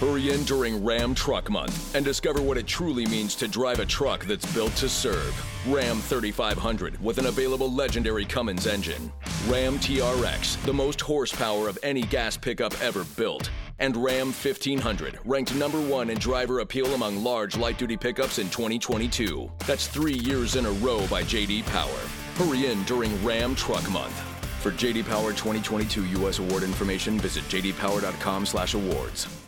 Hurry 0.00 0.30
in 0.30 0.44
during 0.44 0.84
Ram 0.84 1.12
Truck 1.12 1.50
Month 1.50 1.96
and 1.96 2.04
discover 2.04 2.40
what 2.40 2.56
it 2.56 2.68
truly 2.68 3.04
means 3.06 3.34
to 3.34 3.48
drive 3.48 3.80
a 3.80 3.84
truck 3.84 4.24
that's 4.26 4.46
built 4.54 4.72
to 4.76 4.88
serve. 4.88 5.34
Ram 5.66 5.98
3500 5.98 7.02
with 7.02 7.18
an 7.18 7.26
available 7.26 7.72
legendary 7.72 8.24
Cummins 8.24 8.68
engine. 8.68 9.12
Ram 9.48 9.76
TRX, 9.80 10.64
the 10.64 10.72
most 10.72 11.00
horsepower 11.00 11.66
of 11.66 11.80
any 11.82 12.02
gas 12.02 12.36
pickup 12.36 12.80
ever 12.80 13.02
built. 13.16 13.50
And 13.80 13.96
Ram 13.96 14.28
1500, 14.28 15.18
ranked 15.24 15.52
number 15.56 15.80
one 15.80 16.10
in 16.10 16.18
driver 16.18 16.60
appeal 16.60 16.94
among 16.94 17.24
large 17.24 17.56
light 17.56 17.76
duty 17.76 17.96
pickups 17.96 18.38
in 18.38 18.48
2022. 18.50 19.50
That's 19.66 19.88
three 19.88 20.18
years 20.18 20.54
in 20.54 20.66
a 20.66 20.70
row 20.70 21.04
by 21.08 21.24
JD 21.24 21.66
Power. 21.66 21.98
Hurry 22.36 22.66
in 22.66 22.84
during 22.84 23.24
Ram 23.24 23.56
Truck 23.56 23.90
Month. 23.90 24.14
For 24.62 24.70
JD 24.70 25.08
Power 25.08 25.32
2022 25.32 26.06
U.S. 26.20 26.38
award 26.38 26.62
information, 26.62 27.18
visit 27.18 27.42
jdpower.com/awards. 27.44 29.47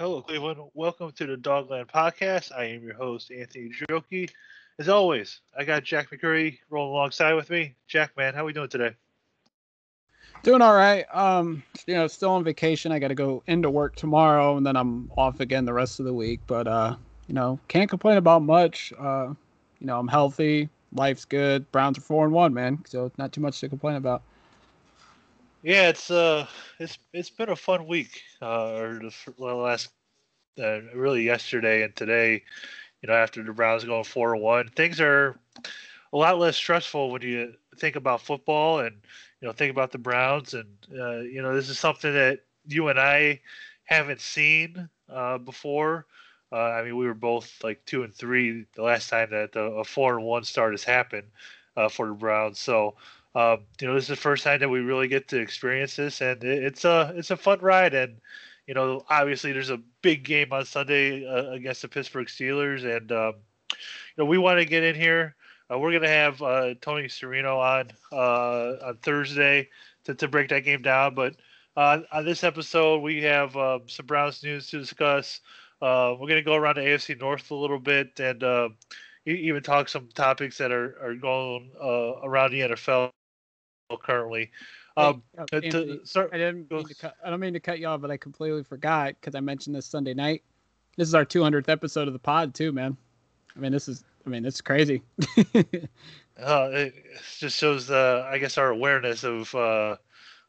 Hello, 0.00 0.22
Cleveland. 0.22 0.58
Welcome 0.72 1.12
to 1.12 1.26
the 1.26 1.36
Dogland 1.36 1.90
Podcast. 1.90 2.56
I 2.56 2.64
am 2.64 2.82
your 2.82 2.94
host, 2.94 3.30
Anthony 3.30 3.68
Joki. 3.68 4.30
As 4.78 4.88
always, 4.88 5.42
I 5.54 5.64
got 5.64 5.84
Jack 5.84 6.08
McCurry 6.08 6.58
rolling 6.70 6.94
alongside 6.94 7.34
with 7.34 7.50
me. 7.50 7.74
Jack, 7.86 8.16
man, 8.16 8.32
how 8.32 8.40
are 8.40 8.44
we 8.46 8.54
doing 8.54 8.70
today? 8.70 8.94
Doing 10.42 10.62
all 10.62 10.74
right. 10.74 11.04
Um, 11.14 11.62
you 11.86 11.92
know, 11.92 12.06
still 12.06 12.30
on 12.30 12.42
vacation. 12.44 12.92
I 12.92 12.98
got 12.98 13.08
to 13.08 13.14
go 13.14 13.42
into 13.46 13.68
work 13.68 13.94
tomorrow, 13.94 14.56
and 14.56 14.66
then 14.66 14.74
I'm 14.74 15.10
off 15.18 15.40
again 15.40 15.66
the 15.66 15.74
rest 15.74 16.00
of 16.00 16.06
the 16.06 16.14
week. 16.14 16.40
But 16.46 16.66
uh, 16.66 16.96
you 17.26 17.34
know, 17.34 17.60
can't 17.68 17.90
complain 17.90 18.16
about 18.16 18.40
much. 18.40 18.94
Uh, 18.98 19.34
you 19.80 19.86
know, 19.86 19.98
I'm 19.98 20.08
healthy. 20.08 20.70
Life's 20.94 21.26
good. 21.26 21.70
Browns 21.72 21.98
are 21.98 22.00
four 22.00 22.24
and 22.24 22.32
one, 22.32 22.54
man. 22.54 22.82
So 22.86 23.12
not 23.18 23.32
too 23.32 23.42
much 23.42 23.60
to 23.60 23.68
complain 23.68 23.96
about. 23.96 24.22
Yeah, 25.62 25.88
it's 25.88 26.10
uh, 26.10 26.46
it's 26.78 26.98
it's 27.12 27.30
been 27.30 27.50
a 27.50 27.56
fun 27.56 27.86
week. 27.86 28.22
Uh, 28.40 28.72
or 28.74 29.00
the 29.00 29.44
last, 29.44 29.90
uh, 30.60 30.82
really 30.94 31.24
yesterday 31.24 31.82
and 31.84 31.96
today. 31.96 32.44
You 33.02 33.08
know, 33.08 33.14
after 33.14 33.42
the 33.42 33.52
Browns 33.52 33.84
going 33.84 34.04
four 34.04 34.36
one, 34.36 34.68
things 34.70 35.00
are 35.00 35.36
a 36.12 36.16
lot 36.18 36.38
less 36.38 36.56
stressful 36.56 37.10
when 37.10 37.22
you 37.22 37.54
think 37.78 37.96
about 37.96 38.22
football 38.22 38.80
and 38.80 38.96
you 39.40 39.48
know 39.48 39.52
think 39.52 39.72
about 39.72 39.92
the 39.92 39.98
Browns. 39.98 40.54
And 40.54 40.68
uh, 40.98 41.20
you 41.20 41.42
know, 41.42 41.54
this 41.54 41.68
is 41.70 41.78
something 41.78 42.12
that 42.14 42.40
you 42.66 42.88
and 42.88 43.00
I 43.00 43.40
haven't 43.84 44.20
seen 44.20 44.88
uh, 45.10 45.38
before. 45.38 46.06
Uh, 46.52 46.56
I 46.56 46.82
mean, 46.84 46.96
we 46.96 47.06
were 47.06 47.14
both 47.14 47.62
like 47.64 47.84
two 47.86 48.04
and 48.04 48.14
three 48.14 48.66
the 48.74 48.82
last 48.82 49.10
time 49.10 49.30
that 49.30 49.52
the, 49.52 49.62
a 49.62 49.84
four 49.84 50.16
and 50.18 50.26
one 50.26 50.44
start 50.44 50.72
has 50.72 50.84
happened 50.84 51.28
uh, 51.76 51.88
for 51.88 52.08
the 52.08 52.14
Browns. 52.14 52.58
So 52.58 52.96
um, 53.34 53.60
you 53.80 53.86
know, 53.86 53.94
this 53.94 54.04
is 54.04 54.08
the 54.08 54.16
first 54.16 54.44
time 54.44 54.60
that 54.60 54.68
we 54.68 54.80
really 54.80 55.08
get 55.08 55.28
to 55.28 55.40
experience 55.40 55.96
this, 55.96 56.20
and 56.20 56.42
it, 56.42 56.64
it's 56.64 56.84
a 56.84 57.12
it's 57.16 57.30
a 57.30 57.36
fun 57.36 57.60
ride. 57.60 57.94
And 57.94 58.16
you 58.66 58.74
know, 58.74 59.04
obviously, 59.08 59.52
there's 59.52 59.70
a 59.70 59.80
big 60.02 60.24
game 60.24 60.52
on 60.52 60.64
Sunday 60.64 61.26
uh, 61.26 61.50
against 61.50 61.82
the 61.82 61.88
Pittsburgh 61.88 62.26
Steelers, 62.26 62.84
and 62.84 63.10
um, 63.12 63.34
you 63.70 63.76
know, 64.18 64.24
we 64.24 64.38
want 64.38 64.58
to 64.58 64.64
get 64.64 64.82
in 64.82 64.94
here. 64.94 65.36
Uh, 65.72 65.78
we're 65.78 65.92
gonna 65.92 66.08
have 66.08 66.42
uh, 66.42 66.74
Tony 66.80 67.04
Serino 67.04 67.58
on 67.58 67.90
uh, 68.12 68.86
on 68.86 68.96
Thursday 68.96 69.68
to, 70.04 70.14
to 70.14 70.26
break 70.26 70.48
that 70.48 70.64
game 70.64 70.82
down. 70.82 71.14
But 71.14 71.36
uh, 71.76 72.00
on 72.10 72.24
this 72.24 72.42
episode, 72.42 72.98
we 73.02 73.22
have 73.22 73.52
some 73.86 74.06
Browns 74.06 74.42
news 74.42 74.68
to 74.70 74.78
discuss. 74.78 75.40
Uh, 75.80 76.14
we're 76.18 76.28
gonna 76.28 76.42
go 76.42 76.56
around 76.56 76.76
the 76.76 76.82
AFC 76.82 77.18
North 77.18 77.50
a 77.50 77.54
little 77.54 77.78
bit 77.78 78.18
and 78.18 78.42
uh, 78.42 78.68
even 79.24 79.62
talk 79.62 79.88
some 79.88 80.08
topics 80.14 80.58
that 80.58 80.72
are 80.72 80.96
are 81.00 81.14
going 81.14 81.70
uh, 81.80 82.20
around 82.22 82.50
the 82.50 82.60
NFL 82.60 83.10
currently. 83.96 84.50
Um, 84.96 85.22
uh, 85.38 85.46
to- 85.46 86.00
start- 86.04 86.30
I 86.32 86.38
didn't 86.38 86.68
go- 86.68 86.78
mean 86.78 86.88
to 86.88 86.94
cut, 86.94 87.16
I 87.24 87.30
don't 87.30 87.40
mean 87.40 87.52
to 87.54 87.60
cut 87.60 87.78
you 87.78 87.86
off, 87.86 88.00
but 88.00 88.10
I 88.10 88.16
completely 88.16 88.62
forgot 88.64 89.14
because 89.20 89.34
I 89.34 89.40
mentioned 89.40 89.74
this 89.76 89.86
Sunday 89.86 90.14
night. 90.14 90.42
This 90.96 91.08
is 91.08 91.14
our 91.14 91.24
200th 91.24 91.68
episode 91.68 92.08
of 92.08 92.12
the 92.12 92.18
pod 92.18 92.54
too, 92.54 92.72
man. 92.72 92.96
I 93.56 93.60
mean, 93.60 93.72
this 93.72 93.88
is 93.88 94.04
I 94.26 94.28
mean, 94.28 94.44
it's 94.44 94.60
crazy. 94.60 95.02
Uh, 96.38 96.70
it 96.72 96.94
just 97.38 97.58
shows, 97.58 97.90
uh, 97.90 98.26
I 98.30 98.38
guess, 98.38 98.56
our 98.56 98.70
awareness 98.70 99.24
of 99.24 99.54
uh, 99.54 99.96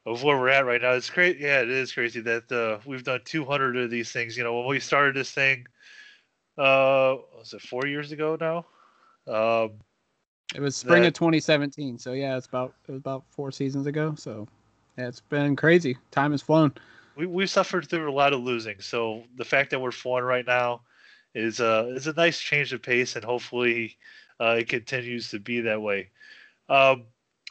of 0.05 0.23
where 0.23 0.37
we're 0.37 0.47
at 0.47 0.65
right 0.65 0.81
now. 0.81 0.91
It's 0.91 1.09
crazy. 1.09 1.39
Yeah, 1.41 1.63
it 1.63 1.69
is 1.69 1.91
crazy 1.91 2.21
that 2.21 2.49
uh, 2.49 2.79
we've 2.85 3.03
done 3.03 3.19
200 3.25 3.75
of 3.75 3.89
these 3.89 4.09
things. 4.09 4.37
You 4.37 4.45
know, 4.45 4.57
when 4.57 4.67
we 4.67 4.79
started 4.79 5.17
this 5.17 5.31
thing, 5.31 5.67
uh, 6.57 7.17
was 7.37 7.53
it 7.53 7.61
four 7.61 7.87
years 7.87 8.13
ago 8.13 8.37
now? 8.39 8.65
Um, 9.27 9.71
It 10.55 10.61
was 10.61 10.75
spring 10.75 11.03
That- 11.03 11.09
of 11.09 11.13
2017, 11.13 11.97
so 11.97 12.13
yeah, 12.13 12.37
it's 12.37 12.47
about 12.47 12.73
it 12.87 12.91
was 12.91 12.99
about 12.99 13.23
four 13.29 13.51
seasons 13.51 13.87
ago. 13.87 14.15
So 14.17 14.47
yeah, 14.97 15.07
it's 15.07 15.21
been 15.21 15.55
crazy. 15.55 15.97
Time 16.11 16.31
has 16.31 16.41
flown. 16.41 16.73
we 17.15 17.25
we've 17.25 17.49
suffered 17.49 17.87
through 17.89 18.09
a 18.09 18.13
lot 18.13 18.33
of 18.33 18.41
losing. 18.41 18.79
So 18.81 19.23
the 19.37 19.45
fact 19.45 19.69
that 19.71 19.79
we're 19.79 19.91
four 19.91 20.23
right 20.23 20.45
now 20.45 20.81
is 21.33 21.59
uh 21.61 21.91
is 21.95 22.07
a 22.07 22.13
nice 22.13 22.39
change 22.39 22.73
of 22.73 22.81
pace, 22.81 23.15
and 23.15 23.23
hopefully 23.23 23.97
uh, 24.39 24.55
it 24.59 24.67
continues 24.67 25.29
to 25.29 25.39
be 25.39 25.61
that 25.61 25.81
way. 25.81 26.09
Um, 26.67 27.03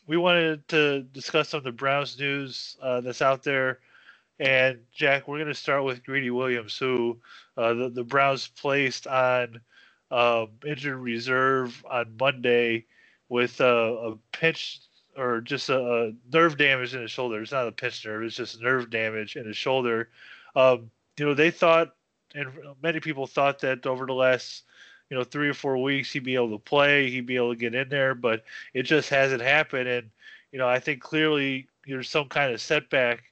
we 0.06 0.16
wanted 0.16 0.66
to 0.68 1.02
discuss 1.02 1.50
some 1.50 1.58
of 1.58 1.64
the 1.64 1.72
Browns 1.72 2.18
news 2.18 2.76
uh, 2.82 3.00
that's 3.00 3.22
out 3.22 3.42
there. 3.44 3.78
And 4.40 4.80
Jack, 4.92 5.28
we're 5.28 5.36
going 5.36 5.48
to 5.48 5.54
start 5.54 5.84
with 5.84 6.02
Greedy 6.02 6.30
Williams, 6.30 6.76
who 6.76 7.18
uh, 7.56 7.74
the, 7.74 7.90
the 7.90 8.02
Browns 8.02 8.48
placed 8.48 9.06
on 9.06 9.60
um, 10.10 10.48
injured 10.66 10.96
reserve 10.96 11.84
on 11.88 12.16
Monday 12.18 12.86
with 13.28 13.60
a, 13.60 13.64
a 13.64 14.16
pinch 14.32 14.80
or 15.16 15.40
just 15.40 15.68
a, 15.68 15.78
a 15.78 16.12
nerve 16.32 16.56
damage 16.56 16.94
in 16.94 17.02
his 17.02 17.10
shoulder. 17.10 17.42
It's 17.42 17.52
not 17.52 17.68
a 17.68 17.72
pinch 17.72 18.04
nerve; 18.04 18.22
it's 18.22 18.36
just 18.36 18.60
nerve 18.60 18.90
damage 18.90 19.36
in 19.36 19.46
his 19.46 19.56
shoulder. 19.56 20.08
Um, 20.56 20.90
you 21.18 21.26
know, 21.26 21.34
they 21.34 21.50
thought, 21.50 21.94
and 22.34 22.48
many 22.82 23.00
people 23.00 23.26
thought 23.26 23.60
that 23.60 23.86
over 23.86 24.06
the 24.06 24.14
last 24.14 24.64
you 25.10 25.16
know 25.16 25.24
three 25.24 25.48
or 25.48 25.54
four 25.54 25.76
weeks 25.78 26.12
he'd 26.12 26.24
be 26.24 26.34
able 26.34 26.50
to 26.50 26.58
play, 26.58 27.10
he'd 27.10 27.26
be 27.26 27.36
able 27.36 27.52
to 27.52 27.58
get 27.58 27.74
in 27.74 27.88
there, 27.88 28.14
but 28.14 28.44
it 28.74 28.84
just 28.84 29.08
hasn't 29.08 29.42
happened. 29.42 29.88
And 29.88 30.10
you 30.52 30.58
know, 30.58 30.68
I 30.68 30.78
think 30.78 31.00
clearly 31.00 31.68
there's 31.86 32.08
some 32.08 32.28
kind 32.28 32.52
of 32.52 32.60
setback 32.60 33.22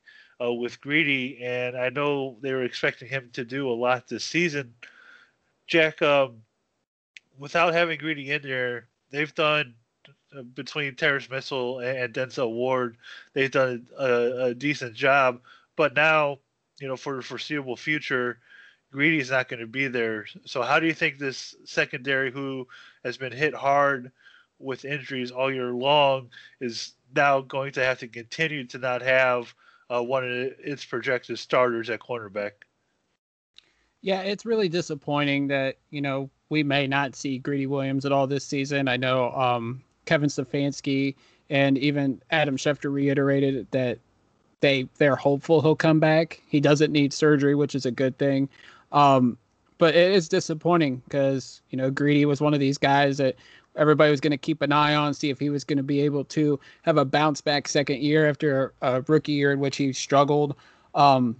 uh, 0.40 0.52
with 0.52 0.80
Greedy, 0.80 1.42
and 1.42 1.76
I 1.76 1.88
know 1.88 2.36
they 2.40 2.52
were 2.52 2.64
expecting 2.64 3.08
him 3.08 3.30
to 3.32 3.44
do 3.44 3.68
a 3.68 3.72
lot 3.72 4.08
this 4.08 4.24
season. 4.24 4.74
Jack, 5.66 6.00
um, 6.02 6.42
without 7.38 7.72
having 7.72 7.98
Greedy 7.98 8.30
in 8.30 8.42
there, 8.42 8.88
they've 9.10 9.34
done 9.34 9.74
uh, 10.36 10.42
between 10.42 10.94
Terrance 10.94 11.30
Mitchell 11.30 11.78
and 11.80 12.12
Denzel 12.12 12.52
Ward, 12.52 12.98
they've 13.32 13.50
done 13.50 13.86
a, 13.98 14.44
a 14.46 14.54
decent 14.54 14.94
job. 14.94 15.40
But 15.76 15.94
now, 15.94 16.38
you 16.80 16.88
know, 16.88 16.96
for 16.96 17.16
the 17.16 17.22
foreseeable 17.22 17.76
future, 17.76 18.38
Greedy's 18.92 19.30
not 19.30 19.48
going 19.48 19.60
to 19.60 19.66
be 19.66 19.88
there. 19.88 20.26
So, 20.44 20.62
how 20.62 20.80
do 20.80 20.86
you 20.86 20.94
think 20.94 21.18
this 21.18 21.54
secondary, 21.64 22.30
who 22.30 22.66
has 23.04 23.16
been 23.16 23.32
hit 23.32 23.54
hard 23.54 24.12
with 24.58 24.84
injuries 24.84 25.30
all 25.30 25.52
year 25.52 25.72
long, 25.72 26.28
is 26.60 26.92
now 27.14 27.40
going 27.40 27.72
to 27.72 27.84
have 27.84 27.98
to 28.00 28.08
continue 28.08 28.64
to 28.64 28.78
not 28.78 29.02
have 29.02 29.54
uh, 29.88 30.02
one 30.02 30.24
of 30.24 30.30
its 30.30 30.84
projected 30.84 31.38
starters 31.38 31.90
at 31.90 32.00
cornerback? 32.00 32.52
Yeah, 34.00 34.22
it's 34.22 34.46
really 34.46 34.68
disappointing 34.68 35.48
that 35.48 35.78
you 35.90 36.00
know 36.00 36.30
we 36.50 36.62
may 36.62 36.86
not 36.86 37.14
see 37.14 37.38
Greedy 37.38 37.66
Williams 37.66 38.04
at 38.04 38.12
all 38.12 38.26
this 38.26 38.44
season. 38.44 38.88
I 38.88 38.96
know 38.96 39.32
um, 39.32 39.82
Kevin 40.06 40.28
Stefanski 40.28 41.14
and 41.50 41.78
even 41.78 42.20
Adam 42.30 42.56
Schefter 42.56 42.92
reiterated 42.92 43.66
that 43.70 43.98
they 44.60 44.88
they're 44.98 45.16
hopeful 45.16 45.60
he'll 45.62 45.76
come 45.76 46.00
back. 46.00 46.42
He 46.48 46.60
doesn't 46.60 46.92
need 46.92 47.12
surgery, 47.12 47.54
which 47.54 47.74
is 47.74 47.86
a 47.86 47.90
good 47.90 48.16
thing. 48.18 48.48
Um, 48.92 49.38
but 49.78 49.94
it 49.94 50.10
is 50.10 50.28
disappointing 50.28 51.02
because 51.04 51.60
you 51.70 51.78
know 51.78 51.90
Greedy 51.90 52.24
was 52.24 52.40
one 52.40 52.54
of 52.54 52.60
these 52.60 52.78
guys 52.78 53.18
that 53.18 53.36
everybody 53.76 54.10
was 54.10 54.20
going 54.20 54.32
to 54.32 54.38
keep 54.38 54.60
an 54.62 54.72
eye 54.72 54.94
on, 54.94 55.14
see 55.14 55.30
if 55.30 55.38
he 55.38 55.50
was 55.50 55.62
going 55.62 55.76
to 55.76 55.84
be 55.84 56.00
able 56.00 56.24
to 56.24 56.58
have 56.82 56.96
a 56.96 57.04
bounce 57.04 57.40
back 57.40 57.68
second 57.68 58.02
year 58.02 58.28
after 58.28 58.72
a 58.82 59.02
rookie 59.02 59.32
year 59.32 59.52
in 59.52 59.60
which 59.60 59.76
he 59.76 59.92
struggled. 59.92 60.56
Um, 60.96 61.36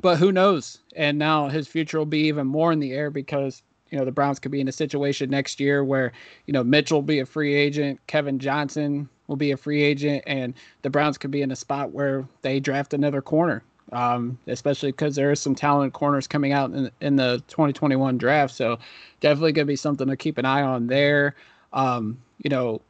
but 0.00 0.18
who 0.18 0.30
knows? 0.30 0.78
And 0.94 1.18
now 1.18 1.48
his 1.48 1.66
future 1.66 1.98
will 1.98 2.06
be 2.06 2.28
even 2.28 2.46
more 2.46 2.70
in 2.70 2.78
the 2.78 2.92
air 2.92 3.10
because 3.10 3.62
you 3.90 3.98
know 3.98 4.04
the 4.04 4.12
Browns 4.12 4.38
could 4.38 4.52
be 4.52 4.60
in 4.60 4.68
a 4.68 4.72
situation 4.72 5.30
next 5.30 5.60
year 5.60 5.84
where 5.84 6.12
you 6.46 6.52
know 6.52 6.64
Mitchell 6.64 6.98
will 6.98 7.02
be 7.02 7.20
a 7.20 7.26
free 7.26 7.54
agent, 7.54 8.00
Kevin 8.06 8.38
Johnson 8.38 9.08
will 9.26 9.36
be 9.36 9.50
a 9.52 9.56
free 9.56 9.82
agent, 9.82 10.22
and 10.26 10.54
the 10.82 10.90
Browns 10.90 11.18
could 11.18 11.30
be 11.30 11.42
in 11.42 11.50
a 11.50 11.56
spot 11.56 11.92
where 11.92 12.26
they 12.42 12.60
draft 12.60 12.94
another 12.94 13.22
corner. 13.22 13.62
Um, 13.92 14.36
especially 14.48 14.90
because 14.90 15.14
there 15.14 15.30
is 15.30 15.38
some 15.38 15.54
talented 15.54 15.92
corners 15.92 16.26
coming 16.26 16.52
out 16.52 16.72
in, 16.72 16.90
in 17.00 17.14
the 17.14 17.40
2021 17.46 18.18
draft. 18.18 18.52
So 18.52 18.80
definitely 19.20 19.52
going 19.52 19.66
to 19.66 19.70
be 19.70 19.76
something 19.76 20.08
to 20.08 20.16
keep 20.16 20.38
an 20.38 20.44
eye 20.44 20.62
on 20.62 20.88
there. 20.88 21.36
Um, 21.72 22.18
you 22.42 22.50
know, 22.50 22.80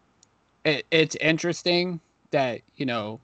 it, 0.65 0.87
it's 0.91 1.15
interesting 1.17 2.01
that, 2.31 2.63
you 2.77 2.87
know, 2.87 3.21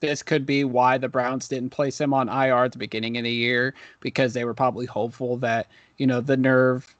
this 0.00 0.22
could 0.22 0.44
be 0.44 0.64
why 0.64 0.98
the 0.98 1.08
Browns 1.08 1.46
didn't 1.46 1.70
place 1.70 2.00
him 2.00 2.12
on 2.12 2.28
IR 2.28 2.64
at 2.64 2.72
the 2.72 2.78
beginning 2.78 3.16
of 3.16 3.24
the 3.24 3.30
year 3.30 3.72
because 4.00 4.34
they 4.34 4.44
were 4.44 4.52
probably 4.52 4.86
hopeful 4.86 5.36
that, 5.36 5.68
you 5.98 6.08
know, 6.08 6.20
the 6.20 6.36
nerve 6.36 6.92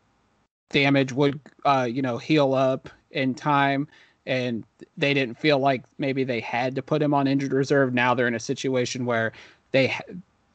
damage 0.72 1.12
would, 1.12 1.38
uh, 1.64 1.86
you 1.90 2.02
know, 2.02 2.19
heal 2.19 2.54
up 2.54 2.88
in 3.10 3.34
time. 3.34 3.86
And 4.24 4.64
they 4.96 5.14
didn't 5.14 5.38
feel 5.38 5.58
like 5.58 5.82
maybe 5.98 6.22
they 6.24 6.40
had 6.40 6.74
to 6.76 6.82
put 6.82 7.02
him 7.02 7.12
on 7.12 7.26
injured 7.26 7.52
reserve. 7.52 7.92
Now 7.92 8.14
they're 8.14 8.28
in 8.28 8.34
a 8.34 8.40
situation 8.40 9.04
where 9.04 9.32
they 9.72 9.96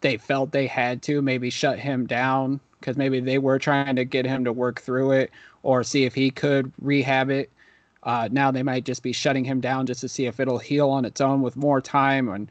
they 0.02 0.18
felt 0.18 0.52
they 0.52 0.68
had 0.68 1.02
to 1.04 1.22
maybe 1.22 1.50
shut 1.50 1.80
him 1.80 2.06
down 2.06 2.60
because 2.80 2.98
maybe 2.98 3.20
they 3.20 3.40
were 3.40 3.60
trying 3.60 3.96
to 3.96 4.06
get 4.06 4.26
him 4.26 4.46
to 4.46 4.54
work 4.54 4.80
through 4.80 5.12
it 5.12 5.32
or 5.64 5.84
see 5.84 6.06
if 6.06 6.14
he 6.14 6.30
could 6.30 6.72
rehab 6.82 7.30
it. 7.30 7.52
Uh, 8.04 8.30
now 8.32 8.52
they 8.52 8.64
might 8.64 8.86
just 8.86 9.04
be 9.04 9.12
shutting 9.12 9.44
him 9.44 9.60
down 9.60 9.86
just 9.86 10.02
to 10.02 10.08
see 10.08 10.28
if 10.28 10.40
it'll 10.40 10.60
heal 10.60 10.90
on 10.90 11.04
its 11.04 11.20
own 11.20 11.42
with 11.42 11.58
more 11.58 11.82
time, 11.82 12.30
and 12.30 12.50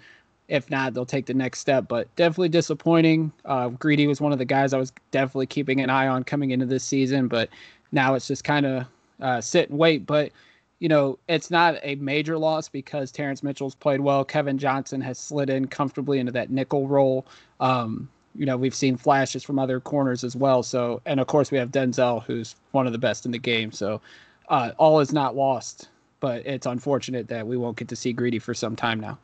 if 0.48 0.70
not, 0.70 0.94
they'll 0.94 1.06
take 1.06 1.26
the 1.26 1.34
next 1.34 1.60
step. 1.60 1.88
But 1.88 2.14
definitely 2.16 2.48
disappointing. 2.48 3.32
Uh, 3.44 3.68
Greedy 3.68 4.06
was 4.06 4.20
one 4.20 4.32
of 4.32 4.38
the 4.38 4.44
guys 4.44 4.72
I 4.72 4.78
was 4.78 4.92
definitely 5.10 5.46
keeping 5.46 5.80
an 5.80 5.90
eye 5.90 6.06
on 6.06 6.24
coming 6.24 6.50
into 6.50 6.66
this 6.66 6.84
season, 6.84 7.28
but 7.28 7.48
now 7.92 8.14
it's 8.14 8.26
just 8.26 8.44
kind 8.44 8.66
of 8.66 8.86
uh, 9.20 9.40
sit 9.40 9.70
and 9.70 9.78
wait. 9.78 10.06
But 10.06 10.32
you 10.78 10.88
know, 10.88 11.18
it's 11.28 11.50
not 11.50 11.76
a 11.82 11.94
major 11.96 12.36
loss 12.36 12.68
because 12.68 13.10
Terrance 13.10 13.42
Mitchell's 13.42 13.74
played 13.74 14.00
well. 14.00 14.24
Kevin 14.24 14.58
Johnson 14.58 15.00
has 15.00 15.18
slid 15.18 15.48
in 15.48 15.66
comfortably 15.68 16.18
into 16.18 16.32
that 16.32 16.50
nickel 16.50 16.86
role. 16.86 17.26
Um, 17.60 18.08
you 18.34 18.44
know, 18.44 18.58
we've 18.58 18.74
seen 18.74 18.98
flashes 18.98 19.42
from 19.42 19.58
other 19.58 19.80
corners 19.80 20.22
as 20.22 20.36
well. 20.36 20.62
So, 20.62 21.00
and 21.06 21.18
of 21.18 21.26
course, 21.26 21.50
we 21.50 21.56
have 21.56 21.70
Denzel, 21.70 22.22
who's 22.22 22.54
one 22.72 22.86
of 22.86 22.92
the 22.92 22.98
best 22.98 23.24
in 23.24 23.32
the 23.32 23.38
game. 23.38 23.72
So, 23.72 24.02
uh, 24.50 24.72
all 24.76 25.00
is 25.00 25.12
not 25.12 25.34
lost, 25.34 25.88
but 26.20 26.46
it's 26.46 26.66
unfortunate 26.66 27.28
that 27.28 27.46
we 27.46 27.56
won't 27.56 27.78
get 27.78 27.88
to 27.88 27.96
see 27.96 28.12
Greedy 28.12 28.38
for 28.38 28.52
some 28.52 28.76
time 28.76 29.00
now. 29.00 29.18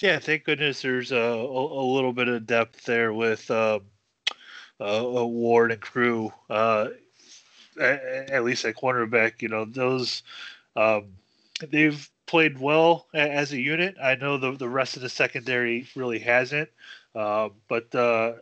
Yeah, 0.00 0.18
thank 0.18 0.44
goodness 0.44 0.80
there's 0.80 1.12
a, 1.12 1.16
a, 1.16 1.84
little 1.84 2.14
bit 2.14 2.28
of 2.28 2.46
depth 2.46 2.84
there 2.84 3.12
with 3.12 3.50
uh, 3.50 3.80
uh, 4.80 5.26
Ward 5.26 5.72
and 5.72 5.80
crew. 5.80 6.32
Uh, 6.48 6.88
at, 7.78 8.30
at, 8.30 8.44
least 8.44 8.64
at 8.64 8.76
cornerback, 8.76 9.42
you 9.42 9.48
know 9.48 9.66
those 9.66 10.22
um, 10.74 11.08
they've 11.70 12.08
played 12.26 12.58
well 12.58 13.08
as 13.12 13.52
a 13.52 13.60
unit. 13.60 13.96
I 14.02 14.14
know 14.14 14.38
the 14.38 14.52
the 14.52 14.68
rest 14.68 14.96
of 14.96 15.02
the 15.02 15.10
secondary 15.10 15.86
really 15.94 16.18
hasn't, 16.18 16.70
uh, 17.14 17.50
but 17.68 17.94
uh, 17.94 18.34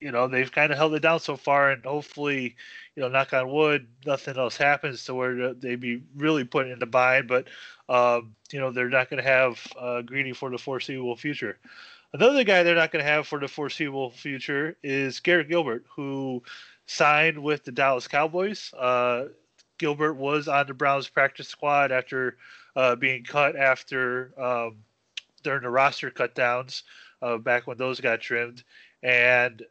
you 0.00 0.10
know 0.10 0.28
they've 0.28 0.50
kind 0.50 0.72
of 0.72 0.78
held 0.78 0.94
it 0.94 1.00
down 1.00 1.20
so 1.20 1.36
far, 1.36 1.70
and 1.70 1.84
hopefully, 1.84 2.56
you 2.96 3.02
know, 3.02 3.08
knock 3.08 3.32
on 3.32 3.50
wood, 3.50 3.86
nothing 4.06 4.36
else 4.36 4.56
happens 4.56 5.04
to 5.04 5.14
where 5.14 5.54
they'd 5.54 5.80
be 5.80 6.02
really 6.16 6.44
put 6.44 6.68
in 6.68 6.78
the 6.78 6.86
bind. 6.86 7.28
But 7.28 7.48
um, 7.88 8.34
you 8.52 8.60
know 8.60 8.70
they're 8.70 8.88
not 8.88 9.10
going 9.10 9.22
to 9.22 9.28
have 9.28 9.66
uh, 9.78 10.02
Greedy 10.02 10.32
for 10.32 10.50
the 10.50 10.58
foreseeable 10.58 11.16
future. 11.16 11.58
Another 12.12 12.42
guy 12.42 12.62
they're 12.62 12.74
not 12.74 12.90
going 12.90 13.04
to 13.04 13.10
have 13.10 13.26
for 13.26 13.38
the 13.38 13.46
foreseeable 13.46 14.10
future 14.10 14.76
is 14.82 15.20
Garrett 15.20 15.48
Gilbert, 15.48 15.84
who 15.88 16.42
signed 16.86 17.40
with 17.40 17.64
the 17.64 17.72
Dallas 17.72 18.08
Cowboys. 18.08 18.72
Uh, 18.74 19.26
Gilbert 19.78 20.14
was 20.14 20.48
on 20.48 20.66
the 20.66 20.74
Browns 20.74 21.08
practice 21.08 21.48
squad 21.48 21.92
after 21.92 22.36
uh, 22.74 22.96
being 22.96 23.22
cut 23.22 23.56
after 23.56 24.32
um, 24.38 24.76
during 25.42 25.62
the 25.62 25.70
roster 25.70 26.10
cutdowns 26.10 26.82
uh, 27.22 27.36
back 27.38 27.66
when 27.66 27.78
those 27.78 28.00
got 28.00 28.20
trimmed, 28.20 28.62
and 29.02 29.62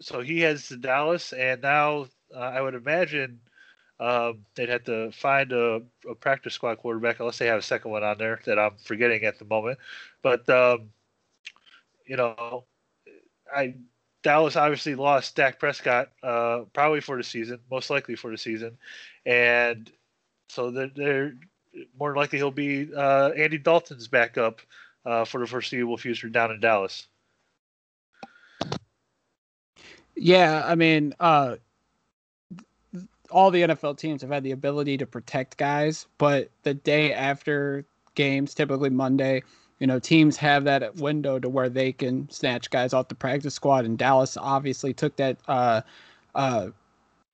so 0.00 0.20
he 0.20 0.40
heads 0.40 0.68
to 0.68 0.76
Dallas, 0.76 1.32
and 1.32 1.62
now 1.62 2.06
uh, 2.34 2.38
I 2.38 2.60
would 2.60 2.74
imagine 2.74 3.40
um, 4.00 4.44
they'd 4.54 4.68
have 4.68 4.84
to 4.84 5.10
find 5.10 5.52
a, 5.52 5.82
a, 6.08 6.14
practice 6.14 6.54
squad 6.54 6.76
quarterback 6.76 7.18
unless 7.18 7.38
they 7.38 7.46
have 7.46 7.58
a 7.58 7.62
second 7.62 7.90
one 7.90 8.04
on 8.04 8.16
there 8.16 8.40
that 8.46 8.58
I'm 8.58 8.76
forgetting 8.84 9.24
at 9.24 9.38
the 9.38 9.44
moment. 9.44 9.78
But 10.22 10.48
um, 10.48 10.90
you 12.06 12.16
know, 12.16 12.64
I 13.54 13.74
Dallas 14.22 14.56
obviously 14.56 14.94
lost 14.94 15.34
Dak 15.36 15.58
Prescott 15.58 16.10
uh, 16.22 16.60
probably 16.72 17.00
for 17.00 17.16
the 17.16 17.24
season, 17.24 17.58
most 17.70 17.90
likely 17.90 18.14
for 18.14 18.30
the 18.30 18.38
season, 18.38 18.78
and 19.26 19.90
so 20.48 20.70
they're, 20.70 20.90
they're 20.94 21.34
more 21.98 22.14
likely 22.14 22.38
he'll 22.38 22.50
be 22.50 22.88
uh, 22.94 23.30
Andy 23.30 23.58
Dalton's 23.58 24.08
backup 24.08 24.60
uh, 25.04 25.24
for 25.24 25.40
the 25.40 25.46
foreseeable 25.46 25.96
future 25.96 26.28
down 26.28 26.50
in 26.50 26.60
Dallas. 26.60 27.06
Yeah, 30.20 30.62
I 30.66 30.74
mean, 30.74 31.14
uh, 31.20 31.56
all 33.30 33.50
the 33.50 33.62
NFL 33.62 33.98
teams 33.98 34.22
have 34.22 34.30
had 34.30 34.42
the 34.42 34.50
ability 34.52 34.96
to 34.98 35.06
protect 35.06 35.56
guys, 35.56 36.06
but 36.18 36.50
the 36.62 36.74
day 36.74 37.12
after 37.12 37.84
games, 38.14 38.54
typically 38.54 38.90
Monday, 38.90 39.42
you 39.78 39.86
know, 39.86 39.98
teams 39.98 40.36
have 40.38 40.64
that 40.64 40.96
window 40.96 41.38
to 41.38 41.48
where 41.48 41.68
they 41.68 41.92
can 41.92 42.28
snatch 42.30 42.70
guys 42.70 42.92
off 42.92 43.08
the 43.08 43.14
practice 43.14 43.54
squad. 43.54 43.84
And 43.84 43.96
Dallas 43.96 44.36
obviously 44.36 44.92
took 44.92 45.14
that 45.16 45.38
uh, 45.46 45.82
uh, 46.34 46.68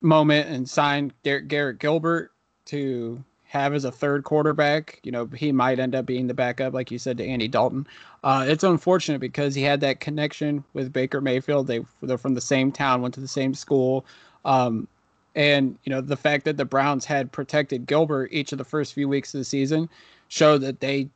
moment 0.02 0.50
and 0.50 0.68
signed 0.68 1.14
Garrett 1.22 1.78
Gilbert 1.78 2.32
to 2.66 3.24
have 3.54 3.72
as 3.72 3.84
a 3.84 3.92
third 3.92 4.24
quarterback. 4.24 5.00
You 5.04 5.12
know, 5.12 5.26
he 5.26 5.52
might 5.52 5.78
end 5.78 5.94
up 5.94 6.04
being 6.04 6.26
the 6.26 6.34
backup, 6.34 6.74
like 6.74 6.90
you 6.90 6.98
said, 6.98 7.16
to 7.18 7.24
Andy 7.24 7.48
Dalton. 7.48 7.86
Uh, 8.24 8.44
it's 8.48 8.64
unfortunate 8.64 9.20
because 9.20 9.54
he 9.54 9.62
had 9.62 9.80
that 9.80 10.00
connection 10.00 10.64
with 10.74 10.92
Baker 10.92 11.20
Mayfield. 11.20 11.68
They 11.68 11.84
they're 12.02 12.18
from 12.18 12.34
the 12.34 12.40
same 12.40 12.72
town, 12.72 13.00
went 13.00 13.14
to 13.14 13.20
the 13.20 13.28
same 13.28 13.54
school. 13.54 14.04
Um, 14.44 14.88
and 15.36 15.78
you 15.84 15.90
know 15.90 16.00
the 16.00 16.16
fact 16.16 16.44
that 16.44 16.56
the 16.56 16.64
Browns 16.64 17.04
had 17.04 17.32
protected 17.32 17.86
Gilbert 17.86 18.28
each 18.32 18.52
of 18.52 18.58
the 18.58 18.64
first 18.64 18.92
few 18.92 19.08
weeks 19.08 19.32
of 19.34 19.38
the 19.38 19.44
season 19.44 19.88
showed 20.28 20.58
that 20.58 20.80
they, 20.80 21.08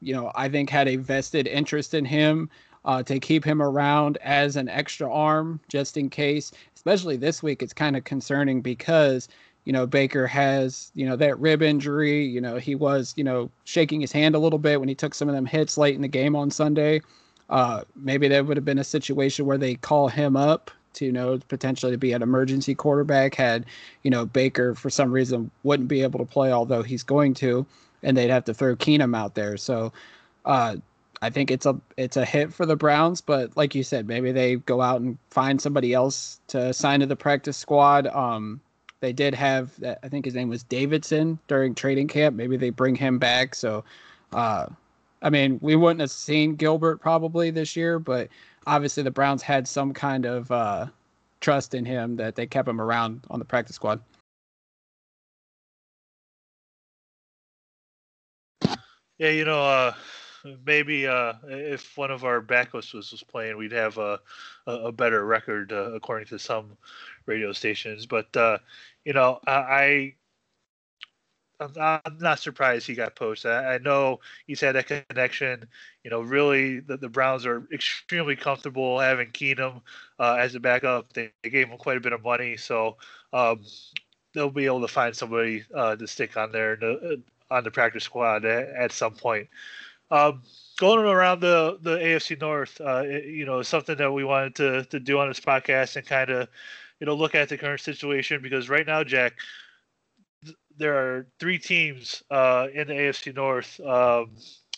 you 0.00 0.14
know, 0.14 0.32
I 0.34 0.48
think 0.48 0.70
had 0.70 0.88
a 0.88 0.96
vested 0.96 1.46
interest 1.46 1.94
in 1.94 2.04
him 2.04 2.50
uh, 2.84 3.02
to 3.04 3.20
keep 3.20 3.44
him 3.44 3.62
around 3.62 4.18
as 4.18 4.56
an 4.56 4.68
extra 4.68 5.10
arm 5.10 5.60
just 5.68 5.96
in 5.96 6.10
case. 6.10 6.50
Especially 6.74 7.16
this 7.16 7.42
week, 7.42 7.62
it's 7.62 7.72
kind 7.72 7.96
of 7.96 8.04
concerning 8.04 8.60
because 8.60 9.28
you 9.64 9.72
know, 9.72 9.86
Baker 9.86 10.26
has, 10.26 10.90
you 10.94 11.06
know, 11.06 11.16
that 11.16 11.38
rib 11.38 11.62
injury. 11.62 12.24
You 12.24 12.40
know, 12.40 12.56
he 12.56 12.74
was, 12.74 13.14
you 13.16 13.24
know, 13.24 13.50
shaking 13.64 14.00
his 14.00 14.12
hand 14.12 14.34
a 14.34 14.38
little 14.38 14.58
bit 14.58 14.80
when 14.80 14.88
he 14.88 14.94
took 14.94 15.14
some 15.14 15.28
of 15.28 15.34
them 15.34 15.46
hits 15.46 15.78
late 15.78 15.94
in 15.94 16.02
the 16.02 16.08
game 16.08 16.36
on 16.36 16.50
Sunday. 16.50 17.00
Uh, 17.50 17.82
maybe 17.96 18.28
that 18.28 18.46
would 18.46 18.56
have 18.56 18.64
been 18.64 18.78
a 18.78 18.84
situation 18.84 19.46
where 19.46 19.58
they 19.58 19.74
call 19.74 20.08
him 20.08 20.36
up 20.36 20.70
to, 20.94 21.06
you 21.06 21.12
know, 21.12 21.38
potentially 21.48 21.92
to 21.92 21.98
be 21.98 22.12
an 22.12 22.22
emergency 22.22 22.74
quarterback 22.74 23.34
had, 23.34 23.66
you 24.02 24.10
know, 24.10 24.24
Baker 24.26 24.74
for 24.74 24.90
some 24.90 25.10
reason 25.12 25.50
wouldn't 25.62 25.88
be 25.88 26.02
able 26.02 26.18
to 26.18 26.24
play, 26.24 26.52
although 26.52 26.82
he's 26.82 27.02
going 27.02 27.34
to, 27.34 27.66
and 28.02 28.16
they'd 28.16 28.30
have 28.30 28.44
to 28.44 28.54
throw 28.54 28.76
Keenum 28.76 29.16
out 29.16 29.34
there. 29.34 29.56
So, 29.56 29.92
uh, 30.44 30.76
I 31.22 31.30
think 31.30 31.50
it's 31.50 31.64
a 31.64 31.80
it's 31.96 32.18
a 32.18 32.24
hit 32.24 32.52
for 32.52 32.66
the 32.66 32.76
Browns, 32.76 33.22
but 33.22 33.56
like 33.56 33.74
you 33.74 33.82
said, 33.82 34.06
maybe 34.06 34.30
they 34.30 34.56
go 34.56 34.82
out 34.82 35.00
and 35.00 35.16
find 35.30 35.58
somebody 35.60 35.94
else 35.94 36.38
to 36.48 36.74
sign 36.74 37.00
to 37.00 37.06
the 37.06 37.16
practice 37.16 37.56
squad. 37.56 38.06
Um, 38.08 38.60
they 39.04 39.12
did 39.12 39.34
have, 39.34 39.70
I 40.02 40.08
think 40.08 40.24
his 40.24 40.34
name 40.34 40.48
was 40.48 40.62
Davidson 40.62 41.38
during 41.46 41.74
trading 41.74 42.08
camp. 42.08 42.34
Maybe 42.34 42.56
they 42.56 42.70
bring 42.70 42.94
him 42.94 43.18
back. 43.18 43.54
So, 43.54 43.84
uh, 44.32 44.66
I 45.20 45.28
mean, 45.28 45.58
we 45.60 45.76
wouldn't 45.76 46.00
have 46.00 46.10
seen 46.10 46.56
Gilbert 46.56 47.02
probably 47.02 47.50
this 47.50 47.76
year, 47.76 47.98
but 47.98 48.30
obviously 48.66 49.02
the 49.02 49.10
Browns 49.10 49.42
had 49.42 49.68
some 49.68 49.92
kind 49.92 50.24
of 50.24 50.50
uh, 50.50 50.86
trust 51.42 51.74
in 51.74 51.84
him 51.84 52.16
that 52.16 52.34
they 52.34 52.46
kept 52.46 52.66
him 52.66 52.80
around 52.80 53.20
on 53.28 53.38
the 53.38 53.44
practice 53.44 53.76
squad. 53.76 54.00
Yeah, 59.18 59.30
you 59.30 59.44
know, 59.44 59.62
uh, 59.62 59.92
maybe 60.66 61.06
uh, 61.06 61.34
if 61.44 61.96
one 61.96 62.10
of 62.10 62.24
our 62.24 62.40
backups 62.40 62.92
was, 62.92 63.10
was 63.12 63.22
playing, 63.22 63.56
we'd 63.56 63.72
have 63.72 63.98
a, 63.98 64.20
a 64.66 64.92
better 64.92 65.24
record 65.24 65.72
uh, 65.72 65.92
according 65.92 66.26
to 66.28 66.38
some 66.38 66.76
radio 67.26 67.52
stations. 67.52 68.06
But 68.06 68.36
uh, 68.36 68.58
you 69.04 69.12
know, 69.12 69.40
I, 69.46 69.52
I 69.52 70.14
I'm 71.60 72.18
not 72.18 72.40
surprised 72.40 72.86
he 72.86 72.94
got 72.94 73.14
poached. 73.14 73.46
I, 73.46 73.78
know 73.78 74.20
he's 74.46 74.60
had 74.60 74.74
that 74.74 75.06
connection. 75.08 75.66
You 76.02 76.10
know, 76.10 76.20
really, 76.20 76.80
the, 76.80 76.96
the 76.96 77.08
Browns 77.08 77.46
are 77.46 77.66
extremely 77.72 78.36
comfortable 78.36 78.98
having 78.98 79.30
Keenum 79.30 79.80
uh, 80.18 80.36
as 80.38 80.54
a 80.54 80.60
backup. 80.60 81.12
They, 81.12 81.30
they, 81.42 81.50
gave 81.50 81.68
him 81.68 81.78
quite 81.78 81.96
a 81.96 82.00
bit 82.00 82.12
of 82.12 82.24
money, 82.24 82.56
so 82.56 82.96
um, 83.32 83.60
they'll 84.34 84.50
be 84.50 84.66
able 84.66 84.80
to 84.80 84.88
find 84.88 85.14
somebody 85.14 85.64
uh, 85.74 85.96
to 85.96 86.06
stick 86.06 86.36
on 86.36 86.50
there 86.50 86.78
uh, 86.82 87.16
on 87.50 87.64
the 87.64 87.70
practice 87.70 88.04
squad 88.04 88.44
at 88.44 88.92
some 88.92 89.14
point. 89.14 89.48
Um, 90.10 90.42
going 90.78 91.04
around 91.04 91.40
the 91.40 91.78
the 91.80 91.96
AFC 91.98 92.40
North, 92.40 92.80
uh, 92.80 93.02
it, 93.04 93.26
you 93.26 93.46
know, 93.46 93.62
something 93.62 93.96
that 93.96 94.12
we 94.12 94.24
wanted 94.24 94.54
to 94.56 94.84
to 94.86 95.00
do 95.00 95.18
on 95.18 95.28
this 95.28 95.40
podcast 95.40 95.96
and 95.96 96.06
kind 96.06 96.30
of 96.30 96.48
you 97.00 97.06
know 97.06 97.14
look 97.14 97.34
at 97.34 97.48
the 97.48 97.58
current 97.58 97.80
situation 97.80 98.42
because 98.42 98.68
right 98.68 98.86
now, 98.86 99.02
Jack, 99.02 99.34
there 100.76 100.94
are 100.96 101.26
three 101.38 101.58
teams 101.58 102.22
uh, 102.30 102.68
in 102.72 102.88
the 102.88 102.94
AFC 102.94 103.34
North 103.34 103.80
um, 103.80 104.30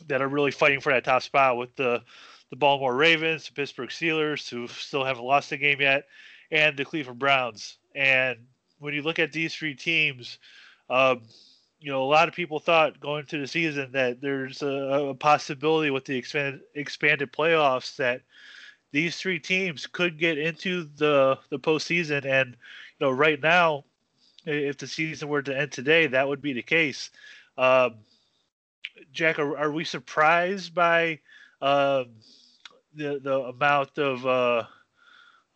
that 0.06 0.22
are 0.22 0.28
really 0.28 0.50
fighting 0.50 0.80
for 0.80 0.92
that 0.92 1.04
top 1.04 1.22
spot 1.22 1.56
with 1.56 1.74
the 1.76 2.02
the 2.50 2.56
Baltimore 2.56 2.94
Ravens, 2.94 3.46
the 3.46 3.52
Pittsburgh 3.52 3.90
Steelers, 3.90 4.48
who 4.48 4.68
still 4.68 5.04
haven't 5.04 5.24
lost 5.24 5.50
a 5.52 5.56
game 5.56 5.80
yet, 5.80 6.04
and 6.50 6.76
the 6.76 6.84
Cleveland 6.84 7.18
Browns. 7.18 7.78
And 7.94 8.38
when 8.78 8.94
you 8.94 9.02
look 9.02 9.18
at 9.18 9.32
these 9.32 9.54
three 9.54 9.74
teams, 9.74 10.38
um, 10.88 11.22
you 11.80 11.90
know, 11.90 12.02
a 12.02 12.04
lot 12.04 12.28
of 12.28 12.34
people 12.34 12.58
thought 12.58 13.00
going 13.00 13.20
into 13.20 13.38
the 13.38 13.46
season 13.46 13.92
that 13.92 14.20
there's 14.20 14.62
a, 14.62 14.66
a 14.66 15.14
possibility 15.14 15.90
with 15.90 16.04
the 16.04 16.16
expanded 16.16 16.60
expanded 16.74 17.32
playoffs 17.32 17.96
that 17.96 18.22
these 18.92 19.16
three 19.16 19.38
teams 19.38 19.86
could 19.86 20.18
get 20.18 20.38
into 20.38 20.88
the 20.96 21.38
the 21.50 21.58
postseason. 21.58 22.24
And 22.24 22.50
you 22.98 23.06
know, 23.06 23.10
right 23.10 23.40
now, 23.40 23.84
if 24.46 24.78
the 24.78 24.86
season 24.86 25.28
were 25.28 25.42
to 25.42 25.56
end 25.56 25.72
today, 25.72 26.06
that 26.06 26.26
would 26.26 26.40
be 26.40 26.52
the 26.52 26.62
case. 26.62 27.10
Um, 27.58 27.96
Jack, 29.12 29.38
are, 29.38 29.56
are, 29.56 29.72
we 29.72 29.84
surprised 29.84 30.74
by 30.74 31.20
um, 31.60 32.06
the 32.94 33.20
the 33.22 33.40
amount 33.40 33.98
of 33.98 34.26
uh, 34.26 34.64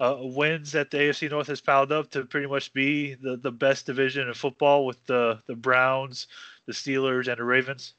uh, 0.00 0.16
wins 0.18 0.72
that 0.72 0.90
the 0.90 0.96
AFC 0.96 1.30
North 1.30 1.46
has 1.48 1.60
piled 1.60 1.92
up 1.92 2.10
to 2.10 2.24
pretty 2.24 2.46
much 2.46 2.72
be 2.72 3.14
the, 3.14 3.36
the 3.36 3.52
best 3.52 3.84
division 3.84 4.26
in 4.26 4.34
football 4.34 4.86
with 4.86 5.04
the 5.06 5.38
the 5.46 5.54
Browns, 5.54 6.26
the 6.66 6.72
Steelers, 6.72 7.28
and 7.28 7.38
the 7.38 7.44
Ravens? 7.44 7.94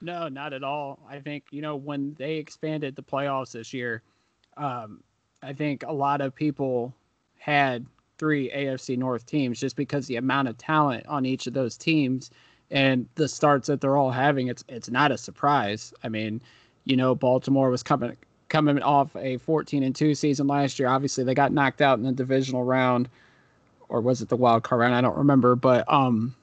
No, 0.00 0.28
not 0.28 0.54
at 0.54 0.64
all. 0.64 0.98
I 1.08 1.20
think 1.20 1.44
you 1.50 1.60
know 1.60 1.76
when 1.76 2.14
they 2.18 2.36
expanded 2.36 2.96
the 2.96 3.02
playoffs 3.02 3.52
this 3.52 3.74
year, 3.74 4.02
um, 4.56 5.02
I 5.42 5.52
think 5.52 5.84
a 5.84 5.92
lot 5.92 6.22
of 6.22 6.34
people 6.34 6.94
had 7.38 7.84
three 8.16 8.50
AFC 8.50 8.96
North 8.96 9.26
teams 9.26 9.60
just 9.60 9.76
because 9.76 10.06
the 10.06 10.16
amount 10.16 10.48
of 10.48 10.56
talent 10.56 11.06
on 11.06 11.26
each 11.26 11.46
of 11.46 11.52
those 11.52 11.76
teams 11.76 12.30
and 12.70 13.06
the 13.16 13.28
starts 13.28 13.66
that 13.66 13.82
they're 13.82 13.96
all 13.98 14.10
having. 14.10 14.48
It's 14.48 14.64
it's 14.66 14.90
not 14.90 15.12
a 15.12 15.18
surprise. 15.18 15.92
I 16.02 16.08
mean, 16.08 16.40
you 16.84 16.96
know, 16.96 17.14
Baltimore 17.14 17.68
was 17.68 17.82
coming 17.82 18.16
coming 18.50 18.82
off 18.82 19.14
a 19.16 19.38
14 19.38 19.82
and 19.82 19.94
2 19.94 20.14
season 20.14 20.46
last 20.46 20.78
year. 20.78 20.88
Obviously, 20.88 21.24
they 21.24 21.34
got 21.34 21.52
knocked 21.52 21.80
out 21.80 21.98
in 21.98 22.04
the 22.04 22.12
divisional 22.12 22.64
round, 22.64 23.08
or 23.88 24.02
was 24.02 24.20
it 24.20 24.28
the 24.28 24.36
wild 24.36 24.62
card 24.62 24.80
round? 24.80 24.94
I 24.94 25.00
don't 25.00 25.16
remember. 25.16 25.56
But 25.56 25.90
um, 25.90 26.34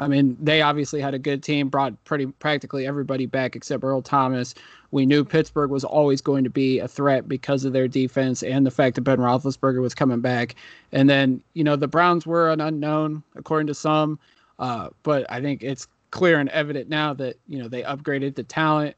I 0.00 0.08
mean, 0.08 0.36
they 0.40 0.62
obviously 0.62 1.00
had 1.00 1.14
a 1.14 1.18
good 1.18 1.42
team, 1.42 1.68
brought 1.68 2.04
pretty 2.04 2.26
practically 2.26 2.86
everybody 2.86 3.26
back 3.26 3.54
except 3.54 3.84
Earl 3.84 4.02
Thomas. 4.02 4.54
We 4.92 5.04
knew 5.04 5.24
Pittsburgh 5.24 5.70
was 5.70 5.84
always 5.84 6.20
going 6.20 6.42
to 6.44 6.50
be 6.50 6.78
a 6.78 6.88
threat 6.88 7.28
because 7.28 7.64
of 7.64 7.72
their 7.72 7.86
defense 7.86 8.42
and 8.42 8.66
the 8.66 8.70
fact 8.70 8.96
that 8.96 9.02
Ben 9.02 9.18
Roethlisberger 9.18 9.80
was 9.80 9.94
coming 9.94 10.20
back. 10.20 10.56
And 10.90 11.08
then, 11.08 11.42
you 11.52 11.62
know, 11.62 11.76
the 11.76 11.86
Browns 11.86 12.26
were 12.26 12.50
an 12.50 12.60
unknown, 12.60 13.22
according 13.36 13.66
to 13.68 13.74
some. 13.74 14.18
Uh, 14.58 14.88
but 15.02 15.26
I 15.30 15.40
think 15.40 15.62
it's 15.62 15.86
clear 16.10 16.38
and 16.40 16.48
evident 16.48 16.88
now 16.88 17.14
that, 17.14 17.36
you 17.46 17.62
know, 17.62 17.68
they 17.68 17.82
upgraded 17.82 18.34
the 18.34 18.42
talent 18.42 18.96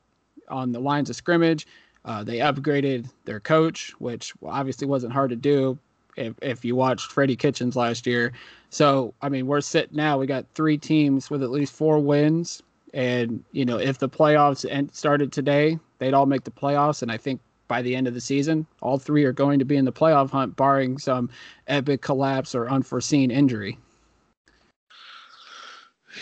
on 0.49 0.73
the 0.73 0.81
lines 0.81 1.11
of 1.11 1.17
scrimmage. 1.17 1.67
Uh, 2.05 2.25
they 2.25 2.39
upgraded 2.39 3.09
their 3.25 3.41
coach, 3.41 3.93
which 3.99 4.33
obviously 4.45 4.87
wasn't 4.87 5.13
hard 5.13 5.31
to 5.31 5.37
do 5.37 5.79
if, 6.17 6.35
if 6.43 6.65
you 6.65 6.75
watched 6.75 7.13
Freddie 7.13 7.37
Kitchens 7.37 7.77
last 7.77 8.07
year. 8.07 8.33
So, 8.71 9.15
I 9.23 9.29
mean, 9.29 9.47
we're 9.47 9.61
sitting 9.61 9.97
now, 9.97 10.19
we 10.19 10.27
got 10.27 10.47
three 10.55 10.79
teams 10.79 11.31
with 11.31 11.43
at 11.43 11.51
least 11.51 11.75
four 11.75 12.01
wins. 12.01 12.63
And, 12.95 13.43
you 13.53 13.65
know, 13.65 13.79
if 13.79 13.99
the 13.99 14.09
playoffs 14.09 14.67
started 14.95 15.33
today, 15.33 15.79
they'd 15.99 16.15
all 16.15 16.27
make 16.27 16.45
the 16.45 16.51
playoffs. 16.51 17.03
And 17.03 17.13
I 17.13 17.17
think 17.17 17.41
by 17.69 17.81
the 17.81 17.95
end 17.97 18.07
of 18.07 18.15
the 18.15 18.21
season, 18.21 18.67
all 18.83 18.99
three 18.99 19.25
are 19.25 19.33
going 19.33 19.59
to 19.59 19.65
be 19.65 19.77
in 19.77 19.85
the 19.85 19.93
playoff 19.93 20.31
hunt, 20.31 20.57
barring 20.57 20.99
some 20.99 21.31
epic 21.69 22.03
collapse 22.03 22.55
or 22.55 22.69
unforeseen 22.69 23.31
injury. 23.31 23.79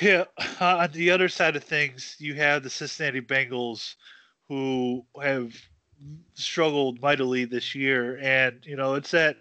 Yeah. 0.01 0.25
Uh, 0.61 0.77
on 0.77 0.93
the 0.93 1.11
other 1.11 1.29
side 1.29 1.57
of 1.57 1.65
things, 1.65 2.15
you 2.21 2.35
have 2.35 2.63
the 2.63 2.71
Cincinnati 2.71 3.21
Bengals 3.21 3.97
who 4.50 5.07
have 5.23 5.54
struggled 6.35 7.00
mightily 7.00 7.45
this 7.45 7.73
year. 7.73 8.19
And, 8.21 8.59
you 8.64 8.75
know, 8.75 8.95
it's 8.95 9.12
that, 9.12 9.37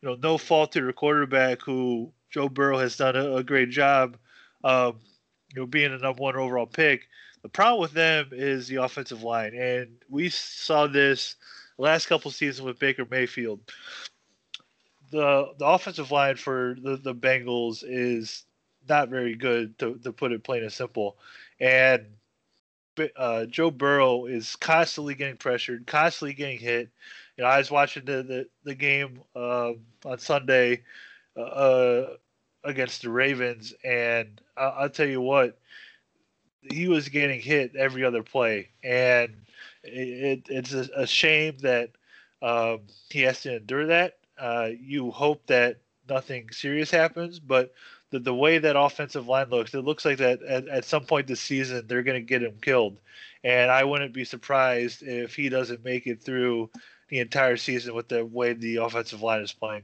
you 0.00 0.08
know, 0.08 0.16
no 0.22 0.38
fault 0.38 0.72
to 0.72 0.80
the 0.80 0.94
quarterback 0.94 1.60
who 1.60 2.10
Joe 2.30 2.48
Burrow 2.48 2.78
has 2.78 2.96
done 2.96 3.16
a, 3.16 3.36
a 3.36 3.44
great 3.44 3.68
job, 3.68 4.16
um, 4.64 4.96
you 5.54 5.60
know, 5.60 5.66
being 5.66 5.92
a 5.92 5.98
number 5.98 6.22
one 6.22 6.36
overall 6.36 6.64
pick. 6.64 7.02
The 7.42 7.50
problem 7.50 7.82
with 7.82 7.92
them 7.92 8.30
is 8.32 8.66
the 8.66 8.76
offensive 8.76 9.22
line. 9.22 9.54
And 9.54 9.88
we 10.08 10.30
saw 10.30 10.86
this 10.86 11.36
last 11.76 12.06
couple 12.06 12.30
seasons 12.30 12.64
with 12.64 12.78
Baker 12.78 13.06
Mayfield. 13.10 13.60
The 15.10 15.52
the 15.58 15.66
offensive 15.66 16.10
line 16.10 16.36
for 16.36 16.78
the, 16.82 16.96
the 16.96 17.14
Bengals 17.14 17.84
is 17.86 18.44
not 18.88 19.10
very 19.10 19.34
good 19.34 19.78
to, 19.80 19.96
to 19.98 20.12
put 20.12 20.32
it 20.32 20.44
plain 20.44 20.62
and 20.62 20.72
simple. 20.72 21.18
And 21.60 22.06
uh, 23.16 23.46
Joe 23.46 23.70
Burrow 23.70 24.26
is 24.26 24.56
constantly 24.56 25.14
getting 25.14 25.36
pressured, 25.36 25.86
constantly 25.86 26.34
getting 26.34 26.58
hit. 26.58 26.90
You 27.36 27.44
know, 27.44 27.50
I 27.50 27.58
was 27.58 27.70
watching 27.70 28.04
the 28.04 28.22
the, 28.22 28.48
the 28.64 28.74
game 28.74 29.20
uh, 29.34 29.72
on 30.04 30.18
Sunday 30.18 30.82
uh, 31.36 32.04
against 32.64 33.02
the 33.02 33.10
Ravens, 33.10 33.74
and 33.84 34.40
I, 34.56 34.82
will 34.82 34.90
tell 34.90 35.06
you 35.06 35.20
what, 35.20 35.58
he 36.70 36.88
was 36.88 37.08
getting 37.08 37.40
hit 37.40 37.76
every 37.76 38.04
other 38.04 38.22
play, 38.22 38.70
and 38.82 39.36
it, 39.84 40.42
it's 40.48 40.72
a, 40.72 40.88
a, 40.96 41.06
shame 41.06 41.56
that 41.58 41.90
um, 42.42 42.80
he 43.10 43.22
has 43.22 43.42
to 43.42 43.56
endure 43.56 43.86
that. 43.86 44.18
Uh, 44.38 44.70
you 44.80 45.10
hope 45.10 45.46
that 45.46 45.78
nothing 46.08 46.48
serious 46.50 46.90
happens, 46.90 47.38
but 47.38 47.72
the, 48.16 48.20
the 48.20 48.34
way 48.34 48.58
that 48.58 48.78
offensive 48.78 49.28
line 49.28 49.48
looks, 49.50 49.74
it 49.74 49.84
looks 49.84 50.04
like 50.04 50.18
that 50.18 50.42
at, 50.42 50.68
at 50.68 50.84
some 50.84 51.04
point 51.04 51.26
this 51.26 51.40
season 51.40 51.86
they're 51.86 52.02
going 52.02 52.20
to 52.20 52.26
get 52.26 52.42
him 52.42 52.56
killed. 52.60 52.98
And 53.44 53.70
I 53.70 53.84
wouldn't 53.84 54.12
be 54.12 54.24
surprised 54.24 55.02
if 55.02 55.34
he 55.34 55.48
doesn't 55.48 55.84
make 55.84 56.06
it 56.06 56.22
through 56.22 56.70
the 57.08 57.20
entire 57.20 57.56
season 57.56 57.94
with 57.94 58.08
the 58.08 58.24
way 58.24 58.52
the 58.54 58.76
offensive 58.76 59.22
line 59.22 59.42
is 59.42 59.52
playing. 59.52 59.82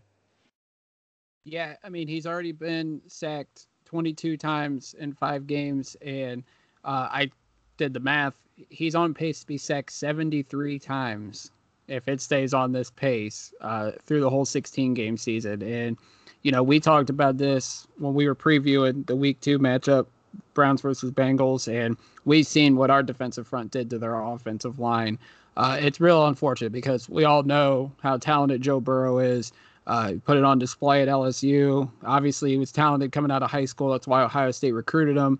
Yeah, 1.44 1.76
I 1.84 1.88
mean, 1.88 2.08
he's 2.08 2.26
already 2.26 2.52
been 2.52 3.00
sacked 3.06 3.66
22 3.84 4.36
times 4.36 4.94
in 4.98 5.12
five 5.12 5.46
games. 5.46 5.96
And 6.02 6.42
uh, 6.84 7.08
I 7.10 7.30
did 7.76 7.92
the 7.92 8.00
math. 8.00 8.34
He's 8.68 8.94
on 8.94 9.14
pace 9.14 9.40
to 9.40 9.46
be 9.46 9.58
sacked 9.58 9.92
73 9.92 10.78
times 10.78 11.50
if 11.88 12.08
it 12.08 12.20
stays 12.20 12.54
on 12.54 12.72
this 12.72 12.90
pace 12.90 13.52
uh, 13.60 13.92
through 14.04 14.20
the 14.20 14.30
whole 14.30 14.44
16 14.44 14.94
game 14.94 15.16
season. 15.16 15.62
And 15.62 15.96
you 16.42 16.50
know, 16.50 16.62
we 16.62 16.80
talked 16.80 17.10
about 17.10 17.38
this 17.38 17.86
when 17.98 18.14
we 18.14 18.26
were 18.26 18.34
previewing 18.34 19.06
the 19.06 19.16
week 19.16 19.40
two 19.40 19.58
matchup, 19.58 20.06
Browns 20.54 20.80
versus 20.80 21.10
Bengals, 21.10 21.72
and 21.72 21.96
we've 22.24 22.46
seen 22.46 22.76
what 22.76 22.90
our 22.90 23.02
defensive 23.02 23.46
front 23.46 23.70
did 23.70 23.90
to 23.90 23.98
their 23.98 24.20
offensive 24.20 24.78
line. 24.78 25.18
Uh, 25.56 25.78
it's 25.80 26.00
real 26.00 26.26
unfortunate 26.26 26.72
because 26.72 27.08
we 27.08 27.24
all 27.24 27.42
know 27.42 27.92
how 28.02 28.16
talented 28.16 28.62
Joe 28.62 28.80
Burrow 28.80 29.18
is. 29.18 29.52
Uh, 29.86 30.14
put 30.24 30.36
it 30.36 30.44
on 30.44 30.58
display 30.58 31.02
at 31.02 31.08
LSU. 31.08 31.90
Obviously, 32.04 32.50
he 32.50 32.56
was 32.56 32.72
talented 32.72 33.12
coming 33.12 33.30
out 33.30 33.42
of 33.42 33.50
high 33.50 33.64
school. 33.64 33.90
That's 33.90 34.06
why 34.06 34.22
Ohio 34.22 34.50
State 34.50 34.72
recruited 34.72 35.16
him. 35.16 35.38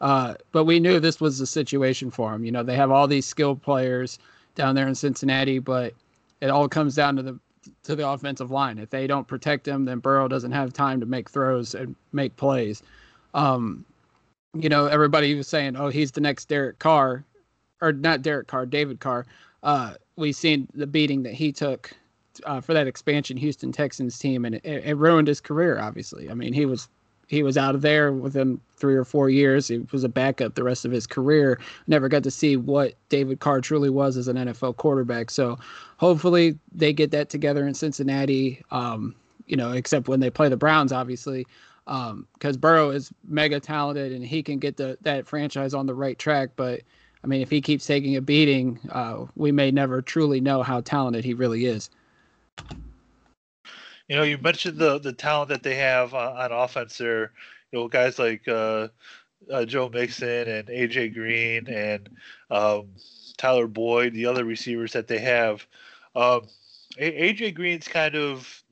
Uh, 0.00 0.34
but 0.50 0.64
we 0.64 0.80
knew 0.80 0.98
this 0.98 1.20
was 1.20 1.38
the 1.38 1.46
situation 1.46 2.10
for 2.10 2.34
him. 2.34 2.44
You 2.44 2.50
know, 2.50 2.62
they 2.62 2.74
have 2.74 2.90
all 2.90 3.06
these 3.06 3.26
skilled 3.26 3.62
players 3.62 4.18
down 4.54 4.74
there 4.74 4.88
in 4.88 4.94
Cincinnati, 4.94 5.58
but 5.58 5.94
it 6.40 6.50
all 6.50 6.68
comes 6.68 6.94
down 6.94 7.16
to 7.16 7.22
the 7.22 7.38
to 7.84 7.94
the 7.94 8.08
offensive 8.08 8.50
line. 8.50 8.78
If 8.78 8.90
they 8.90 9.06
don't 9.06 9.26
protect 9.26 9.66
him, 9.66 9.84
then 9.84 10.00
Burrow 10.00 10.28
doesn't 10.28 10.52
have 10.52 10.72
time 10.72 11.00
to 11.00 11.06
make 11.06 11.30
throws 11.30 11.74
and 11.74 11.94
make 12.12 12.36
plays. 12.36 12.82
Um, 13.34 13.84
you 14.54 14.68
know, 14.68 14.86
everybody 14.86 15.34
was 15.34 15.48
saying, 15.48 15.76
"Oh, 15.76 15.88
he's 15.88 16.10
the 16.10 16.20
next 16.20 16.46
Derek 16.46 16.78
Carr," 16.78 17.24
or 17.80 17.92
not 17.92 18.22
Derek 18.22 18.48
Carr, 18.48 18.66
David 18.66 19.00
Carr. 19.00 19.26
Uh, 19.62 19.94
we've 20.16 20.36
seen 20.36 20.68
the 20.74 20.86
beating 20.86 21.22
that 21.22 21.34
he 21.34 21.52
took 21.52 21.94
uh, 22.44 22.60
for 22.60 22.74
that 22.74 22.86
expansion 22.86 23.36
Houston 23.36 23.72
Texans 23.72 24.18
team, 24.18 24.44
and 24.44 24.56
it, 24.56 24.64
it 24.64 24.96
ruined 24.96 25.28
his 25.28 25.40
career. 25.40 25.78
Obviously, 25.78 26.30
I 26.30 26.34
mean, 26.34 26.52
he 26.52 26.66
was 26.66 26.88
he 27.32 27.42
was 27.42 27.56
out 27.56 27.74
of 27.74 27.80
there 27.80 28.12
within 28.12 28.60
three 28.76 28.94
or 28.94 29.06
four 29.06 29.30
years. 29.30 29.66
He 29.66 29.78
was 29.90 30.04
a 30.04 30.08
backup 30.08 30.54
the 30.54 30.62
rest 30.62 30.84
of 30.84 30.92
his 30.92 31.06
career. 31.06 31.58
Never 31.86 32.06
got 32.10 32.22
to 32.24 32.30
see 32.30 32.58
what 32.58 32.92
David 33.08 33.40
Carr 33.40 33.62
truly 33.62 33.88
was 33.88 34.18
as 34.18 34.28
an 34.28 34.36
NFL 34.36 34.76
quarterback. 34.76 35.30
So 35.30 35.58
hopefully 35.96 36.58
they 36.74 36.92
get 36.92 37.10
that 37.12 37.30
together 37.30 37.66
in 37.66 37.72
Cincinnati. 37.72 38.62
Um, 38.70 39.14
you 39.46 39.56
know, 39.56 39.72
except 39.72 40.08
when 40.08 40.20
they 40.20 40.28
play 40.28 40.50
the 40.50 40.58
Browns, 40.58 40.92
obviously, 40.92 41.46
because 41.86 42.10
um, 42.10 42.60
Burrow 42.60 42.90
is 42.90 43.10
mega 43.24 43.58
talented 43.58 44.12
and 44.12 44.22
he 44.22 44.42
can 44.42 44.58
get 44.58 44.76
the 44.76 44.98
that 45.00 45.26
franchise 45.26 45.72
on 45.72 45.86
the 45.86 45.94
right 45.94 46.18
track. 46.18 46.50
But 46.54 46.82
I 47.24 47.28
mean, 47.28 47.40
if 47.40 47.48
he 47.48 47.62
keeps 47.62 47.86
taking 47.86 48.16
a 48.16 48.20
beating, 48.20 48.78
uh, 48.90 49.24
we 49.36 49.52
may 49.52 49.70
never 49.70 50.02
truly 50.02 50.42
know 50.42 50.62
how 50.62 50.82
talented 50.82 51.24
he 51.24 51.32
really 51.32 51.64
is. 51.64 51.88
You 54.12 54.18
know, 54.18 54.24
you 54.24 54.36
mentioned 54.36 54.76
the 54.76 54.98
the 54.98 55.14
talent 55.14 55.48
that 55.48 55.62
they 55.62 55.74
have 55.76 56.12
on, 56.12 56.36
on 56.36 56.52
offense 56.52 56.98
there. 56.98 57.32
You 57.70 57.78
know, 57.78 57.88
guys 57.88 58.18
like 58.18 58.46
uh, 58.46 58.88
uh, 59.50 59.64
Joe 59.64 59.88
Mixon 59.88 60.48
and 60.48 60.68
AJ 60.68 61.14
Green 61.14 61.66
and 61.66 62.10
um, 62.50 62.88
Tyler 63.38 63.66
Boyd, 63.66 64.12
the 64.12 64.26
other 64.26 64.44
receivers 64.44 64.92
that 64.92 65.08
they 65.08 65.18
have. 65.20 65.66
Um, 66.14 66.42
AJ 67.00 67.54
Green's 67.54 67.88
kind 67.88 68.14
of 68.14 68.62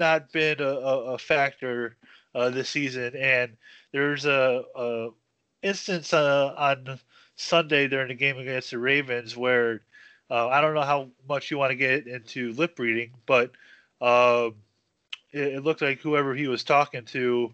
not 0.00 0.32
been 0.32 0.60
a, 0.60 0.64
a 0.64 1.18
factor 1.18 1.96
uh, 2.34 2.50
this 2.50 2.68
season. 2.68 3.14
And 3.14 3.56
there's 3.92 4.26
a, 4.26 4.64
a 4.74 5.10
instance 5.62 6.12
uh, 6.12 6.54
on 6.58 6.98
Sunday 7.36 7.86
during 7.86 8.08
the 8.08 8.14
game 8.14 8.38
against 8.38 8.72
the 8.72 8.78
Ravens 8.78 9.36
where 9.36 9.82
uh, 10.28 10.48
I 10.48 10.60
don't 10.60 10.74
know 10.74 10.82
how 10.82 11.10
much 11.28 11.52
you 11.52 11.58
want 11.58 11.70
to 11.70 11.76
get 11.76 12.08
into 12.08 12.52
lip 12.54 12.80
reading, 12.80 13.12
but 13.26 13.52
uh, 14.00 14.50
it, 15.32 15.54
it, 15.54 15.64
looked 15.64 15.82
like 15.82 16.00
whoever 16.00 16.34
he 16.34 16.48
was 16.48 16.64
talking 16.64 17.04
to, 17.06 17.52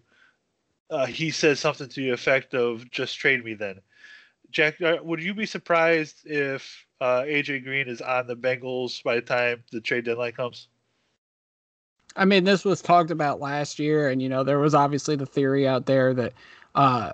uh, 0.89 1.05
he 1.05 1.31
said 1.31 1.57
something 1.57 1.87
to 1.89 2.01
the 2.01 2.09
effect 2.11 2.53
of 2.53 2.89
"just 2.91 3.17
trade 3.17 3.43
me 3.43 3.53
then." 3.53 3.79
Jack, 4.51 4.81
uh, 4.81 4.97
would 5.01 5.21
you 5.21 5.33
be 5.33 5.45
surprised 5.45 6.25
if 6.25 6.85
uh, 7.01 7.23
AJ 7.23 7.63
Green 7.63 7.87
is 7.87 8.01
on 8.01 8.27
the 8.27 8.35
Bengals 8.35 9.01
by 9.03 9.15
the 9.15 9.21
time 9.21 9.63
the 9.71 9.81
trade 9.81 10.05
deadline 10.05 10.33
comes? 10.33 10.67
I 12.15 12.25
mean, 12.25 12.43
this 12.43 12.63
was 12.63 12.81
talked 12.81 13.09
about 13.09 13.39
last 13.39 13.79
year, 13.79 14.09
and 14.09 14.21
you 14.21 14.29
know 14.29 14.43
there 14.43 14.59
was 14.59 14.75
obviously 14.75 15.15
the 15.15 15.25
theory 15.25 15.67
out 15.67 15.85
there 15.85 16.13
that 16.13 16.33
uh, 16.75 17.13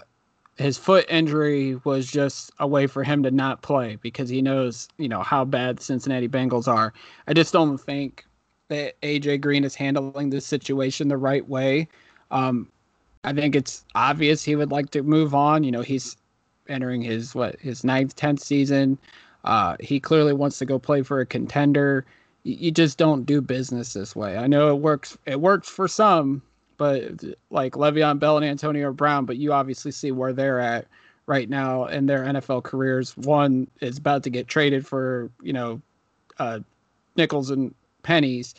his 0.59 0.77
foot 0.77 1.05
injury 1.09 1.79
was 1.85 2.11
just 2.11 2.51
a 2.59 2.67
way 2.67 2.85
for 2.85 3.03
him 3.03 3.23
to 3.23 3.31
not 3.31 3.61
play 3.61 3.97
because 4.01 4.27
he 4.27 4.41
knows, 4.41 4.89
you 4.97 5.07
know, 5.07 5.21
how 5.21 5.45
bad 5.45 5.77
the 5.77 5.83
Cincinnati 5.83 6.27
Bengals 6.27 6.67
are. 6.67 6.93
I 7.27 7.33
just 7.33 7.53
don't 7.53 7.77
think 7.77 8.25
that 8.69 8.99
AJ 9.01 9.41
Green 9.41 9.63
is 9.63 9.75
handling 9.75 10.29
this 10.29 10.45
situation 10.45 11.07
the 11.07 11.17
right 11.17 11.47
way. 11.47 11.87
Um, 12.31 12.69
I 13.23 13.33
think 13.33 13.55
it's 13.55 13.83
obvious 13.95 14.43
he 14.43 14.55
would 14.55 14.71
like 14.71 14.91
to 14.91 15.03
move 15.03 15.35
on. 15.35 15.63
You 15.63 15.71
know, 15.71 15.81
he's 15.81 16.15
entering 16.69 17.01
his 17.01 17.35
what 17.35 17.59
his 17.59 17.83
ninth, 17.83 18.15
tenth 18.15 18.39
season. 18.39 18.97
Uh, 19.43 19.75
he 19.79 19.99
clearly 19.99 20.33
wants 20.33 20.59
to 20.59 20.65
go 20.65 20.79
play 20.79 21.01
for 21.01 21.19
a 21.19 21.25
contender. 21.25 22.05
You, 22.43 22.55
you 22.55 22.71
just 22.71 22.97
don't 22.97 23.25
do 23.25 23.41
business 23.41 23.93
this 23.93 24.15
way. 24.15 24.37
I 24.37 24.47
know 24.47 24.69
it 24.69 24.79
works. 24.79 25.17
It 25.25 25.41
works 25.41 25.67
for 25.67 25.87
some, 25.87 26.41
but 26.77 27.23
like 27.49 27.73
Le'Veon 27.73 28.19
Bell 28.19 28.37
and 28.37 28.45
Antonio 28.45 28.93
Brown, 28.93 29.25
but 29.25 29.37
you 29.37 29.51
obviously 29.51 29.91
see 29.91 30.11
where 30.11 30.33
they're 30.33 30.59
at 30.59 30.85
right 31.25 31.49
now 31.49 31.85
in 31.85 32.05
their 32.05 32.23
NFL 32.23 32.63
careers. 32.63 33.15
One 33.17 33.67
is 33.81 33.97
about 33.97 34.23
to 34.23 34.29
get 34.29 34.47
traded 34.47 34.85
for, 34.85 35.29
you 35.41 35.53
know, 35.53 35.81
uh, 36.37 36.59
nickels 37.15 37.49
and 37.49 37.73
pennies, 38.03 38.55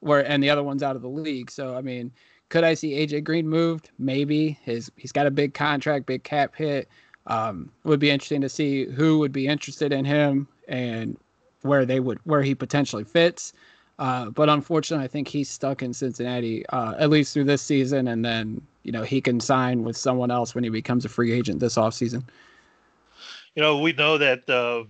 where 0.00 0.26
and 0.26 0.42
the 0.42 0.50
other 0.50 0.62
one's 0.62 0.82
out 0.82 0.96
of 0.96 1.02
the 1.02 1.08
league. 1.08 1.50
So 1.50 1.76
I 1.76 1.80
mean, 1.80 2.12
could 2.48 2.64
I 2.64 2.74
see 2.74 2.92
AJ 2.92 3.24
Green 3.24 3.48
moved? 3.48 3.90
Maybe. 3.98 4.58
His 4.62 4.90
he's 4.96 5.12
got 5.12 5.26
a 5.26 5.30
big 5.30 5.54
contract, 5.54 6.06
big 6.06 6.24
cap 6.24 6.54
hit. 6.54 6.88
Um, 7.26 7.70
would 7.84 8.00
be 8.00 8.10
interesting 8.10 8.42
to 8.42 8.50
see 8.50 8.84
who 8.84 9.18
would 9.18 9.32
be 9.32 9.46
interested 9.46 9.92
in 9.92 10.04
him 10.04 10.46
and 10.68 11.16
where 11.62 11.86
they 11.86 12.00
would 12.00 12.18
where 12.24 12.42
he 12.42 12.54
potentially 12.54 13.04
fits. 13.04 13.52
Uh, 13.98 14.28
but 14.30 14.48
unfortunately, 14.48 15.04
I 15.04 15.08
think 15.08 15.28
he's 15.28 15.48
stuck 15.48 15.82
in 15.82 15.94
Cincinnati 15.94 16.66
uh, 16.68 16.94
at 16.98 17.10
least 17.10 17.32
through 17.32 17.44
this 17.44 17.62
season, 17.62 18.08
and 18.08 18.24
then 18.24 18.60
you 18.82 18.92
know 18.92 19.02
he 19.02 19.20
can 19.20 19.40
sign 19.40 19.84
with 19.84 19.96
someone 19.96 20.30
else 20.30 20.54
when 20.54 20.64
he 20.64 20.70
becomes 20.70 21.04
a 21.04 21.08
free 21.08 21.32
agent 21.32 21.60
this 21.60 21.76
offseason. 21.76 22.24
You 23.54 23.62
know, 23.62 23.78
we 23.78 23.92
know 23.92 24.18
that 24.18 24.50
uh, 24.50 24.84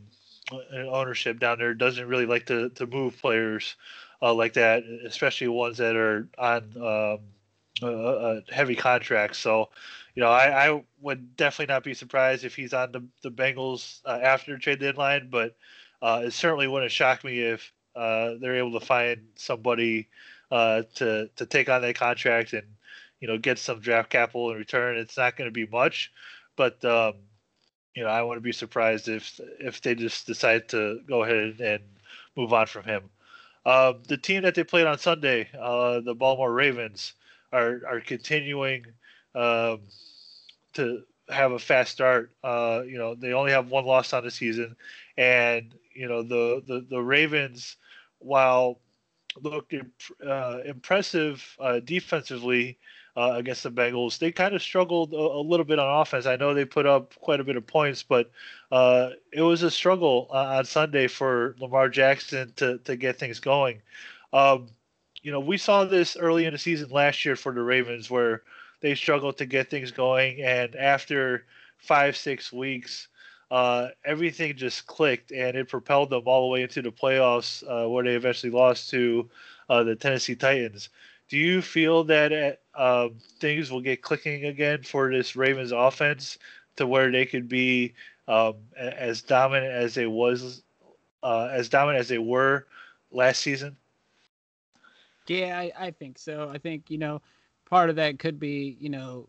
ownership 0.52 1.38
down 1.38 1.58
there 1.58 1.74
doesn't 1.74 2.06
really 2.06 2.26
like 2.26 2.46
to 2.46 2.70
to 2.70 2.86
move 2.86 3.20
players 3.20 3.76
uh, 4.22 4.34
like 4.34 4.54
that, 4.54 4.84
especially 5.06 5.48
ones 5.48 5.78
that 5.78 5.96
are 5.96 6.28
on 6.38 7.20
um, 7.82 8.42
heavy 8.50 8.74
contracts. 8.74 9.38
So, 9.38 9.70
you 10.14 10.22
know, 10.22 10.30
I, 10.30 10.68
I, 10.68 10.84
would 11.00 11.36
definitely 11.36 11.72
not 11.72 11.84
be 11.84 11.92
surprised 11.92 12.44
if 12.44 12.54
he's 12.54 12.72
on 12.72 12.92
the 12.92 13.04
the 13.22 13.30
Bengals 13.30 14.00
uh, 14.04 14.20
after 14.22 14.56
trade 14.58 14.80
deadline, 14.80 15.28
but 15.30 15.56
it 16.02 16.32
certainly 16.32 16.68
wouldn't 16.68 16.92
shock 16.92 17.24
me 17.24 17.40
if 17.40 17.72
uh, 17.96 18.34
they're 18.40 18.56
able 18.56 18.78
to 18.78 18.84
find 18.84 19.22
somebody 19.36 20.08
uh, 20.50 20.82
to 20.96 21.28
to 21.36 21.46
take 21.46 21.68
on 21.68 21.82
that 21.82 21.94
contract 21.94 22.52
and 22.52 22.66
you 23.20 23.28
know 23.28 23.38
get 23.38 23.58
some 23.58 23.80
draft 23.80 24.10
capital 24.10 24.50
in 24.50 24.56
return. 24.56 24.96
It's 24.96 25.16
not 25.16 25.36
going 25.36 25.48
to 25.48 25.52
be 25.52 25.66
much, 25.66 26.12
but 26.56 26.84
um, 26.84 27.14
you 27.94 28.04
know 28.04 28.10
I 28.10 28.22
wouldn't 28.22 28.44
be 28.44 28.52
surprised 28.52 29.08
if 29.08 29.40
if 29.60 29.80
they 29.82 29.94
just 29.94 30.26
decide 30.26 30.68
to 30.70 31.00
go 31.08 31.24
ahead 31.24 31.60
and 31.60 31.82
move 32.36 32.52
on 32.52 32.66
from 32.66 32.84
him. 32.84 33.10
Uh, 33.64 33.94
the 34.08 34.16
team 34.16 34.42
that 34.42 34.54
they 34.54 34.64
played 34.64 34.86
on 34.86 34.98
Sunday, 34.98 35.48
uh, 35.58 36.00
the 36.00 36.14
Baltimore 36.14 36.52
Ravens, 36.52 37.14
are 37.52 37.80
are 37.88 38.00
continuing 38.00 38.84
um, 39.34 39.80
to 40.74 41.02
have 41.30 41.52
a 41.52 41.58
fast 41.58 41.92
start. 41.92 42.30
Uh, 42.42 42.82
you 42.86 42.98
know, 42.98 43.14
they 43.14 43.32
only 43.32 43.52
have 43.52 43.70
one 43.70 43.84
loss 43.86 44.12
on 44.12 44.24
the 44.24 44.30
season, 44.30 44.76
and 45.16 45.74
you 45.94 46.08
know 46.08 46.22
the 46.22 46.62
the, 46.66 46.86
the 46.90 47.00
Ravens 47.02 47.76
while 48.18 48.80
looked 49.42 49.74
uh, 50.26 50.58
impressive 50.64 51.56
uh, 51.60 51.80
defensively 51.80 52.78
uh, 53.16 53.32
against 53.34 53.62
the 53.62 53.70
Bengals, 53.70 54.18
they 54.18 54.32
kind 54.32 54.54
of 54.54 54.62
struggled 54.62 55.12
a, 55.12 55.16
a, 55.16 55.42
little 55.42 55.64
bit 55.64 55.78
on 55.78 56.00
offense. 56.00 56.26
I 56.26 56.36
know 56.36 56.52
they 56.52 56.64
put 56.64 56.86
up 56.86 57.14
quite 57.16 57.40
a 57.40 57.44
bit 57.44 57.56
of 57.56 57.66
points, 57.66 58.02
but 58.02 58.30
uh, 58.72 59.10
it 59.32 59.42
was 59.42 59.62
a 59.62 59.70
struggle 59.70 60.28
uh, 60.30 60.56
on 60.56 60.64
Sunday 60.64 61.06
for 61.06 61.54
Lamar 61.60 61.88
Jackson 61.88 62.52
to 62.56 62.78
to 62.78 62.96
get 62.96 63.18
things 63.18 63.40
going. 63.40 63.80
Um, 64.32 64.68
you 65.22 65.30
know, 65.30 65.40
we 65.40 65.56
saw 65.56 65.84
this 65.84 66.16
early 66.16 66.44
in 66.44 66.52
the 66.52 66.58
season 66.58 66.90
last 66.90 67.24
year 67.24 67.36
for 67.36 67.52
the 67.52 67.62
Ravens, 67.62 68.10
where 68.10 68.42
they 68.80 68.94
struggled 68.94 69.38
to 69.38 69.46
get 69.46 69.70
things 69.70 69.90
going, 69.90 70.42
and 70.42 70.74
after 70.74 71.46
five 71.78 72.16
six 72.16 72.52
weeks 72.52 73.08
uh, 73.50 73.88
everything 74.04 74.56
just 74.56 74.86
clicked 74.86 75.30
and 75.30 75.56
it 75.56 75.68
propelled 75.68 76.10
them 76.10 76.22
all 76.26 76.48
the 76.48 76.52
way 76.52 76.62
into 76.62 76.82
the 76.82 76.90
playoffs 76.90 77.62
uh, 77.68 77.88
where 77.88 78.02
they 78.02 78.14
eventually 78.14 78.50
lost 78.50 78.90
to 78.90 79.28
uh, 79.68 79.82
the 79.82 79.94
Tennessee 79.94 80.34
Titans. 80.34 80.88
Do 81.28 81.38
you 81.38 81.62
feel 81.62 82.04
that 82.04 82.58
uh, 82.76 83.06
um, 83.06 83.16
things 83.40 83.70
will 83.70 83.80
get 83.80 84.02
clicking 84.02 84.44
again 84.44 84.82
for 84.82 85.10
this 85.10 85.36
Ravens 85.36 85.72
offense 85.72 86.38
to 86.76 86.86
where 86.86 87.10
they 87.10 87.26
could 87.26 87.48
be 87.48 87.94
um, 88.28 88.54
as 88.76 89.22
dominant 89.22 89.72
as 89.72 89.94
they 89.94 90.06
was 90.06 90.62
uh, 91.22 91.48
as 91.50 91.68
dominant 91.68 92.00
as 92.00 92.08
they 92.08 92.18
were 92.18 92.66
last 93.10 93.40
season? 93.40 93.76
Yeah, 95.26 95.58
I, 95.58 95.72
I 95.78 95.90
think 95.90 96.18
so. 96.18 96.50
I 96.52 96.58
think 96.58 96.90
you 96.90 96.98
know 96.98 97.22
part 97.68 97.90
of 97.90 97.96
that 97.96 98.18
could 98.18 98.38
be 98.38 98.76
you 98.78 98.90
know 98.90 99.28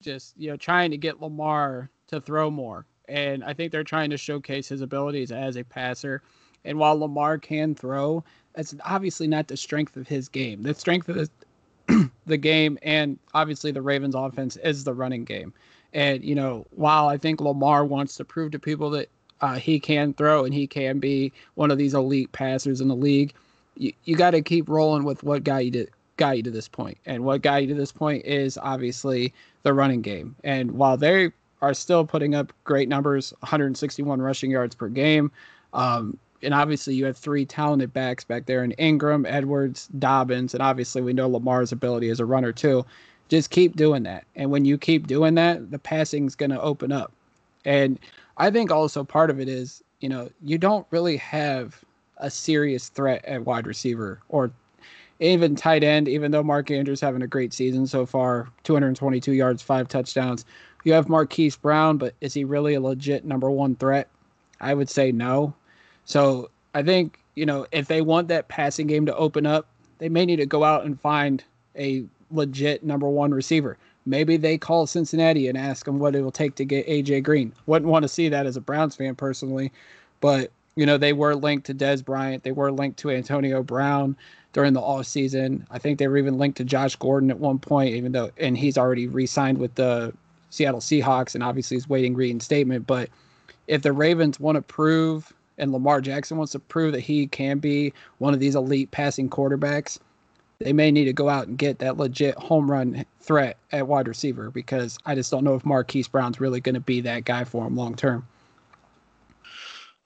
just 0.00 0.34
you 0.38 0.50
know 0.50 0.56
trying 0.56 0.90
to 0.92 0.96
get 0.96 1.20
Lamar 1.20 1.90
to 2.08 2.20
throw 2.20 2.50
more 2.50 2.86
and 3.08 3.44
I 3.44 3.52
think 3.52 3.72
they're 3.72 3.84
trying 3.84 4.10
to 4.10 4.16
showcase 4.16 4.68
his 4.68 4.80
abilities 4.80 5.32
as 5.32 5.56
a 5.56 5.64
passer. 5.64 6.22
And 6.64 6.78
while 6.78 6.98
Lamar 6.98 7.38
can 7.38 7.74
throw, 7.74 8.24
that's 8.54 8.74
obviously 8.84 9.26
not 9.26 9.48
the 9.48 9.56
strength 9.56 9.96
of 9.96 10.06
his 10.06 10.28
game. 10.28 10.62
The 10.62 10.74
strength 10.74 11.08
of 11.08 11.30
the, 11.86 12.10
the 12.26 12.36
game, 12.36 12.78
and 12.82 13.18
obviously 13.34 13.72
the 13.72 13.82
Ravens' 13.82 14.14
offense 14.14 14.56
is 14.56 14.84
the 14.84 14.94
running 14.94 15.24
game. 15.24 15.52
And 15.92 16.24
you 16.24 16.34
know, 16.34 16.66
while 16.70 17.08
I 17.08 17.18
think 17.18 17.40
Lamar 17.40 17.84
wants 17.84 18.16
to 18.16 18.24
prove 18.24 18.52
to 18.52 18.58
people 18.58 18.90
that 18.90 19.08
uh, 19.40 19.56
he 19.56 19.80
can 19.80 20.14
throw 20.14 20.44
and 20.44 20.54
he 20.54 20.66
can 20.66 20.98
be 20.98 21.32
one 21.54 21.70
of 21.70 21.78
these 21.78 21.94
elite 21.94 22.32
passers 22.32 22.80
in 22.80 22.88
the 22.88 22.96
league, 22.96 23.34
you, 23.76 23.92
you 24.04 24.16
got 24.16 24.30
to 24.30 24.42
keep 24.42 24.68
rolling 24.68 25.04
with 25.04 25.22
what 25.22 25.44
got 25.44 25.64
you 25.64 25.70
to 25.72 25.86
got 26.16 26.36
you 26.36 26.42
to 26.42 26.50
this 26.50 26.68
point. 26.68 26.98
And 27.06 27.24
what 27.24 27.42
got 27.42 27.62
you 27.62 27.68
to 27.68 27.74
this 27.74 27.92
point 27.92 28.24
is 28.24 28.58
obviously 28.58 29.32
the 29.62 29.72
running 29.74 30.02
game. 30.02 30.36
And 30.44 30.72
while 30.72 30.96
they 30.96 31.32
are 31.62 31.72
still 31.72 32.04
putting 32.04 32.34
up 32.34 32.52
great 32.64 32.88
numbers 32.88 33.32
161 33.40 34.20
rushing 34.20 34.50
yards 34.50 34.74
per 34.74 34.88
game. 34.88 35.30
Um, 35.72 36.18
and 36.42 36.54
obviously, 36.54 36.94
you 36.94 37.04
have 37.06 37.16
three 37.16 37.44
talented 37.44 37.92
backs 37.92 38.24
back 38.24 38.46
there 38.46 38.64
in 38.64 38.72
Ingram, 38.72 39.26
Edwards, 39.26 39.88
Dobbins, 39.98 40.54
and 40.54 40.62
obviously, 40.62 41.02
we 41.02 41.12
know 41.12 41.28
Lamar's 41.28 41.72
ability 41.72 42.10
as 42.10 42.20
a 42.20 42.24
runner, 42.24 42.52
too. 42.52 42.84
Just 43.28 43.50
keep 43.50 43.76
doing 43.76 44.02
that. 44.02 44.24
And 44.36 44.50
when 44.50 44.64
you 44.64 44.76
keep 44.76 45.06
doing 45.06 45.34
that, 45.36 45.70
the 45.70 45.78
passing's 45.78 46.34
going 46.34 46.50
to 46.50 46.60
open 46.60 46.92
up. 46.92 47.12
And 47.64 47.98
I 48.36 48.50
think 48.50 48.70
also 48.70 49.04
part 49.04 49.30
of 49.30 49.40
it 49.40 49.48
is, 49.48 49.82
you 50.00 50.08
know, 50.08 50.28
you 50.42 50.58
don't 50.58 50.86
really 50.90 51.16
have 51.18 51.82
a 52.18 52.30
serious 52.30 52.88
threat 52.88 53.24
at 53.24 53.44
wide 53.44 53.66
receiver 53.66 54.20
or 54.28 54.50
even 55.20 55.54
tight 55.54 55.84
end, 55.84 56.08
even 56.08 56.32
though 56.32 56.42
Mark 56.42 56.70
Andrews 56.70 57.00
having 57.00 57.22
a 57.22 57.26
great 57.28 57.52
season 57.52 57.86
so 57.86 58.04
far, 58.04 58.48
222 58.64 59.32
yards, 59.32 59.62
five 59.62 59.86
touchdowns. 59.88 60.44
You 60.84 60.92
have 60.94 61.08
Marquise 61.08 61.56
Brown, 61.56 61.96
but 61.96 62.14
is 62.20 62.34
he 62.34 62.44
really 62.44 62.74
a 62.74 62.80
legit 62.80 63.24
number 63.24 63.50
one 63.50 63.76
threat? 63.76 64.08
I 64.60 64.74
would 64.74 64.90
say 64.90 65.12
no. 65.12 65.54
So 66.04 66.50
I 66.74 66.82
think, 66.82 67.18
you 67.34 67.46
know, 67.46 67.66
if 67.72 67.88
they 67.88 68.00
want 68.00 68.28
that 68.28 68.48
passing 68.48 68.86
game 68.86 69.06
to 69.06 69.16
open 69.16 69.46
up, 69.46 69.66
they 69.98 70.08
may 70.08 70.26
need 70.26 70.36
to 70.36 70.46
go 70.46 70.64
out 70.64 70.84
and 70.84 71.00
find 71.00 71.44
a 71.76 72.04
legit 72.30 72.82
number 72.82 73.08
one 73.08 73.32
receiver. 73.32 73.78
Maybe 74.04 74.36
they 74.36 74.58
call 74.58 74.86
Cincinnati 74.86 75.48
and 75.48 75.56
ask 75.56 75.84
them 75.84 75.98
what 75.98 76.16
it 76.16 76.22
will 76.22 76.32
take 76.32 76.56
to 76.56 76.64
get 76.64 76.88
AJ 76.88 77.22
Green. 77.22 77.52
Wouldn't 77.66 77.90
want 77.90 78.02
to 78.02 78.08
see 78.08 78.28
that 78.28 78.46
as 78.46 78.56
a 78.56 78.60
Browns 78.60 78.96
fan 78.96 79.14
personally, 79.14 79.70
but 80.20 80.50
you 80.74 80.86
know 80.86 80.98
they 80.98 81.12
were 81.12 81.36
linked 81.36 81.66
to 81.66 81.74
Dez 81.74 82.04
Bryant, 82.04 82.42
they 82.42 82.50
were 82.50 82.72
linked 82.72 82.98
to 83.00 83.10
Antonio 83.10 83.62
Brown 83.62 84.16
during 84.52 84.72
the 84.72 84.80
off 84.80 85.06
season. 85.06 85.66
I 85.70 85.78
think 85.78 85.98
they 85.98 86.08
were 86.08 86.18
even 86.18 86.38
linked 86.38 86.56
to 86.58 86.64
Josh 86.64 86.96
Gordon 86.96 87.30
at 87.30 87.38
one 87.38 87.58
point, 87.58 87.94
even 87.94 88.12
though 88.12 88.30
and 88.38 88.58
he's 88.58 88.76
already 88.76 89.06
re-signed 89.06 89.58
with 89.58 89.74
the 89.76 90.12
Seattle 90.50 90.80
Seahawks, 90.80 91.34
and 91.34 91.44
obviously 91.44 91.76
is 91.76 91.88
waiting 91.88 92.14
reinstatement. 92.14 92.86
But 92.86 93.08
if 93.68 93.82
the 93.82 93.92
Ravens 93.92 94.40
want 94.40 94.56
to 94.56 94.62
prove, 94.62 95.32
and 95.58 95.72
Lamar 95.72 96.00
Jackson 96.00 96.38
wants 96.38 96.52
to 96.52 96.58
prove 96.58 96.92
that 96.92 97.00
he 97.00 97.26
can 97.26 97.58
be 97.58 97.92
one 98.18 98.34
of 98.34 98.40
these 98.40 98.54
elite 98.54 98.90
passing 98.90 99.28
quarterbacks, 99.28 99.98
they 100.58 100.72
may 100.72 100.90
need 100.90 101.04
to 101.04 101.12
go 101.12 101.28
out 101.28 101.48
and 101.48 101.58
get 101.58 101.78
that 101.80 101.96
legit 101.96 102.34
home 102.36 102.70
run 102.70 103.04
threat 103.20 103.56
at 103.72 103.86
wide 103.86 104.08
receiver 104.08 104.50
because 104.50 104.98
I 105.04 105.14
just 105.14 105.30
don't 105.30 105.44
know 105.44 105.54
if 105.54 105.64
Marquise 105.64 106.08
Brown's 106.08 106.40
really 106.40 106.60
going 106.60 106.74
to 106.74 106.80
be 106.80 107.00
that 107.02 107.24
guy 107.24 107.44
for 107.44 107.66
him 107.66 107.76
long 107.76 107.94
term. 107.94 108.26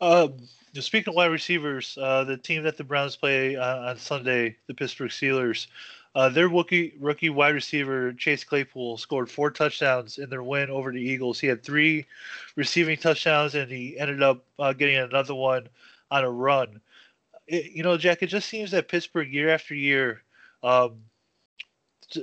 Um, 0.00 0.34
speaking 0.74 1.12
of 1.12 1.16
wide 1.16 1.26
receivers, 1.26 1.98
uh, 2.00 2.24
the 2.24 2.36
team 2.36 2.62
that 2.64 2.76
the 2.76 2.84
Browns 2.84 3.16
play 3.16 3.56
uh, 3.56 3.90
on 3.90 3.98
Sunday, 3.98 4.56
the 4.66 4.74
Pittsburgh 4.74 5.10
Steelers, 5.10 5.66
uh, 6.16 6.30
their 6.30 6.48
rookie 6.48 6.94
rookie 6.98 7.28
wide 7.28 7.54
receiver 7.54 8.14
Chase 8.14 8.42
Claypool 8.42 8.96
scored 8.96 9.30
four 9.30 9.50
touchdowns 9.50 10.16
in 10.16 10.30
their 10.30 10.42
win 10.42 10.70
over 10.70 10.90
the 10.90 10.98
Eagles. 10.98 11.38
He 11.38 11.46
had 11.46 11.62
three 11.62 12.06
receiving 12.56 12.96
touchdowns, 12.96 13.54
and 13.54 13.70
he 13.70 13.98
ended 13.98 14.22
up 14.22 14.42
uh, 14.58 14.72
getting 14.72 14.96
another 14.96 15.34
one 15.34 15.68
on 16.10 16.24
a 16.24 16.30
run. 16.30 16.80
It, 17.46 17.70
you 17.72 17.82
know, 17.82 17.98
Jack, 17.98 18.22
it 18.22 18.28
just 18.28 18.48
seems 18.48 18.70
that 18.70 18.88
Pittsburgh 18.88 19.30
year 19.30 19.50
after 19.50 19.74
year 19.74 20.22
um, 20.62 20.94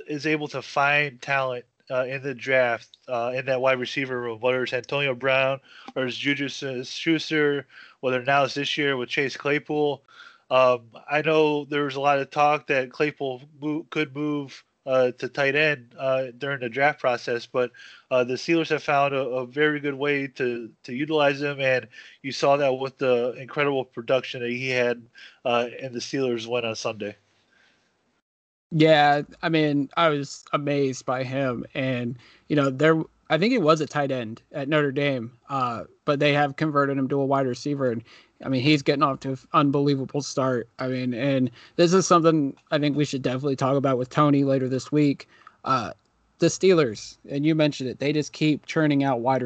is 0.08 0.26
able 0.26 0.48
to 0.48 0.64
find 0.64 1.22
talent 1.22 1.66
uh, 1.92 2.06
in 2.06 2.24
the 2.24 2.34
draft 2.34 2.98
uh, 3.08 3.32
in 3.36 3.46
that 3.46 3.62
wide 3.62 3.80
receiver 3.80 4.20
room, 4.20 4.40
whether 4.40 4.64
it's 4.64 4.74
Antonio 4.74 5.14
Brown 5.14 5.60
or 5.96 6.06
it's 6.06 6.18
Juju 6.18 6.50
Schuster, 6.50 7.68
whether 8.00 8.24
now 8.24 8.44
it's 8.44 8.56
this 8.56 8.76
year 8.76 8.98
with 8.98 9.10
Chase 9.10 9.38
Claypool. 9.38 10.02
Um, 10.54 10.82
I 11.10 11.24
know 11.24 11.66
there 11.66 11.86
was 11.86 11.96
a 11.96 12.00
lot 12.00 12.20
of 12.20 12.30
talk 12.30 12.68
that 12.68 12.92
Claypool 12.92 13.42
could 13.90 14.16
move 14.16 14.64
uh, 14.86 15.10
to 15.14 15.28
tight 15.28 15.56
end 15.56 15.96
uh, 15.98 16.26
during 16.38 16.60
the 16.60 16.70
draft 16.70 17.00
process, 17.00 17.48
but 17.48 17.72
uh, 18.12 18.24
the 18.24 18.36
Steelers 18.36 18.70
have 18.70 18.84
found 18.84 19.16
a, 19.16 19.22
a, 19.22 19.48
very 19.48 19.80
good 19.80 19.96
way 19.96 20.28
to 20.28 20.70
to 20.84 20.94
utilize 20.94 21.42
him, 21.42 21.60
and 21.60 21.88
you 22.22 22.32
saw 22.32 22.56
that 22.58 22.78
with 22.78 23.00
the 23.00 23.32
incredible 23.40 23.84
production 23.84 24.42
that 24.42 24.52
he 24.52 24.70
had 24.70 25.02
uh, 25.44 25.70
in 25.80 25.92
the 25.92 26.00
Steelers 26.00 26.46
win 26.46 26.66
on 26.66 26.76
Sunday. 26.76 27.16
Yeah, 28.72 29.24
I 29.42 29.50
mean, 29.50 29.90
I 29.98 30.10
was 30.10 30.46
amazed 30.54 31.04
by 31.04 31.24
him, 31.24 31.66
and 31.74 32.16
you 32.48 32.56
know, 32.56 32.70
there. 32.70 33.02
I 33.28 33.40
think 33.40 33.54
it 33.54 33.62
was 33.64 33.82
a 33.82 33.88
tight 33.88 34.12
end 34.12 34.44
at 34.52 34.70
Notre 34.70 34.92
Dame, 34.92 35.32
uh, 35.50 35.86
but 36.06 36.20
they 36.20 36.34
have 36.34 36.58
converted 36.58 36.96
him 36.96 37.08
to 37.08 37.20
a 37.20 37.26
wide 37.26 37.48
receiver, 37.48 37.90
and 37.90 38.04
I 38.46 38.50
mean, 38.50 38.62
he's 38.62 38.82
getting 38.82 39.04
off 39.04 39.20
to 39.22 39.32
an 39.32 39.38
unbelievable 39.54 40.22
start. 40.22 40.68
I 40.80 40.88
mean, 40.88 41.14
and 41.14 41.50
this 41.76 41.94
is 41.94 42.06
something 42.06 42.56
I 42.72 42.80
think 42.80 42.96
we 42.98 43.06
should 43.06 43.22
definitely 43.22 43.56
talk 43.56 43.76
about 43.76 43.98
with 43.98 44.10
Tony 44.10 44.44
later 44.44 44.68
this 44.68 44.92
week. 44.92 45.28
Uh, 45.64 45.92
the 46.40 46.48
Steelers, 46.48 47.18
and 47.30 47.46
you 47.46 47.56
mentioned 47.56 47.90
it, 47.90 48.00
they 48.00 48.12
just 48.12 48.34
keep 48.34 48.66
churning 48.66 49.04
out 49.04 49.22
wide. 49.22 49.46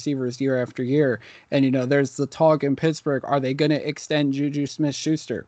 Receivers 0.00 0.40
year 0.40 0.62
after 0.62 0.84
year, 0.84 1.18
and 1.50 1.64
you 1.64 1.70
know, 1.72 1.84
there's 1.84 2.16
the 2.16 2.26
talk 2.26 2.62
in 2.62 2.76
Pittsburgh. 2.76 3.24
Are 3.24 3.40
they 3.40 3.52
going 3.52 3.72
to 3.72 3.88
extend 3.88 4.32
Juju 4.32 4.66
Smith-Schuster? 4.66 5.46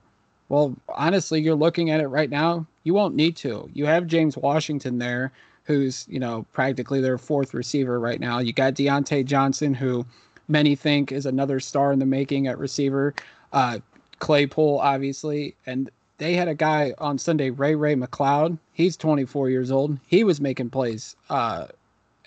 Well, 0.48 0.74
honestly, 0.88 1.40
you're 1.40 1.55
looking 1.55 1.90
at 1.90 2.00
it 2.00 2.09
right 2.09 2.28
now. 2.28 2.66
You 2.83 2.92
won't 2.92 3.14
need 3.14 3.37
to. 3.37 3.70
You 3.72 3.87
have 3.87 4.09
James 4.09 4.37
Washington 4.37 4.98
there, 4.98 5.31
who's 5.62 6.07
you 6.09 6.18
know 6.18 6.44
practically 6.52 7.00
their 7.00 7.18
fourth 7.18 7.55
receiver 7.55 8.00
right 8.00 8.18
now. 8.18 8.40
You 8.40 8.52
got 8.52 8.74
Diontae 8.74 9.24
Johnson, 9.24 9.74
who 9.74 10.05
many 10.48 10.74
think 10.74 11.12
is 11.12 11.24
another 11.24 11.61
star 11.61 11.92
in 11.92 12.00
the 12.00 12.07
making 12.07 12.48
at 12.48 12.59
receiver. 12.59 13.14
Uh, 13.52 13.78
Claypool, 14.18 14.81
obviously, 14.83 15.55
and 15.66 15.88
they 16.18 16.35
had 16.35 16.48
a 16.48 16.55
guy 16.57 16.94
on 16.98 17.16
Sunday, 17.16 17.50
Ray 17.50 17.76
Ray 17.76 17.94
McCloud. 17.94 18.59
He's 18.72 18.96
24 18.96 19.50
years 19.50 19.70
old. 19.70 19.96
He 20.09 20.24
was 20.24 20.40
making 20.40 20.70
plays 20.70 21.14
uh, 21.31 21.68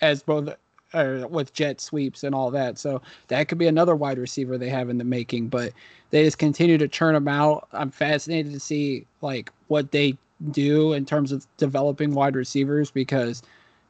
as 0.00 0.22
both 0.22 0.54
uh, 0.92 1.26
with 1.28 1.52
jet 1.52 1.80
sweeps 1.80 2.24
and 2.24 2.34
all 2.34 2.50
that. 2.50 2.78
So 2.78 3.02
that 3.28 3.48
could 3.48 3.58
be 3.58 3.66
another 3.66 3.96
wide 3.96 4.18
receiver 4.18 4.58
they 4.58 4.68
have 4.68 4.88
in 4.88 4.98
the 4.98 5.04
making. 5.04 5.48
But 5.48 5.72
they 6.10 6.24
just 6.24 6.38
continue 6.38 6.78
to 6.78 6.88
churn 6.88 7.14
them 7.14 7.28
out. 7.28 7.68
I'm 7.72 7.90
fascinated 7.90 8.52
to 8.52 8.60
see 8.60 9.06
like 9.20 9.50
what 9.68 9.92
they 9.92 10.16
do 10.50 10.92
in 10.92 11.06
terms 11.06 11.32
of 11.32 11.46
developing 11.56 12.14
wide 12.14 12.36
receivers 12.36 12.90
because 12.90 13.42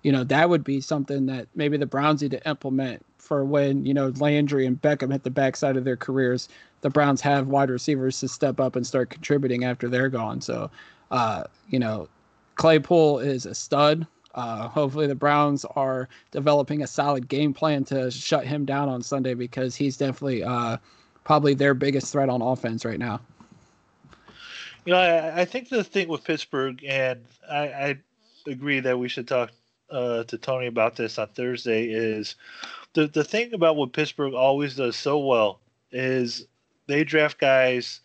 you 0.03 0.13
know 0.13 0.25
that 0.25 0.49
would 0.49 0.63
be 0.63 0.81
something 0.81 1.27
that 1.27 1.49
maybe 1.55 1.77
the 1.77 1.87
Browns 1.87 2.23
need 2.23 2.31
to 2.31 2.49
implement 2.49 3.05
for 3.19 3.45
when 3.45 3.85
you 3.85 3.93
know 3.93 4.13
Landry 4.17 4.67
and 4.67 4.81
Beckham 4.81 5.13
hit 5.13 5.25
the 5.25 5.31
backside 5.31 5.77
of 5.77 5.85
their 5.85 5.97
careers. 5.97 6.49
The 6.83 6.91
Browns 6.91 7.21
have 7.23 7.49
wide 7.49 7.71
receivers 7.71 8.21
to 8.21 8.29
step 8.29 8.61
up 8.61 8.77
and 8.77 8.87
start 8.87 9.11
contributing 9.11 9.65
after 9.65 9.89
they're 9.89 10.09
gone. 10.09 10.41
So, 10.41 10.71
uh, 11.11 11.45
you 11.69 11.79
know, 11.79 12.09
Claypool 12.55 13.19
is 13.19 13.47
a 13.47 13.55
stud. 13.55 14.07
Uh, 14.37 14.68
hopefully, 14.68 15.07
the 15.07 15.14
Browns 15.14 15.64
are 15.77 16.09
developing 16.31 16.83
a 16.83 16.87
solid 16.87 17.27
game 17.27 17.55
plan 17.55 17.85
to 17.85 18.11
shut 18.11 18.46
him 18.46 18.66
down 18.66 18.88
on 18.88 19.03
Sunday 19.03 19.33
because 19.33 19.75
he's 19.75 19.96
definitely 19.96 20.44
uh, 20.44 20.77
probably 21.25 21.55
their 21.55 21.72
biggest 21.72 22.12
threat 22.12 22.29
on 22.29 22.42
offense 22.42 22.85
right 22.85 22.99
now. 22.99 23.18
You 24.85 24.92
know, 24.92 24.99
I, 24.99 25.40
I 25.40 25.44
think 25.46 25.70
the 25.70 25.83
thing 25.83 26.09
with 26.09 26.22
Pittsburgh, 26.22 26.85
and 26.85 27.25
I, 27.51 27.59
I 27.66 27.99
agree 28.46 28.81
that 28.81 28.99
we 28.99 29.09
should 29.09 29.27
talk 29.27 29.51
uh, 29.90 30.25
to 30.25 30.38
Tony 30.38 30.66
about 30.66 30.96
this 30.96 31.18
on 31.18 31.29
Thursday, 31.29 31.87
is 31.87 32.37
the 32.92 33.07
the 33.07 33.25
thing 33.25 33.55
about 33.55 33.77
what 33.77 33.94
Pittsburgh 33.94 34.35
always 34.35 34.77
does 34.77 34.96
so 34.96 35.18
well 35.18 35.61
is 35.92 36.46
they 36.87 37.05
draft 37.05 37.38
guys 37.38 38.01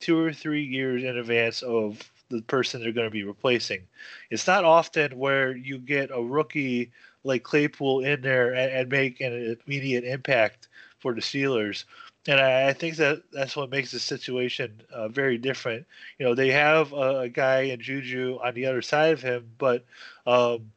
two 0.00 0.18
or 0.18 0.32
three 0.32 0.64
years 0.64 1.04
in 1.04 1.16
advance 1.16 1.62
of 1.62 2.10
the 2.30 2.42
person 2.42 2.80
they're 2.80 2.92
going 2.92 3.06
to 3.06 3.10
be 3.10 3.24
replacing. 3.24 3.82
It's 4.30 4.46
not 4.46 4.64
often 4.64 5.18
where 5.18 5.56
you 5.56 5.78
get 5.78 6.10
a 6.12 6.22
rookie 6.22 6.92
like 7.24 7.42
Claypool 7.42 8.04
in 8.04 8.20
there 8.20 8.54
and, 8.54 8.72
and 8.72 8.88
make 8.88 9.20
an 9.20 9.56
immediate 9.66 10.04
impact 10.04 10.68
for 10.98 11.14
the 11.14 11.20
Steelers 11.20 11.84
and 12.28 12.40
I, 12.40 12.68
I, 12.68 12.72
think 12.74 12.96
that 12.96 13.22
that's 13.32 13.56
what 13.56 13.70
makes 13.70 13.90
the 13.90 13.98
situation 13.98 14.82
uh, 14.92 15.08
very 15.08 15.38
different. 15.38 15.86
You 16.18 16.26
know, 16.26 16.34
they 16.34 16.50
have 16.50 16.92
a, 16.92 17.20
a, 17.20 17.28
guy 17.28 17.62
in 17.62 17.80
Juju 17.80 18.38
on 18.44 18.54
the 18.54 18.66
other 18.66 18.82
side 18.82 19.12
of 19.12 19.22
him, 19.22 19.50
but 19.56 19.84
um, 20.26 20.70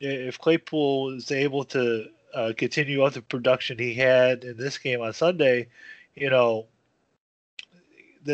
if 0.00 0.38
Claypool 0.38 1.14
is 1.14 1.32
able 1.32 1.64
to 1.64 2.08
uh, 2.34 2.52
continue 2.56 3.02
up 3.02 3.14
the 3.14 3.22
production 3.22 3.78
he 3.78 3.94
had 3.94 4.44
in 4.44 4.58
this 4.58 4.76
game 4.76 5.00
on 5.00 5.14
Sunday, 5.14 5.68
you 6.14 6.28
know, 6.28 6.66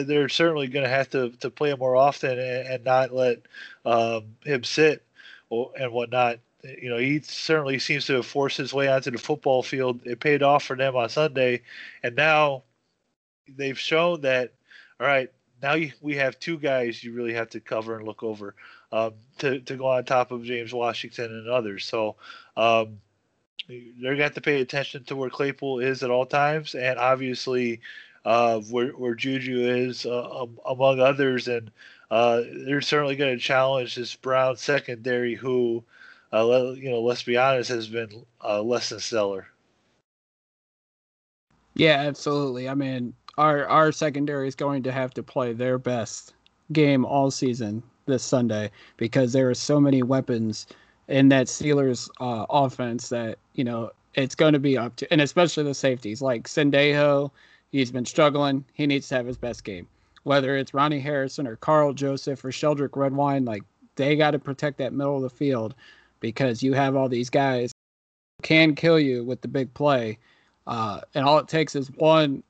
they're 0.03 0.29
certainly 0.29 0.67
going 0.67 0.85
to 0.85 0.91
have 0.91 1.11
to 1.11 1.31
to 1.41 1.51
play 1.51 1.71
him 1.71 1.79
more 1.79 1.97
often 1.97 2.39
and, 2.39 2.69
and 2.69 2.85
not 2.85 3.13
let 3.13 3.43
um, 3.85 4.25
him 4.45 4.65
sit 4.65 5.05
or, 5.51 5.71
and 5.79 5.93
whatnot 5.93 6.39
you 6.65 6.89
know, 6.89 6.97
he 6.97 7.21
certainly 7.21 7.79
seems 7.79 8.07
to 8.07 8.15
have 8.15 8.27
forced 8.27 8.57
his 8.57 8.73
way 8.73 8.89
onto 8.89 9.11
the 9.11 9.19
football 9.19 9.63
field. 9.63 10.01
It 10.05 10.21
paid 10.21 10.43
off 10.43 10.65
for 10.65 10.77
them 10.77 10.97
on 10.97 11.09
Sunday, 11.09 11.63
and 12.03 12.17
now 12.17 12.65
they've 13.49 13.79
shown 13.79 14.23
that. 14.23 14.53
All 15.01 15.07
right, 15.07 15.31
now 15.63 15.75
you, 15.75 15.93
we 16.01 16.15
have 16.17 16.39
two 16.39 16.57
guys 16.57 17.03
you 17.03 17.13
really 17.13 17.35
have 17.35 17.51
to 17.51 17.61
cover 17.61 17.97
and 17.97 18.07
look 18.07 18.23
over 18.23 18.55
um, 18.93 19.15
to 19.39 19.61
to 19.61 19.77
go 19.77 19.87
on 19.87 20.05
top 20.05 20.31
of 20.31 20.45
James 20.45 20.73
Washington 20.73 21.27
and 21.27 21.49
others. 21.49 21.85
So 21.85 22.17
um, 22.57 23.01
they're 23.69 24.17
going 24.17 24.33
to 24.33 24.41
pay 24.41 24.61
attention 24.61 25.05
to 25.05 25.17
where 25.17 25.31
Claypool 25.31 25.81
is 25.81 26.03
at 26.03 26.11
all 26.11 26.27
times, 26.27 26.75
and 26.75 26.99
obviously 26.99 27.81
where 28.25 28.89
where 28.93 29.15
Juju 29.15 29.61
is 29.61 30.07
uh, 30.07 30.47
among 30.67 31.01
others, 31.01 31.49
and 31.49 31.71
uh, 32.11 32.43
they're 32.67 32.81
certainly 32.81 33.17
going 33.17 33.37
to 33.37 33.43
challenge 33.43 33.95
this 33.95 34.15
Brown 34.15 34.57
secondary 34.57 35.35
who 35.35 35.85
uh, 36.35 36.73
you 36.77 36.91
know, 36.91 37.01
let's 37.01 37.23
be 37.23 37.37
honest, 37.37 37.71
has 37.71 37.87
been 37.87 38.27
uh, 38.43 38.61
less 38.61 38.89
than 38.89 38.99
stellar. 38.99 39.47
Yeah, 41.75 42.01
absolutely. 42.01 42.69
I 42.69 42.75
mean, 42.75 43.15
our 43.39 43.67
our 43.67 43.93
secondary 43.93 44.49
is 44.49 44.55
going 44.55 44.83
to 44.85 44.93
have 44.93 45.15
to 45.15 45.23
play 45.23 45.53
their 45.53 45.79
best 45.79 46.35
game 46.73 47.05
all 47.05 47.31
season 47.31 47.83
this 48.07 48.23
Sunday 48.23 48.71
because 48.97 49.33
there 49.33 49.49
are 49.49 49.55
so 49.55 49.81
many 49.81 50.03
weapons 50.03 50.67
in 51.09 51.29
that 51.29 51.47
Steelers 51.47 52.09
uh, 52.21 52.47
offense 52.51 53.09
that 53.11 53.39
you 53.55 53.65
know 53.65 53.91
it's 54.15 54.35
going 54.35 54.53
to 54.55 54.59
be 54.59 54.77
up 54.77 54.97
to, 54.97 55.13
and 55.13 55.21
especially 55.21 55.65
the 55.65 55.75
safeties 55.75 56.21
like 56.21 56.49
Sendejo. 56.49 57.31
He's 57.75 57.91
been 57.91 58.05
struggling. 58.05 58.65
He 58.75 58.87
needs 58.87 59.09
to 59.09 59.17
have 59.17 59.27
his 59.27 59.37
best 59.37 59.65
game. 59.65 59.89
Whether 60.23 60.57
it's 60.57 60.75
Ronnie 60.75 61.01
Harrison 61.01 61.45
or 61.45 61.57
Karl 61.57 61.93
Joseph 61.93 62.45
or 62.45 62.51
Sheldrick 62.53 62.95
Redwine, 62.95 63.45
like 63.45 63.65
they 63.97 64.15
got 64.15 64.31
to 64.31 64.39
protect 64.39 64.79
that 64.79 64.93
middle 64.93 65.17
of 65.17 65.23
the 65.23 65.29
field 65.29 65.75
because 66.21 66.63
you 66.63 66.73
have 66.73 66.95
all 66.95 67.09
these 67.09 67.29
guys 67.29 67.73
can 68.43 68.77
kill 68.77 69.01
you 69.01 69.25
with 69.25 69.41
the 69.41 69.49
big 69.49 69.75
play. 69.75 70.19
Uh, 70.69 71.01
and 71.17 71.25
all 71.25 71.39
it 71.39 71.49
takes 71.49 71.75
is 71.75 71.89
one 71.97 72.45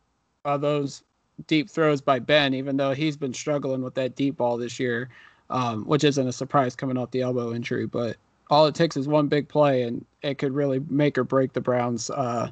of 0.44 0.60
those 0.60 1.02
deep 1.46 1.70
throws 1.70 2.02
by 2.02 2.18
Ben, 2.18 2.52
even 2.52 2.76
though 2.76 2.92
he's 2.92 3.16
been 3.16 3.32
struggling 3.32 3.80
with 3.80 3.94
that 3.94 4.16
deep 4.16 4.36
ball 4.36 4.58
this 4.58 4.78
year. 4.78 5.08
um, 5.50 5.84
which 5.84 6.04
isn't 6.04 6.28
a 6.28 6.32
surprise 6.32 6.76
coming 6.76 6.96
off 6.96 7.10
the 7.10 7.22
elbow 7.22 7.54
injury. 7.54 7.86
But 7.86 8.16
all 8.50 8.66
it 8.66 8.74
takes 8.74 8.96
is 8.96 9.08
one 9.08 9.28
big 9.28 9.48
play, 9.48 9.82
and 9.82 10.04
it 10.22 10.38
could 10.38 10.52
really 10.52 10.80
make 10.88 11.16
or 11.16 11.24
break 11.24 11.52
the 11.52 11.60
Browns' 11.60 12.10
uh, 12.10 12.50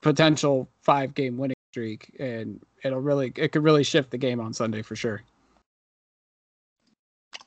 potential 0.00 0.68
five 0.82 1.14
game 1.14 1.36
winning 1.36 1.56
streak, 1.70 2.14
and 2.18 2.60
it'll 2.84 3.00
really 3.00 3.32
it 3.36 3.52
could 3.52 3.62
really 3.62 3.84
shift 3.84 4.10
the 4.10 4.18
game 4.18 4.40
on 4.40 4.52
Sunday 4.52 4.82
for 4.82 4.96
sure. 4.96 5.22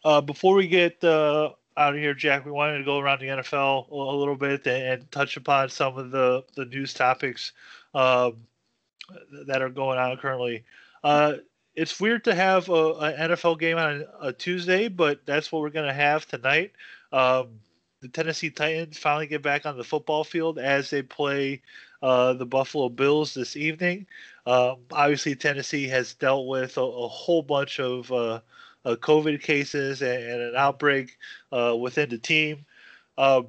Uh, 0.04 0.22
before 0.22 0.56
we 0.56 0.68
get 0.68 1.04
uh, 1.04 1.52
out 1.78 1.94
of 1.94 2.00
here, 2.00 2.14
Jack, 2.14 2.46
we 2.46 2.52
wanted 2.52 2.80
to 2.80 2.84
go 2.84 3.00
around 3.00 3.20
the 3.20 3.28
NFL 3.28 3.90
a, 3.90 3.94
a 3.94 4.18
little 4.18 4.36
bit 4.36 4.66
and, 4.68 5.10
touch 5.12 5.38
upon 5.38 5.70
some 5.70 5.98
of 5.98 6.12
the 6.12 6.44
the 6.56 6.66
news 6.66 6.94
topics 6.94 7.54
um, 7.94 8.38
that 9.48 9.62
are 9.62 9.70
going 9.70 10.00
on 10.00 10.18
currently. 10.18 10.64
Uh, 11.04 11.34
it's 11.76 12.00
weird 12.00 12.24
to 12.26 12.36
have 12.36 12.70
a, 12.70 12.94
an 12.96 13.32
NFL 13.32 13.60
game 13.60 13.78
on 13.78 14.06
a 14.22 14.34
Tuesday, 14.34 14.88
but 14.88 15.26
that's 15.26 15.52
what 15.52 15.62
we're 15.62 15.70
going 15.70 15.88
to 15.88 15.94
have 15.94 16.28
tonight. 16.28 16.72
Um, 17.14 17.60
the 18.02 18.08
Tennessee 18.08 18.50
Titans 18.50 18.98
finally 18.98 19.28
get 19.28 19.42
back 19.42 19.66
on 19.66 19.78
the 19.78 19.84
football 19.84 20.24
field 20.24 20.58
as 20.60 20.90
they 20.90 21.02
play 21.02 21.62
uh, 22.02 22.34
the 22.34 22.46
Buffalo 22.46 22.90
Bills 22.90 23.34
this 23.34 23.56
evening. 23.56 24.08
Um, 24.46 24.78
obviously, 24.92 25.36
Tennessee 25.36 25.88
has 25.88 26.14
dealt 26.14 26.48
with 26.48 26.78
a, 26.78 26.82
a 26.82 27.08
whole 27.08 27.44
bunch 27.44 27.80
of 27.80 28.12
uh, 28.12 28.40
uh, 28.86 28.96
COVID 28.96 29.42
cases 29.42 30.02
and, 30.02 30.24
and 30.24 30.42
an 30.42 30.56
outbreak 30.56 31.18
uh, 31.52 31.76
within 31.80 32.10
the 32.10 32.18
team. 32.18 32.66
Um, 33.18 33.48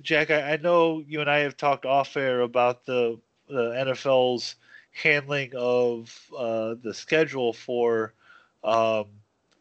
Jack, 0.00 0.30
I, 0.30 0.52
I, 0.52 0.56
know 0.58 1.02
you 1.06 1.20
and 1.20 1.28
I 1.28 1.38
have 1.38 1.56
talked 1.56 1.84
off 1.84 2.16
air 2.16 2.42
about 2.42 2.86
the, 2.86 3.18
the 3.48 3.70
NFL's 3.70 4.54
handling 4.92 5.52
of 5.56 6.16
uh, 6.36 6.74
the 6.82 6.94
schedule 6.94 7.52
for 7.52 8.14
um, 8.62 9.06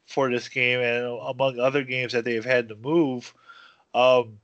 for 0.05 0.29
this 0.29 0.47
game 0.47 0.79
and 0.79 1.05
among 1.05 1.59
other 1.59 1.83
games 1.83 2.13
that 2.13 2.23
they've 2.23 2.45
had 2.45 2.69
to 2.69 2.75
move. 2.75 3.33
Um, 3.93 4.39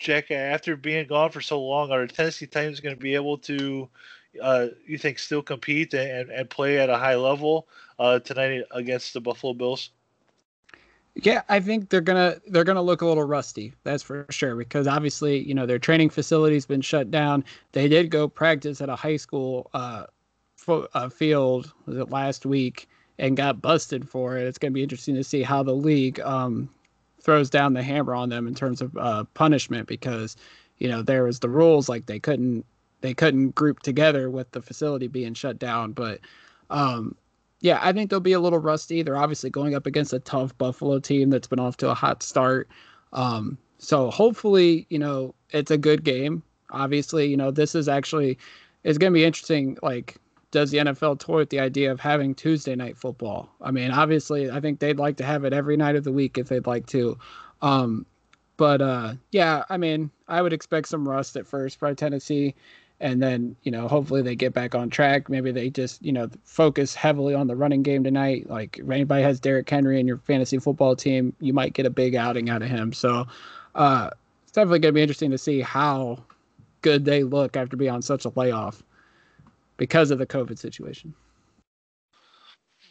Jack, 0.00 0.30
after 0.30 0.76
being 0.76 1.06
gone 1.06 1.30
for 1.30 1.42
so 1.42 1.62
long, 1.62 1.92
are 1.92 2.06
the 2.06 2.12
Tennessee 2.12 2.46
Titans 2.46 2.80
going 2.80 2.96
to 2.96 3.00
be 3.00 3.14
able 3.14 3.36
to, 3.38 3.88
uh, 4.42 4.68
you 4.86 4.96
think, 4.96 5.18
still 5.18 5.42
compete 5.42 5.92
and, 5.92 6.30
and 6.30 6.48
play 6.48 6.78
at 6.78 6.88
a 6.88 6.96
high 6.96 7.16
level 7.16 7.68
uh, 7.98 8.18
tonight 8.18 8.64
against 8.70 9.12
the 9.12 9.20
Buffalo 9.20 9.52
Bills? 9.52 9.90
Yeah, 11.16 11.42
I 11.48 11.60
think 11.60 11.90
they're 11.90 12.00
gonna 12.00 12.36
they're 12.46 12.64
gonna 12.64 12.80
look 12.80 13.02
a 13.02 13.06
little 13.06 13.24
rusty. 13.24 13.74
That's 13.82 14.02
for 14.02 14.24
sure 14.30 14.54
because 14.54 14.86
obviously 14.86 15.40
you 15.40 15.54
know 15.54 15.66
their 15.66 15.78
training 15.78 16.08
facility's 16.08 16.66
been 16.66 16.80
shut 16.80 17.10
down. 17.10 17.44
They 17.72 17.88
did 17.88 18.10
go 18.10 18.28
practice 18.28 18.80
at 18.80 18.88
a 18.88 18.94
high 18.94 19.16
school 19.16 19.70
uh, 19.74 20.06
fo- 20.56 20.88
uh, 20.94 21.08
field 21.08 21.72
was 21.84 21.96
it 21.96 22.10
last 22.10 22.46
week 22.46 22.88
and 23.18 23.36
got 23.36 23.60
busted 23.60 24.08
for 24.08 24.38
it. 24.38 24.46
It's 24.46 24.56
gonna 24.56 24.70
be 24.70 24.84
interesting 24.84 25.16
to 25.16 25.24
see 25.24 25.42
how 25.42 25.64
the 25.64 25.74
league 25.74 26.20
um, 26.20 26.70
throws 27.22 27.50
down 27.50 27.74
the 27.74 27.82
hammer 27.82 28.14
on 28.14 28.28
them 28.28 28.46
in 28.46 28.54
terms 28.54 28.80
of 28.80 28.96
uh, 28.96 29.24
punishment 29.34 29.86
because 29.86 30.36
you 30.78 30.88
know 30.88 31.02
there 31.02 31.24
was 31.24 31.40
the 31.40 31.48
rules 31.48 31.88
like 31.88 32.06
they 32.06 32.18
couldn't 32.18 32.64
they 33.00 33.14
couldn't 33.14 33.54
group 33.54 33.80
together 33.80 34.30
with 34.30 34.50
the 34.52 34.62
facility 34.62 35.08
being 35.08 35.34
shut 35.34 35.58
down. 35.58 35.92
But 35.92 36.20
um, 36.70 37.16
yeah 37.60 37.78
i 37.82 37.92
think 37.92 38.10
they'll 38.10 38.20
be 38.20 38.32
a 38.32 38.40
little 38.40 38.58
rusty. 38.58 39.02
They're 39.02 39.16
obviously 39.16 39.50
going 39.50 39.74
up 39.74 39.86
against 39.86 40.12
a 40.12 40.18
tough 40.20 40.56
buffalo 40.58 40.98
team 40.98 41.30
that's 41.30 41.46
been 41.48 41.60
off 41.60 41.76
to 41.78 41.90
a 41.90 41.94
hot 41.94 42.22
start. 42.22 42.68
Um, 43.12 43.58
so 43.78 44.10
hopefully 44.10 44.86
you 44.90 44.98
know 44.98 45.34
it's 45.50 45.70
a 45.70 45.78
good 45.78 46.04
game. 46.04 46.42
Obviously 46.70 47.26
you 47.28 47.36
know 47.36 47.50
this 47.50 47.74
is 47.74 47.88
actually 47.88 48.38
it's 48.84 48.98
going 48.98 49.12
to 49.12 49.14
be 49.14 49.24
interesting 49.24 49.76
like 49.82 50.16
does 50.50 50.70
the 50.70 50.78
NFL 50.78 51.18
toy 51.20 51.36
with 51.36 51.50
the 51.50 51.60
idea 51.60 51.92
of 51.92 52.00
having 52.00 52.34
Tuesday 52.34 52.74
night 52.74 52.96
football? 52.96 53.48
I 53.60 53.70
mean, 53.70 53.90
obviously, 53.90 54.50
I 54.50 54.60
think 54.60 54.80
they'd 54.80 54.98
like 54.98 55.16
to 55.18 55.24
have 55.24 55.44
it 55.44 55.52
every 55.52 55.76
night 55.76 55.96
of 55.96 56.04
the 56.04 56.12
week 56.12 56.38
if 56.38 56.48
they'd 56.48 56.66
like 56.66 56.86
to. 56.86 57.18
Um, 57.62 58.06
but 58.56 58.82
uh, 58.82 59.14
yeah, 59.30 59.64
I 59.70 59.76
mean, 59.76 60.10
I 60.28 60.42
would 60.42 60.52
expect 60.52 60.88
some 60.88 61.08
rust 61.08 61.36
at 61.36 61.46
first 61.46 61.80
by 61.80 61.94
Tennessee, 61.94 62.54
and 63.00 63.22
then 63.22 63.56
you 63.62 63.72
know, 63.72 63.88
hopefully 63.88 64.22
they 64.22 64.34
get 64.34 64.52
back 64.52 64.74
on 64.74 64.90
track. 64.90 65.28
Maybe 65.28 65.52
they 65.52 65.70
just 65.70 66.04
you 66.04 66.12
know 66.12 66.28
focus 66.44 66.94
heavily 66.94 67.34
on 67.34 67.46
the 67.46 67.56
running 67.56 67.82
game 67.82 68.04
tonight. 68.04 68.50
Like 68.50 68.78
if 68.78 68.90
anybody 68.90 69.22
has 69.22 69.40
Derrick 69.40 69.70
Henry 69.70 70.00
in 70.00 70.06
your 70.06 70.18
fantasy 70.18 70.58
football 70.58 70.96
team, 70.96 71.34
you 71.40 71.52
might 71.52 71.74
get 71.74 71.86
a 71.86 71.90
big 71.90 72.14
outing 72.14 72.50
out 72.50 72.62
of 72.62 72.68
him. 72.68 72.92
So 72.92 73.26
uh, 73.74 74.10
it's 74.42 74.52
definitely 74.52 74.80
going 74.80 74.92
to 74.92 74.96
be 74.96 75.02
interesting 75.02 75.30
to 75.30 75.38
see 75.38 75.60
how 75.60 76.18
good 76.82 77.04
they 77.04 77.22
look 77.22 77.56
after 77.56 77.76
being 77.76 77.92
on 77.92 78.02
such 78.02 78.24
a 78.24 78.32
layoff 78.34 78.82
because 79.80 80.10
of 80.10 80.18
the 80.18 80.26
COVID 80.26 80.58
situation. 80.58 81.14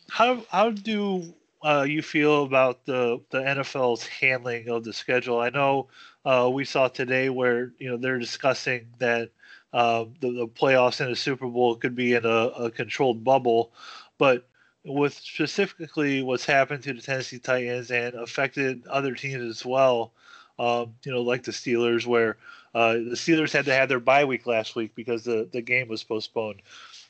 How 0.10 0.43
how 0.49 0.71
do 0.71 1.36
uh, 1.62 1.86
you 1.88 2.02
feel 2.02 2.43
about 2.43 2.84
the 2.86 3.21
the 3.30 3.38
NFL's 3.38 4.08
handling 4.08 4.69
of 4.69 4.84
the 4.84 4.91
schedule? 4.91 5.39
I 5.39 5.52
know 5.52 5.88
uh, 6.25 6.49
we 6.52 6.65
saw 6.65 6.88
today 6.88 7.30
where 7.30 7.71
you 7.78 7.91
know 7.91 7.97
they're 7.97 8.17
discussing 8.17 8.88
that 8.97 9.30
uh, 9.71 10.06
the, 10.19 10.32
the 10.32 10.47
playoffs 10.47 10.99
and 10.99 11.12
the 11.12 11.15
Super 11.15 11.47
Bowl 11.47 11.75
could 11.75 11.95
be 11.95 12.15
in 12.15 12.25
a, 12.25 12.47
a 12.65 12.71
controlled 12.71 13.23
bubble, 13.23 13.71
but 14.17 14.47
with 14.84 15.13
specifically 15.13 16.23
what's 16.23 16.45
happened 16.45 16.82
to 16.84 16.93
the 16.93 17.02
Tennessee 17.02 17.38
Titans 17.38 17.91
and 17.91 18.15
affected 18.15 18.88
other 18.88 19.13
teams 19.13 19.43
as 19.43 19.63
well, 19.63 20.12
um, 20.58 20.95
you 21.06 21.12
know, 21.12 21.21
like 21.21 21.43
the 21.43 21.52
Steelers, 21.52 22.08
where 22.08 22.38
uh, 22.73 22.93
the 22.93 23.15
Steelers 23.15 23.51
had 23.51 23.65
to 23.65 23.73
have 23.73 23.89
their 23.89 23.99
bye 23.99 24.25
week 24.25 24.45
last 24.45 24.75
week 24.75 24.93
because 24.95 25.23
the, 25.23 25.49
the 25.51 25.62
game 25.62 25.88
was 25.88 26.03
postponed, 26.03 26.62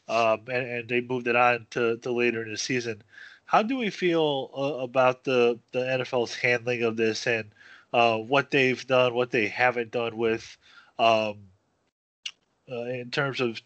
um, 0.08 0.42
and, 0.48 0.68
and, 0.68 0.90
they 0.90 1.02
moved 1.02 1.28
it 1.28 1.36
on 1.36 1.68
to, 1.72 1.98
to 1.98 2.12
later 2.12 2.44
in 2.44 2.52
the 2.52 2.58
season. 2.58 3.02
How 3.46 3.64
do 3.64 3.78
we 3.78 3.90
feel 3.90 4.52
uh, 4.56 4.84
about 4.84 5.24
the, 5.24 5.60
the 5.72 5.80
NFL's 5.80 6.36
handling 6.36 6.84
of 6.84 6.96
this 6.98 7.28
and 7.28 7.50
uh, 7.94 8.18
what 8.18 8.52
they've 8.52 8.86
done, 8.86 9.14
what 9.14 9.32
they 9.32 9.48
haven't 9.48 9.92
done 9.92 10.18
with, 10.18 10.58
um, 10.98 11.40
uh, 12.72 12.84
in 12.84 13.10
terms 13.12 13.42
of 13.42 13.60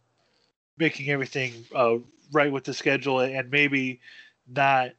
making 0.78 1.10
everything 1.10 1.66
uh, 1.76 1.98
right 2.32 2.52
with 2.52 2.64
the 2.64 2.74
schedule 2.74 3.20
and 3.20 3.52
maybe 3.52 4.00
not 4.48 4.92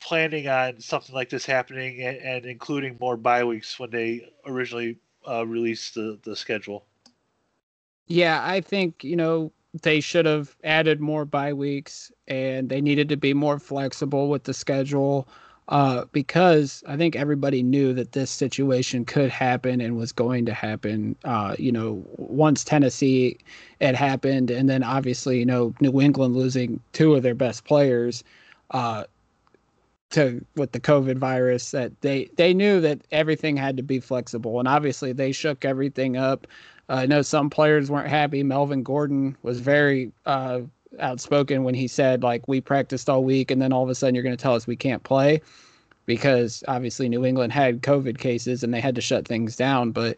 planning 0.00 0.48
on 0.48 0.80
something 0.80 1.14
like 1.14 1.30
this 1.30 1.46
happening 1.46 2.02
and, 2.02 2.16
and 2.18 2.44
including 2.44 2.96
more 3.00 3.16
bye 3.16 3.44
weeks 3.44 3.78
when 3.78 3.90
they 3.90 4.28
originally 4.46 4.98
uh, 5.28 5.46
release 5.46 5.90
the 5.90 6.18
the 6.22 6.36
schedule. 6.36 6.84
Yeah, 8.06 8.42
I 8.44 8.60
think 8.60 9.02
you 9.04 9.16
know 9.16 9.52
they 9.82 10.00
should 10.00 10.26
have 10.26 10.56
added 10.64 11.00
more 11.00 11.24
bye 11.24 11.52
weeks, 11.52 12.12
and 12.28 12.68
they 12.68 12.80
needed 12.80 13.08
to 13.10 13.16
be 13.16 13.34
more 13.34 13.58
flexible 13.58 14.28
with 14.28 14.44
the 14.44 14.54
schedule. 14.54 15.26
Uh, 15.68 16.04
because 16.12 16.84
I 16.86 16.98
think 16.98 17.16
everybody 17.16 17.62
knew 17.62 17.94
that 17.94 18.12
this 18.12 18.30
situation 18.30 19.06
could 19.06 19.30
happen 19.30 19.80
and 19.80 19.96
was 19.96 20.12
going 20.12 20.44
to 20.44 20.52
happen. 20.52 21.16
Uh, 21.24 21.56
you 21.58 21.72
know, 21.72 22.04
once 22.18 22.64
Tennessee 22.64 23.38
had 23.80 23.94
happened, 23.94 24.50
and 24.50 24.68
then 24.68 24.82
obviously, 24.82 25.38
you 25.38 25.46
know, 25.46 25.74
New 25.80 26.02
England 26.02 26.36
losing 26.36 26.80
two 26.92 27.14
of 27.14 27.22
their 27.22 27.34
best 27.34 27.64
players. 27.64 28.22
Uh, 28.72 29.04
to 30.14 30.44
with 30.56 30.72
the 30.72 30.80
COVID 30.80 31.18
virus 31.18 31.70
that 31.72 32.00
they 32.00 32.28
they 32.36 32.54
knew 32.54 32.80
that 32.80 33.00
everything 33.10 33.56
had 33.56 33.76
to 33.76 33.82
be 33.82 34.00
flexible, 34.00 34.58
and 34.58 34.68
obviously 34.68 35.12
they 35.12 35.32
shook 35.32 35.64
everything 35.64 36.16
up. 36.16 36.46
Uh, 36.88 36.94
I 36.94 37.06
know 37.06 37.22
some 37.22 37.50
players 37.50 37.90
weren't 37.90 38.08
happy. 38.08 38.42
Melvin 38.42 38.82
Gordon 38.82 39.36
was 39.42 39.60
very 39.60 40.12
uh, 40.26 40.60
outspoken 41.00 41.64
when 41.64 41.74
he 41.74 41.88
said 41.88 42.22
like 42.22 42.46
we 42.48 42.60
practiced 42.60 43.10
all 43.10 43.24
week, 43.24 43.50
and 43.50 43.60
then 43.60 43.72
all 43.72 43.82
of 43.82 43.90
a 43.90 43.94
sudden 43.94 44.14
you're 44.14 44.24
going 44.24 44.36
to 44.36 44.42
tell 44.42 44.54
us 44.54 44.66
we 44.66 44.76
can't 44.76 45.02
play 45.02 45.40
because 46.06 46.62
obviously 46.68 47.08
New 47.08 47.24
England 47.24 47.52
had 47.52 47.82
COVID 47.82 48.18
cases 48.18 48.62
and 48.62 48.74
they 48.74 48.80
had 48.80 48.94
to 48.94 49.00
shut 49.00 49.26
things 49.26 49.56
down. 49.56 49.90
But 49.90 50.16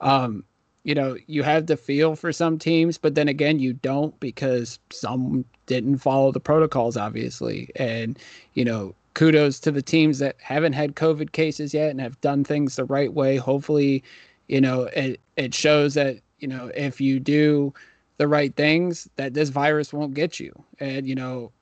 um, 0.00 0.44
you 0.84 0.94
know, 0.94 1.16
you 1.26 1.42
have 1.42 1.66
the 1.66 1.76
feel 1.76 2.16
for 2.16 2.32
some 2.32 2.58
teams, 2.58 2.98
but 2.98 3.14
then 3.14 3.28
again, 3.28 3.58
you 3.58 3.72
don't 3.72 4.18
because 4.20 4.78
some 4.90 5.44
didn't 5.66 5.98
follow 5.98 6.32
the 6.32 6.40
protocols, 6.40 6.96
obviously. 6.96 7.70
And, 7.76 8.18
you 8.54 8.64
know, 8.64 8.94
kudos 9.14 9.60
to 9.60 9.70
the 9.70 9.82
teams 9.82 10.18
that 10.18 10.36
haven't 10.40 10.72
had 10.72 10.94
COVID 10.94 11.32
cases 11.32 11.74
yet 11.74 11.90
and 11.90 12.00
have 12.00 12.20
done 12.20 12.44
things 12.44 12.76
the 12.76 12.84
right 12.84 13.12
way. 13.12 13.36
Hopefully, 13.36 14.02
you 14.48 14.60
know, 14.60 14.84
it, 14.94 15.20
it 15.36 15.54
shows 15.54 15.94
that, 15.94 16.18
you 16.38 16.48
know, 16.48 16.70
if 16.74 17.00
you 17.00 17.20
do 17.20 17.72
the 18.18 18.28
right 18.28 18.54
things, 18.54 19.08
that 19.16 19.34
this 19.34 19.48
virus 19.48 19.92
won't 19.92 20.14
get 20.14 20.40
you. 20.40 20.52
And, 20.80 21.06
you 21.06 21.14
know, 21.14 21.52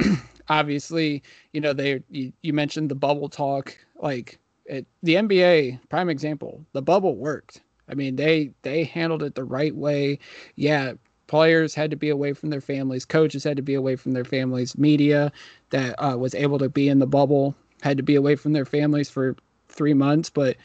obviously, 0.48 1.22
you 1.52 1.60
know, 1.60 1.72
they, 1.72 2.02
you, 2.10 2.32
you 2.42 2.52
mentioned 2.52 2.90
the 2.90 2.94
bubble 2.94 3.28
talk, 3.28 3.76
like 4.00 4.38
it, 4.66 4.86
the 5.02 5.14
NBA, 5.14 5.80
prime 5.88 6.08
example, 6.08 6.64
the 6.72 6.82
bubble 6.82 7.16
worked. 7.16 7.62
I 7.88 7.94
mean, 7.94 8.16
they, 8.16 8.50
they 8.62 8.84
handled 8.84 9.22
it 9.22 9.34
the 9.34 9.44
right 9.44 9.74
way. 9.74 10.18
Yeah, 10.56 10.92
players 11.28 11.74
had 11.74 11.90
to 11.92 11.96
be 11.96 12.08
away 12.08 12.32
from 12.32 12.50
their 12.50 12.60
families, 12.60 13.04
coaches 13.04 13.44
had 13.44 13.56
to 13.56 13.62
be 13.62 13.74
away 13.74 13.94
from 13.94 14.12
their 14.12 14.24
families, 14.24 14.76
media 14.76 15.30
that 15.70 15.94
uh, 15.94 16.16
was 16.18 16.34
able 16.34 16.58
to 16.58 16.68
be 16.68 16.88
in 16.88 16.98
the 16.98 17.06
bubble 17.06 17.54
had 17.82 17.96
to 17.96 18.02
be 18.02 18.16
away 18.16 18.36
from 18.36 18.52
their 18.52 18.64
families 18.64 19.10
for 19.10 19.36
three 19.68 19.94
months, 19.94 20.30
but 20.30 20.56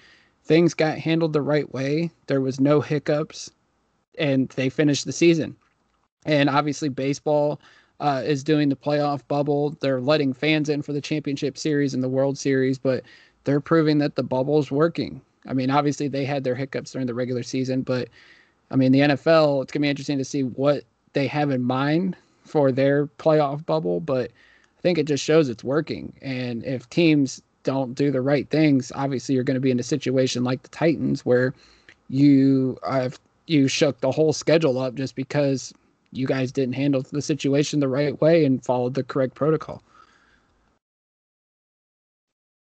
things 0.44 0.74
got 0.74 0.98
handled 0.98 1.34
the 1.34 1.42
right 1.42 1.72
way. 1.74 2.12
There 2.28 2.42
was 2.42 2.60
no 2.60 2.82
hiccups, 2.82 3.52
and 4.18 4.50
they 4.50 4.70
finished 4.70 5.06
the 5.06 5.12
season. 5.12 5.56
And 6.26 6.50
obviously, 6.50 6.90
baseball 6.90 7.60
uh, 8.00 8.24
is 8.26 8.44
doing 8.44 8.70
the 8.70 8.76
playoff 8.76 9.28
bubble. 9.28 9.78
They're 9.82 10.02
letting 10.02 10.34
fans 10.34 10.70
in 10.70 10.82
for 10.82 10.94
the 10.94 11.02
championship 11.02 11.58
series 11.58 11.94
and 11.94 12.04
the 12.04 12.10
World 12.10 12.38
Series, 12.38 12.78
but 12.78 13.04
they're 13.44 13.60
proving 13.60 13.98
that 14.00 14.16
the 14.16 14.24
bubble's 14.24 14.72
working. 14.72 15.22
I 15.46 15.54
mean, 15.54 15.70
obviously 15.70 16.08
they 16.08 16.26
had 16.26 16.44
their 16.44 16.56
hiccups 16.56 16.92
during 16.92 17.08
the 17.08 17.14
regular 17.14 17.44
season, 17.44 17.82
but 17.82 18.08
I 18.74 18.76
mean, 18.76 18.92
the 18.92 19.02
NFL, 19.02 19.62
it's 19.62 19.72
going 19.72 19.82
to 19.82 19.86
be 19.86 19.90
interesting 19.90 20.18
to 20.18 20.26
see 20.26 20.42
what 20.42 20.84
they 21.14 21.28
have 21.28 21.52
in 21.52 21.62
mind 21.62 22.18
for 22.44 22.72
their 22.72 23.06
playoff 23.06 23.64
bubble, 23.68 24.00
but 24.00 24.32
I 24.32 24.82
think 24.82 24.98
it 24.98 25.06
just 25.06 25.24
shows 25.24 25.48
it's 25.48 25.64
working. 25.64 26.12
And 26.24 26.66
if 26.66 26.90
teams 26.90 27.40
don't 27.62 27.94
do 27.94 28.10
the 28.10 28.20
right 28.20 28.50
things, 28.50 28.92
obviously 28.96 29.36
you're 29.36 29.44
going 29.44 29.56
to 29.56 29.62
be 29.62 29.70
in 29.70 29.80
a 29.80 29.84
situation 29.84 30.44
like 30.44 30.64
the 30.64 30.70
Titans 30.70 31.24
where 31.24 31.54
you 32.10 32.80
have 32.90 33.20
you 33.46 33.68
shook 33.68 34.00
the 34.00 34.12
whole 34.12 34.34
schedule 34.34 34.80
up 34.80 34.96
just 34.96 35.16
because 35.16 35.72
you 36.12 36.26
guys 36.26 36.52
didn't 36.52 36.74
handle 36.74 37.04
the 37.04 37.22
situation 37.22 37.80
the 37.80 37.88
right 37.88 38.20
way 38.22 38.44
and 38.44 38.66
followed 38.66 38.96
the 38.96 39.04
correct 39.04 39.36
protocol. 39.36 39.84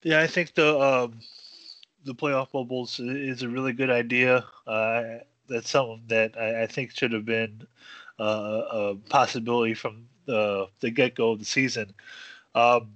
Yeah, 0.02 0.20
I 0.20 0.26
think 0.26 0.54
the 0.54 0.78
um, 0.78 1.20
the 2.04 2.14
playoff 2.14 2.52
bubbles 2.52 2.98
is 2.98 3.42
a 3.42 3.48
really 3.48 3.72
good 3.72 3.90
idea. 3.90 4.44
Uh, 4.66 5.18
that's 5.50 5.70
something 5.70 6.02
that 6.06 6.38
I, 6.38 6.62
I 6.62 6.66
think 6.66 6.92
should 6.92 7.12
have 7.12 7.26
been 7.26 7.66
uh, 8.18 8.62
a 8.72 8.94
possibility 9.08 9.74
from 9.74 10.06
the 10.26 10.68
the 10.80 10.90
get 10.90 11.14
go 11.14 11.32
of 11.32 11.38
the 11.40 11.44
season. 11.44 11.92
Um, 12.54 12.92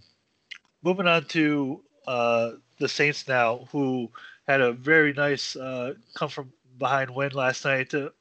moving 0.83 1.07
on 1.07 1.25
to 1.27 1.83
uh, 2.07 2.53
the 2.79 2.89
Saints 2.89 3.29
now, 3.29 3.69
who 3.73 4.11
had 4.47 4.61
a 4.61 4.73
very 4.73 5.13
nice 5.13 5.57
uh, 5.57 5.95
come 6.15 6.29
from 6.29 6.53
behind 6.79 7.11
win 7.11 7.33
last 7.33 7.65
night 7.65 7.91
to, 7.91 8.13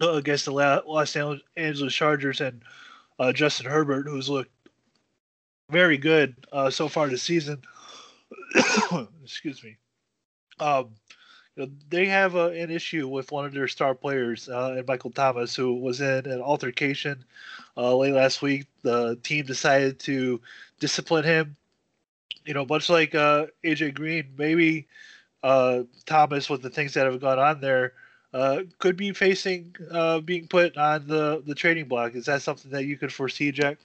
against 0.00 0.44
the 0.44 0.52
Los 0.52 1.16
Angeles 1.56 1.94
Chargers 1.94 2.40
and 2.40 2.62
uh, 3.18 3.32
Justin 3.32 3.66
Herbert, 3.66 4.06
who's 4.08 4.28
looked 4.28 4.50
very 5.70 5.96
good 5.96 6.36
uh, 6.52 6.70
so 6.70 6.88
far 6.88 7.08
this 7.08 7.22
season. 7.22 7.62
Excuse 9.24 9.62
me. 9.64 9.76
Um, 10.58 10.90
know, 11.64 11.70
they 11.88 12.06
have 12.06 12.34
a, 12.34 12.48
an 12.48 12.70
issue 12.70 13.08
with 13.08 13.32
one 13.32 13.44
of 13.44 13.52
their 13.52 13.68
star 13.68 13.94
players, 13.94 14.48
uh, 14.48 14.82
Michael 14.86 15.10
Thomas, 15.10 15.54
who 15.54 15.74
was 15.74 16.00
in 16.00 16.26
an 16.26 16.40
altercation 16.40 17.24
uh, 17.76 17.96
late 17.96 18.12
last 18.12 18.42
week. 18.42 18.66
The 18.82 19.16
team 19.22 19.46
decided 19.46 19.98
to 20.00 20.40
discipline 20.80 21.24
him. 21.24 21.56
You 22.44 22.54
know, 22.54 22.64
much 22.66 22.88
like 22.88 23.14
uh, 23.14 23.46
AJ 23.64 23.94
Green, 23.94 24.32
maybe 24.38 24.86
uh, 25.42 25.82
Thomas, 26.06 26.48
with 26.48 26.62
the 26.62 26.70
things 26.70 26.94
that 26.94 27.06
have 27.06 27.20
gone 27.20 27.38
on 27.38 27.60
there, 27.60 27.94
uh, 28.32 28.62
could 28.78 28.96
be 28.96 29.12
facing 29.12 29.74
uh, 29.90 30.20
being 30.20 30.46
put 30.46 30.76
on 30.76 31.06
the 31.06 31.42
the 31.46 31.54
trading 31.54 31.86
block. 31.88 32.14
Is 32.14 32.26
that 32.26 32.42
something 32.42 32.70
that 32.70 32.84
you 32.84 32.96
could 32.96 33.12
foresee, 33.12 33.50
Jack? 33.50 33.78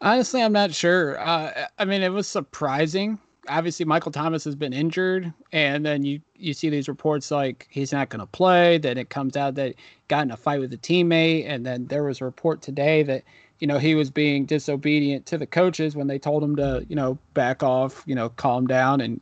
Honestly, 0.00 0.42
I'm 0.42 0.52
not 0.52 0.74
sure. 0.74 1.20
I 1.20 1.84
mean, 1.86 2.02
it 2.02 2.12
was 2.12 2.26
surprising. 2.26 3.18
Obviously, 3.48 3.84
Michael 3.84 4.12
Thomas 4.12 4.44
has 4.44 4.54
been 4.54 4.72
injured, 4.72 5.32
and 5.52 5.84
then 5.84 6.04
you 6.04 6.20
you 6.36 6.54
see 6.54 6.70
these 6.70 6.88
reports 6.88 7.30
like 7.30 7.66
he's 7.70 7.92
not 7.92 8.08
going 8.08 8.20
to 8.20 8.26
play. 8.26 8.78
Then 8.78 8.98
it 8.98 9.10
comes 9.10 9.36
out 9.36 9.56
that 9.56 9.74
got 10.08 10.22
in 10.22 10.30
a 10.30 10.36
fight 10.36 10.60
with 10.60 10.72
a 10.72 10.76
teammate, 10.76 11.46
and 11.46 11.66
then 11.66 11.86
there 11.86 12.04
was 12.04 12.20
a 12.20 12.24
report 12.24 12.62
today 12.62 13.02
that 13.02 13.24
you 13.58 13.66
know 13.66 13.78
he 13.78 13.94
was 13.94 14.10
being 14.10 14.44
disobedient 14.44 15.26
to 15.26 15.38
the 15.38 15.46
coaches 15.46 15.96
when 15.96 16.06
they 16.06 16.18
told 16.18 16.42
him 16.44 16.54
to 16.56 16.86
you 16.88 16.94
know 16.94 17.18
back 17.34 17.62
off, 17.62 18.02
you 18.06 18.14
know 18.14 18.28
calm 18.30 18.66
down, 18.66 19.00
and 19.00 19.20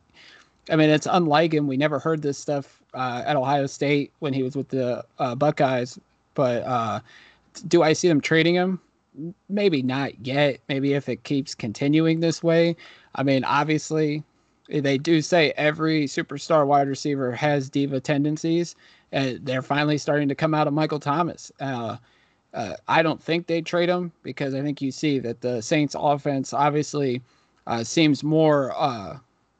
I 0.71 0.77
mean 0.77 0.91
it's 0.91 1.09
unlike 1.11 1.55
him. 1.55 1.67
We 1.67 1.79
never 1.79 1.99
heard 1.99 2.21
this 2.21 2.37
stuff 2.37 2.83
uh, 2.93 3.23
at 3.27 3.37
Ohio 3.37 3.67
State 3.67 4.13
when 4.19 4.35
he 4.35 4.43
was 4.43 4.55
with 4.55 4.69
the 4.69 5.03
uh, 5.19 5.35
Buckeyes, 5.35 5.99
but 6.35 6.63
uh, 6.65 7.01
do 7.69 7.83
I 7.83 7.95
see 7.95 8.09
them 8.09 8.21
trading 8.21 8.55
him? 8.55 8.81
maybe 9.49 9.83
not 9.83 10.27
yet. 10.27 10.61
Maybe 10.69 10.95
if 10.95 11.09
it 11.09 11.25
keeps 11.25 11.55
continuing 11.55 12.21
this 12.21 12.43
way. 12.43 12.77
I 13.15 13.23
mean, 13.23 13.45
obviously, 13.45 14.23
they 14.69 14.99
do 14.99 15.21
say 15.21 15.53
every 15.57 16.05
superstar 16.05 16.67
wide 16.67 16.89
receiver 16.89 17.33
has 17.33 17.69
diva 17.69 18.01
tendencies, 18.01 18.77
and 19.13 19.45
they're 19.45 19.63
finally 19.63 19.99
starting 19.99 20.29
to 20.29 20.35
come 20.35 20.55
out 20.55 20.67
of 20.67 20.73
Michael 20.73 21.01
Thomas. 21.01 21.51
Uh, 21.61 21.97
uh, 22.55 22.75
I 22.89 23.03
don't 23.03 23.23
think 23.23 23.47
they 23.47 23.63
trade 23.63 23.89
him 23.89 24.13
because 24.23 24.55
I 24.55 24.63
think 24.63 24.81
you 24.81 24.91
see 24.91 25.19
that 25.21 25.41
the 25.41 25.61
Saints 25.61 25.97
offense 25.99 26.53
obviously 26.53 27.23
uh, 27.67 27.85
seems 27.85 28.23
more 28.23 28.73
uh, 28.77 29.19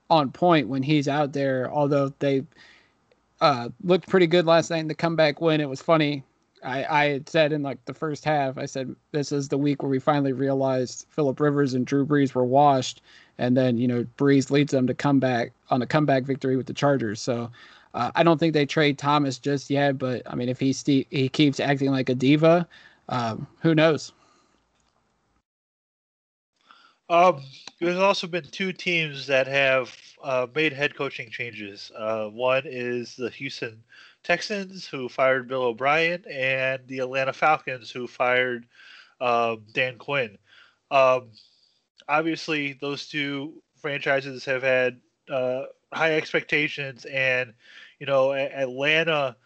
on 0.09 0.31
point 0.31 0.69
when 0.69 0.83
he's 0.83 1.09
out 1.09 1.33
there. 1.33 1.71
Although 1.71 2.13
they 2.19 2.45
uh, 3.41 3.69
looked 3.83 4.09
pretty 4.09 4.27
good 4.27 4.47
last 4.47 4.71
night 4.71 4.79
in 4.79 4.89
the 4.89 4.95
comeback 4.95 5.41
win, 5.41 5.61
it 5.61 5.69
was 5.69 5.81
funny 5.81 6.25
I, 6.63 6.85
I 6.85 7.05
had 7.07 7.29
said 7.29 7.53
in 7.53 7.63
like 7.63 7.85
the 7.85 7.95
first 7.95 8.25
half, 8.25 8.59
I 8.59 8.67
said 8.67 8.95
this 9.13 9.33
is 9.33 9.49
the 9.49 9.59
week 9.59 9.83
where 9.83 9.91
we 9.91 9.99
finally 9.99 10.33
realized 10.33 11.07
Philip 11.11 11.41
Rivers 11.41 11.75
and 11.75 11.87
Drew 11.87 12.07
Brees 12.07 12.35
were 12.35 12.45
washed, 12.45 13.03
and 13.41 13.57
then 13.57 13.79
you 13.79 13.89
know 13.89 14.07
Brees 14.17 14.51
leads 14.51 14.71
them 14.71 14.87
to 14.87 14.95
come 14.95 15.19
back 15.19 15.53
on 15.71 15.83
a 15.83 15.87
comeback 15.87 16.23
victory 16.23 16.57
with 16.57 16.67
the 16.67 16.75
Chargers. 16.75 17.21
So 17.21 17.51
uh, 17.95 18.13
I 18.15 18.23
don't 18.23 18.39
think 18.39 18.53
they 18.53 18.67
trade 18.67 18.99
Thomas 18.99 19.39
just 19.39 19.71
yet, 19.71 19.99
but 19.99 20.23
I 20.27 20.37
mean 20.37 20.49
if 20.49 20.61
he 20.61 20.73
st- 20.73 21.09
he 21.11 21.29
keeps 21.29 21.59
acting 21.59 21.91
like 21.91 22.09
a 22.09 22.15
diva, 22.15 22.69
um, 23.09 23.47
who 23.61 23.75
knows? 23.75 24.13
Um, 27.09 27.43
there's 27.81 27.99
also 27.99 28.29
been 28.29 28.45
two 28.45 28.73
teams 28.73 29.27
that 29.27 29.49
have 29.49 29.97
uh, 30.23 30.47
made 30.55 30.73
head 30.73 30.95
coaching 30.95 31.29
changes. 31.29 31.91
Uh, 31.97 32.27
one 32.27 32.63
is 32.67 33.17
the 33.17 33.31
Houston 33.31 33.83
Texans, 34.23 34.87
who 34.87 35.09
fired 35.09 35.49
Bill 35.49 35.63
O'Brien, 35.63 36.23
and 36.31 36.87
the 36.87 37.01
Atlanta 37.01 37.33
Falcons, 37.33 37.91
who 37.91 38.07
fired 38.07 38.67
um, 39.21 39.65
Dan 39.73 39.99
Quinn. 39.99 40.39
Um, 40.93 41.31
obviously, 42.11 42.73
those 42.75 43.09
two 43.09 43.63
franchises 43.81 44.45
have 44.45 44.63
had 44.63 45.01
uh, 45.31 45.63
high 45.93 46.17
expectations, 46.17 47.07
and 47.07 47.55
you 47.99 48.07
know, 48.07 48.33
Atlanta 48.33 49.37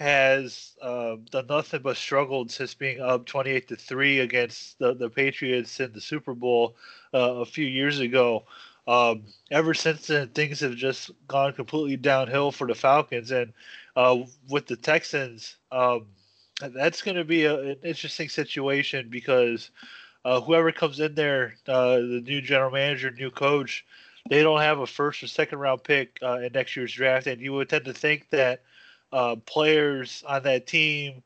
has 0.00 0.72
uh, 0.80 1.16
done 1.30 1.46
nothing 1.48 1.82
but 1.82 1.96
struggled 1.96 2.50
since 2.50 2.72
being 2.74 3.00
up 3.00 3.26
28 3.26 3.68
to 3.68 3.76
3 3.76 4.20
against 4.20 4.78
the, 4.78 4.94
the 4.94 5.10
Patriots 5.10 5.78
in 5.78 5.92
the 5.92 6.00
Super 6.00 6.34
Bowl 6.34 6.74
uh, 7.12 7.34
a 7.36 7.44
few 7.44 7.66
years 7.66 8.00
ago. 8.00 8.44
Um, 8.88 9.24
ever 9.50 9.74
since 9.74 10.06
then, 10.06 10.28
things 10.28 10.60
have 10.60 10.74
just 10.74 11.10
gone 11.28 11.52
completely 11.52 11.98
downhill 11.98 12.50
for 12.50 12.66
the 12.66 12.74
Falcons. 12.74 13.30
And 13.30 13.52
uh, 13.94 14.20
with 14.48 14.66
the 14.66 14.76
Texans, 14.76 15.56
um, 15.70 16.06
that's 16.60 17.02
going 17.02 17.18
to 17.18 17.24
be 17.24 17.44
a, 17.44 17.60
an 17.60 17.76
interesting 17.84 18.30
situation 18.30 19.08
because 19.10 19.70
uh, 20.24 20.40
whoever 20.40 20.72
comes 20.72 21.00
in 21.00 21.14
there, 21.14 21.54
uh, 21.68 21.96
the 21.96 22.22
new 22.24 22.40
general 22.40 22.70
manager, 22.70 23.10
new 23.10 23.30
coach, 23.30 23.84
they 24.28 24.42
don't 24.42 24.60
have 24.60 24.78
a 24.78 24.86
first 24.86 25.22
or 25.22 25.26
second 25.26 25.58
round 25.58 25.82
pick 25.82 26.18
uh, 26.22 26.38
in 26.38 26.52
next 26.52 26.76
year's 26.76 26.92
draft, 26.92 27.26
and 27.26 27.40
you 27.40 27.52
would 27.52 27.68
tend 27.68 27.84
to 27.86 27.92
think 27.92 28.28
that 28.30 28.62
uh, 29.12 29.36
players 29.46 30.22
on 30.26 30.42
that 30.42 30.66
team, 30.66 31.22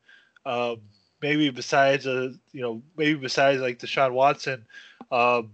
um, 0.46 0.76
maybe 1.20 1.50
besides 1.50 2.06
a 2.06 2.32
you 2.52 2.62
know 2.62 2.82
maybe 2.96 3.18
besides 3.18 3.60
like 3.60 3.78
Deshaun 3.78 4.12
Watson, 4.12 4.64
um, 5.10 5.50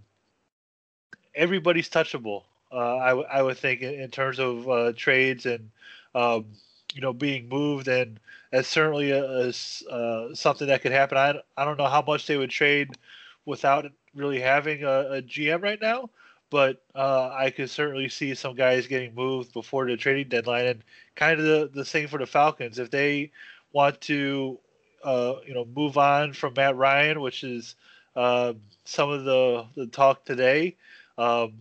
everybody's 1.35 1.89
touchable. 1.89 2.43
Uh, 2.71 2.97
I, 2.97 3.09
w- 3.09 3.27
I 3.31 3.41
would 3.41 3.57
think 3.57 3.81
in, 3.81 3.95
in 3.99 4.09
terms 4.11 4.39
of 4.39 4.69
uh, 4.69 4.93
trades 4.95 5.45
and 5.45 5.69
um, 6.15 6.45
you 6.93 7.01
know 7.01 7.13
being 7.13 7.49
moved, 7.49 7.87
and 7.87 8.19
that's 8.51 8.67
certainly 8.67 9.11
a, 9.11 9.23
a 9.25 9.53
uh, 9.91 10.35
something 10.35 10.67
that 10.67 10.81
could 10.81 10.91
happen. 10.91 11.17
I, 11.17 11.35
I 11.57 11.65
don't 11.65 11.77
know 11.77 11.87
how 11.87 12.03
much 12.05 12.27
they 12.27 12.37
would 12.37 12.49
trade 12.51 12.97
without 13.45 13.85
really 14.15 14.39
having 14.39 14.83
a, 14.83 15.13
a 15.13 15.21
GM 15.21 15.61
right 15.61 15.81
now, 15.81 16.09
but 16.49 16.83
uh, 16.95 17.29
I 17.33 17.49
could 17.49 17.69
certainly 17.69 18.09
see 18.09 18.35
some 18.35 18.55
guys 18.55 18.87
getting 18.87 19.15
moved 19.15 19.53
before 19.53 19.85
the 19.85 19.97
trading 19.97 20.29
deadline, 20.29 20.65
and 20.67 20.83
kind 21.15 21.39
of 21.39 21.45
the, 21.45 21.71
the 21.73 21.85
same 21.85 22.07
for 22.07 22.19
the 22.19 22.25
Falcons 22.25 22.79
if 22.79 22.91
they 22.91 23.31
want 23.73 23.99
to 24.01 24.59
uh, 25.03 25.35
you 25.45 25.53
know 25.53 25.65
move 25.75 25.97
on 25.97 26.33
from 26.33 26.53
Matt 26.55 26.75
Ryan, 26.75 27.21
which 27.21 27.43
is 27.43 27.75
uh, 28.15 28.53
some 28.85 29.09
of 29.09 29.23
the 29.23 29.65
the 29.75 29.87
talk 29.87 30.25
today 30.25 30.75
um, 31.17 31.53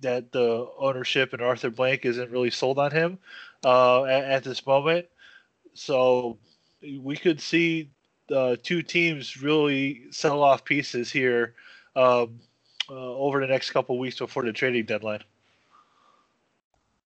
that 0.00 0.32
the 0.32 0.68
ownership 0.78 1.32
and 1.32 1.42
Arthur 1.42 1.70
Blank 1.70 2.04
isn't 2.04 2.30
really 2.30 2.50
sold 2.50 2.78
on 2.78 2.92
him 2.92 3.18
uh, 3.64 4.04
at, 4.04 4.24
at, 4.24 4.44
this 4.44 4.64
moment. 4.66 5.06
So 5.74 6.38
we 6.82 7.16
could 7.16 7.40
see 7.40 7.90
uh, 8.34 8.56
two 8.62 8.82
teams 8.82 9.42
really 9.42 10.02
sell 10.10 10.42
off 10.42 10.64
pieces 10.64 11.10
here 11.10 11.54
um, 11.96 12.40
uh, 12.90 12.94
over 12.94 13.40
the 13.40 13.46
next 13.46 13.70
couple 13.70 13.98
weeks 13.98 14.18
before 14.18 14.44
the 14.44 14.52
trading 14.52 14.84
deadline. 14.84 15.22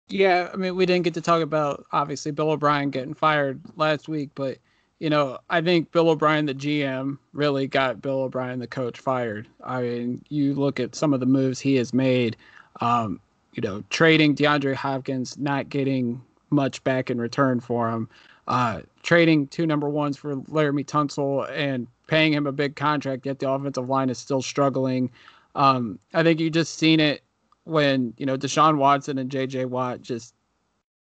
Yeah, 0.09 0.49
I 0.53 0.57
mean, 0.57 0.76
we 0.76 0.86
didn't 0.86 1.03
get 1.03 1.13
to 1.13 1.22
talk 1.22 1.41
about 1.41 1.86
obviously 1.91 2.32
Bill 2.32 2.51
O'Brien 2.51 2.89
getting 2.89 3.13
fired 3.13 3.61
last 3.78 4.09
week, 4.09 4.30
but 4.36 4.57
you 4.99 5.09
know, 5.09 5.39
I 5.49 5.61
think 5.61 5.91
Bill 5.91 6.09
O'Brien, 6.09 6.45
the 6.45 6.53
GM, 6.53 7.17
really 7.34 7.65
got 7.65 8.03
Bill 8.03 8.22
O'Brien, 8.22 8.59
the 8.59 8.67
coach, 8.67 8.99
fired. 8.99 9.47
I 9.63 9.82
mean, 9.82 10.24
you 10.30 10.53
look 10.53 10.80
at 10.80 10.93
some 10.93 11.11
of 11.11 11.19
the 11.19 11.26
moves 11.26 11.59
he 11.59 11.76
has 11.78 11.91
made. 11.91 12.38
Um, 12.82 13.19
you 13.53 13.61
know, 13.61 13.84
trading 13.89 14.36
DeAndre 14.36 14.76
Hopkins, 14.76 15.38
not 15.38 15.69
getting 15.69 16.22
much 16.51 16.84
back 16.84 17.09
in 17.09 17.19
return 17.19 17.59
for 17.59 17.89
him. 17.89 18.07
Uh, 18.47 18.82
trading 19.04 19.47
two 19.47 19.66
number 19.66 19.89
ones 19.89 20.18
for 20.18 20.36
Laremy 20.36 20.86
Tunsil 20.86 21.49
and 21.52 21.88
paying 22.08 22.34
him 22.34 22.47
a 22.47 22.52
big 22.52 22.76
contract, 22.76 23.26
yet 23.26 23.39
the 23.39 23.49
offensive 23.49 23.89
line 23.89 24.10
is 24.10 24.18
still 24.18 24.41
struggling. 24.41 25.10
Um, 25.56 25.99
I 26.14 26.24
think 26.24 26.39
you 26.39 26.49
just 26.49 26.78
seen 26.78 26.99
it 26.99 27.24
when 27.64 28.14
you 28.18 28.26
know 28.26 28.38
Deshaun 28.38 28.78
Watson 28.78 29.18
and 29.18 29.30
J.J. 29.30 29.66
Watt 29.66 30.02
just 30.02 30.34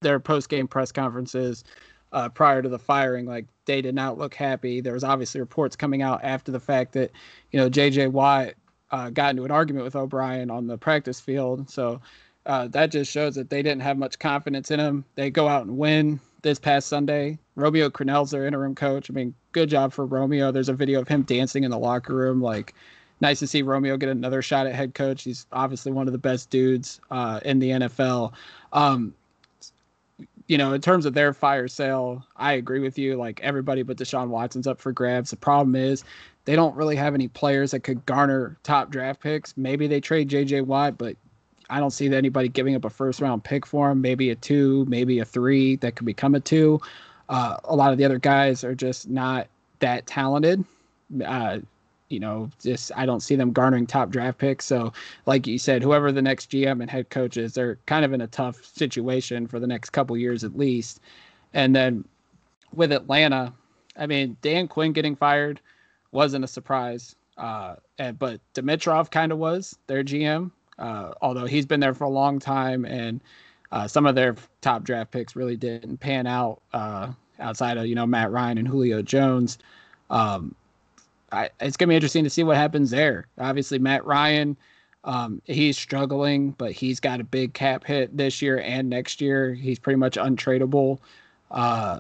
their 0.01 0.19
post 0.19 0.49
game 0.49 0.67
press 0.67 0.91
conferences 0.91 1.63
uh, 2.11 2.29
prior 2.29 2.61
to 2.61 2.69
the 2.69 2.79
firing, 2.79 3.25
like 3.25 3.45
they 3.65 3.81
did 3.81 3.95
not 3.95 4.17
look 4.17 4.33
happy. 4.33 4.79
There 4.81 4.93
was 4.93 5.03
obviously 5.03 5.41
reports 5.41 5.75
coming 5.75 6.01
out 6.01 6.23
after 6.23 6.51
the 6.51 6.59
fact 6.59 6.93
that 6.93 7.11
you 7.51 7.59
know 7.59 7.69
J.J. 7.69 8.07
Watt 8.07 8.53
uh, 8.91 9.09
got 9.09 9.31
into 9.31 9.43
an 9.43 9.51
argument 9.51 9.85
with 9.85 9.95
O'Brien 9.95 10.49
on 10.49 10.67
the 10.67 10.77
practice 10.77 11.19
field, 11.19 11.69
so. 11.69 12.01
Uh, 12.45 12.65
that 12.65 12.91
just 12.91 13.11
shows 13.11 13.35
that 13.35 13.49
they 13.49 13.61
didn't 13.61 13.81
have 13.81 13.97
much 13.97 14.17
confidence 14.19 14.71
in 14.71 14.79
him. 14.79 15.03
They 15.15 15.29
go 15.29 15.49
out 15.49 15.65
and 15.65 15.77
win 15.77 16.17
this 16.43 16.59
past 16.59 16.87
Sunday. 16.87 17.37
Romeo 17.57 17.89
Crennel's 17.89 18.31
their 18.31 18.45
interim 18.45 18.75
coach. 18.75 19.09
I 19.09 19.13
mean, 19.13 19.33
good 19.51 19.67
job 19.67 19.91
for 19.91 20.05
Romeo. 20.05 20.51
There's 20.51 20.69
a 20.69 20.73
video 20.73 21.01
of 21.01 21.07
him 21.07 21.23
dancing 21.23 21.63
in 21.63 21.71
the 21.71 21.77
locker 21.77 22.13
room. 22.13 22.39
Like, 22.39 22.75
nice 23.19 23.39
to 23.39 23.47
see 23.47 23.63
Romeo 23.63 23.97
get 23.97 24.09
another 24.09 24.43
shot 24.43 24.67
at 24.67 24.75
head 24.75 24.93
coach. 24.93 25.23
He's 25.23 25.47
obviously 25.51 25.91
one 25.91 26.05
of 26.05 26.13
the 26.13 26.19
best 26.19 26.51
dudes 26.51 27.01
uh, 27.09 27.39
in 27.43 27.57
the 27.57 27.71
NFL. 27.71 28.33
Um, 28.73 29.15
you 30.45 30.57
know, 30.57 30.73
in 30.73 30.81
terms 30.81 31.07
of 31.07 31.15
their 31.15 31.33
fire 31.33 31.67
sale, 31.67 32.23
I 32.35 32.53
agree 32.53 32.79
with 32.79 32.97
you. 32.99 33.15
Like 33.15 33.39
everybody 33.41 33.81
but 33.81 33.97
Deshaun 33.97 34.27
Watson's 34.27 34.67
up 34.67 34.79
for 34.79 34.91
grabs. 34.91 35.31
The 35.31 35.35
problem 35.35 35.75
is 35.75 36.03
they 36.45 36.55
don't 36.55 36.75
really 36.75 36.95
have 36.95 37.15
any 37.15 37.27
players 37.27 37.71
that 37.71 37.79
could 37.79 38.05
garner 38.05 38.55
top 38.61 38.91
draft 38.91 39.19
picks. 39.19 39.57
Maybe 39.57 39.87
they 39.87 39.99
trade 39.99 40.29
JJ 40.29 40.67
Watt, 40.67 40.97
but 40.97 41.17
I 41.71 41.79
don't 41.79 41.91
see 41.91 42.13
anybody 42.13 42.49
giving 42.49 42.75
up 42.75 42.85
a 42.85 42.89
first 42.91 43.19
round 43.19 43.43
pick 43.43 43.65
for 43.65 43.89
him. 43.91 43.99
Maybe 43.99 44.29
a 44.29 44.35
two, 44.35 44.85
maybe 44.87 45.17
a 45.19 45.25
three 45.25 45.75
that 45.77 45.95
could 45.95 46.05
become 46.05 46.35
a 46.35 46.39
two. 46.39 46.79
Uh, 47.29 47.57
a 47.65 47.75
lot 47.75 47.91
of 47.91 47.97
the 47.97 48.05
other 48.05 48.19
guys 48.19 48.63
are 48.63 48.75
just 48.75 49.09
not 49.09 49.47
that 49.79 50.05
talented. 50.05 50.63
Uh, 51.25 51.59
you 52.09 52.19
know, 52.19 52.49
just 52.61 52.91
I 52.95 53.05
don't 53.05 53.19
see 53.19 53.35
them 53.35 53.51
garnering 53.51 53.85
top 53.85 54.09
draft 54.09 54.37
picks. 54.37 54.65
So, 54.65 54.93
like 55.25 55.45
you 55.45 55.57
said, 55.57 55.83
whoever 55.83 56.11
the 56.11 56.21
next 56.21 56.51
GM 56.51 56.81
and 56.81 56.89
head 56.89 57.09
coach 57.09 57.37
is, 57.37 57.53
they're 57.53 57.77
kind 57.85 58.05
of 58.05 58.13
in 58.13 58.21
a 58.21 58.27
tough 58.27 58.63
situation 58.63 59.47
for 59.47 59.59
the 59.59 59.67
next 59.67 59.89
couple 59.89 60.15
years 60.15 60.43
at 60.43 60.57
least. 60.57 61.01
And 61.53 61.75
then 61.75 62.05
with 62.73 62.91
Atlanta, 62.91 63.53
I 63.97 64.07
mean, 64.07 64.37
Dan 64.41 64.67
Quinn 64.67 64.93
getting 64.93 65.15
fired 65.15 65.59
wasn't 66.11 66.45
a 66.45 66.47
surprise. 66.47 67.15
Uh, 67.37 67.75
and, 67.99 68.17
but 68.17 68.39
Dimitroff 68.53 69.11
kind 69.11 69.31
of 69.31 69.37
was 69.37 69.77
their 69.87 70.03
GM, 70.03 70.51
uh, 70.79 71.11
although 71.21 71.45
he's 71.45 71.65
been 71.65 71.79
there 71.79 71.93
for 71.93 72.05
a 72.05 72.09
long 72.09 72.39
time 72.39 72.85
and 72.85 73.21
uh, 73.71 73.87
some 73.87 74.05
of 74.05 74.15
their 74.15 74.35
top 74.61 74.83
draft 74.83 75.11
picks 75.11 75.35
really 75.35 75.57
didn't 75.57 75.97
pan 75.97 76.25
out 76.27 76.61
uh, 76.73 77.11
outside 77.39 77.77
of 77.77 77.85
you 77.85 77.95
know 77.95 78.05
Matt 78.05 78.31
Ryan 78.31 78.57
and 78.57 78.67
Julio 78.67 79.01
Jones. 79.01 79.57
Um, 80.09 80.55
I, 81.31 81.49
it's 81.59 81.75
gonna 81.75 81.89
be 81.89 81.95
interesting 81.95 82.23
to 82.23 82.29
see 82.29 82.43
what 82.43 82.57
happens 82.57 82.91
there. 82.91 83.27
Obviously, 83.37 83.79
Matt 83.79 84.05
Ryan, 84.05 84.55
um, 85.03 85.41
he's 85.45 85.77
struggling, 85.77 86.51
but 86.51 86.71
he's 86.71 86.99
got 86.99 87.19
a 87.19 87.25
big 87.25 87.53
cap 87.53 87.83
hit 87.83 88.15
this 88.15 88.41
year 88.41 88.59
and 88.59 88.89
next 88.89 89.19
year. 89.19 89.53
He's 89.53 89.79
pretty 89.79 89.97
much 89.97 90.15
untradeable. 90.15 90.99
Uh, 91.51 91.99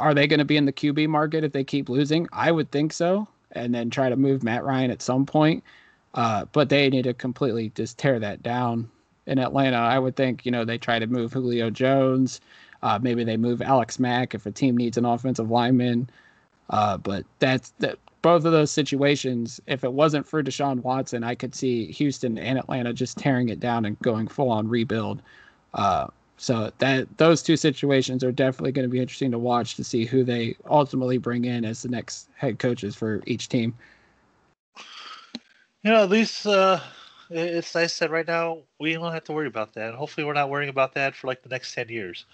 are 0.00 0.14
they 0.14 0.26
going 0.26 0.38
to 0.38 0.44
be 0.44 0.58
in 0.58 0.66
the 0.66 0.72
QB 0.72 1.08
market 1.08 1.44
if 1.44 1.52
they 1.52 1.64
keep 1.64 1.88
losing? 1.88 2.28
I 2.32 2.50
would 2.52 2.70
think 2.70 2.92
so, 2.92 3.28
and 3.52 3.74
then 3.74 3.90
try 3.90 4.08
to 4.08 4.16
move 4.16 4.42
Matt 4.42 4.64
Ryan 4.64 4.90
at 4.90 5.02
some 5.02 5.26
point. 5.26 5.62
Uh, 6.14 6.46
but 6.52 6.70
they 6.70 6.88
need 6.88 7.02
to 7.02 7.12
completely 7.12 7.70
just 7.74 7.98
tear 7.98 8.18
that 8.18 8.42
down 8.42 8.90
in 9.26 9.38
Atlanta. 9.38 9.76
I 9.76 9.98
would 9.98 10.16
think, 10.16 10.44
you 10.44 10.52
know, 10.52 10.64
they 10.64 10.78
try 10.78 10.98
to 10.98 11.06
move 11.06 11.32
Julio 11.32 11.70
Jones. 11.70 12.40
Uh, 12.82 12.98
maybe 13.00 13.24
they 13.24 13.36
move 13.36 13.62
Alex 13.62 13.98
Mack 13.98 14.34
if 14.34 14.46
a 14.46 14.50
team 14.50 14.76
needs 14.76 14.96
an 14.96 15.04
offensive 15.04 15.50
lineman. 15.50 16.08
Uh, 16.70 16.96
but 16.96 17.24
that's 17.38 17.70
that. 17.78 17.98
Both 18.22 18.44
of 18.44 18.50
those 18.50 18.72
situations, 18.72 19.60
if 19.68 19.84
it 19.84 19.92
wasn't 19.92 20.26
for 20.26 20.42
Deshaun 20.42 20.82
Watson, 20.82 21.22
I 21.22 21.36
could 21.36 21.54
see 21.54 21.92
Houston 21.92 22.38
and 22.38 22.58
Atlanta 22.58 22.92
just 22.92 23.18
tearing 23.18 23.50
it 23.50 23.60
down 23.60 23.84
and 23.84 23.96
going 24.00 24.26
full 24.26 24.50
on 24.50 24.66
rebuild. 24.66 25.22
Uh, 25.74 26.08
so 26.36 26.72
that 26.78 27.06
those 27.18 27.42
two 27.42 27.56
situations 27.56 28.24
are 28.24 28.32
definitely 28.32 28.72
going 28.72 28.84
to 28.84 28.90
be 28.90 28.98
interesting 28.98 29.30
to 29.30 29.38
watch 29.38 29.76
to 29.76 29.84
see 29.84 30.04
who 30.04 30.24
they 30.24 30.56
ultimately 30.68 31.18
bring 31.18 31.44
in 31.44 31.64
as 31.64 31.82
the 31.82 31.88
next 31.88 32.28
head 32.34 32.58
coaches 32.58 32.96
for 32.96 33.22
each 33.26 33.48
team. 33.48 33.74
You 35.82 35.92
know, 35.92 36.02
at 36.02 36.10
least 36.10 36.46
uh, 36.46 36.80
it's 37.30 37.74
nice 37.74 37.98
that 37.98 38.10
right 38.10 38.26
now 38.26 38.58
we 38.78 38.92
don't 38.94 39.12
have 39.12 39.24
to 39.24 39.32
worry 39.32 39.46
about 39.46 39.74
that. 39.74 39.94
Hopefully, 39.94 40.24
we're 40.26 40.32
not 40.34 40.50
worrying 40.50 40.70
about 40.70 40.94
that 40.94 41.14
for 41.14 41.26
like 41.26 41.42
the 41.42 41.48
next 41.48 41.74
ten 41.74 41.88
years. 41.88 42.26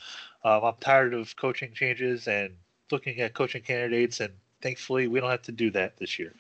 Um, 0.45 0.65
I'm 0.65 0.75
tired 0.81 1.15
of 1.15 1.37
coaching 1.37 1.73
changes 1.73 2.27
and 2.29 2.55
looking 2.91 3.21
at 3.21 3.35
coaching 3.35 3.63
candidates, 3.63 4.21
and 4.21 4.35
thankfully, 4.63 5.09
we 5.09 5.21
don't 5.21 5.31
have 5.31 5.43
to 5.43 5.53
do 5.53 5.71
that 5.73 5.97
this 5.99 6.19
year. 6.19 6.35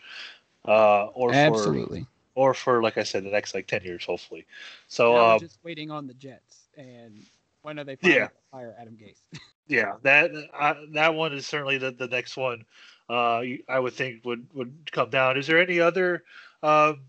Uh, 0.66 1.06
or 1.06 1.32
absolutely, 1.32 1.34
for, 1.34 1.90
or 2.34 2.54
for 2.54 2.82
like 2.82 2.98
I 2.98 3.02
said, 3.04 3.24
the 3.24 3.30
next 3.30 3.54
like 3.54 3.66
ten 3.66 3.82
years, 3.82 4.04
hopefully. 4.04 4.46
So 4.88 5.16
now 5.16 5.32
um, 5.36 5.40
just 5.40 5.58
waiting 5.62 5.90
on 5.90 6.06
the 6.06 6.14
Jets, 6.14 6.68
and 6.76 7.26
when 7.62 7.78
are 7.78 7.84
they 7.84 7.96
finally 7.96 8.26
Yeah. 8.26 8.28
gonna 8.28 8.40
fire 8.50 8.76
Adam 8.78 8.96
Gase? 8.96 9.22
yeah, 9.68 9.94
that 10.02 10.30
uh, 10.58 10.74
that 10.92 11.14
one 11.14 11.32
is 11.32 11.46
certainly 11.46 11.78
the, 11.78 11.90
the 11.92 12.08
next 12.08 12.36
one. 12.36 12.64
Uh, 13.08 13.42
I 13.68 13.78
would 13.78 13.94
think 13.94 14.24
would 14.24 14.46
would 14.54 14.90
come 14.92 15.10
down. 15.10 15.36
Is 15.36 15.46
there 15.46 15.58
any 15.58 15.80
other 15.80 16.24
um, 16.62 17.02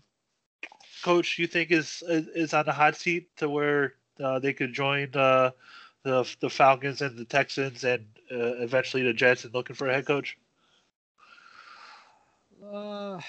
coach 1.04 1.38
you 1.38 1.46
think 1.46 1.70
is 1.70 2.02
is 2.08 2.54
on 2.54 2.64
the 2.64 2.72
hot 2.72 2.96
seat 2.96 3.28
to 3.36 3.48
where 3.48 3.94
uh, 4.22 4.38
they 4.38 4.52
could 4.52 4.72
join 4.72 5.14
uh, 5.14 5.50
the 6.02 6.28
the 6.40 6.50
Falcons 6.50 7.02
and 7.02 7.16
the 7.16 7.24
Texans 7.26 7.84
and 7.84 8.04
uh, 8.32 8.56
eventually 8.62 9.02
the 9.02 9.12
Jets 9.12 9.44
and 9.44 9.54
looking 9.54 9.76
for 9.76 9.88
a 9.88 9.94
head 9.94 10.06
coach? 10.06 10.38
Uh, 12.72 13.20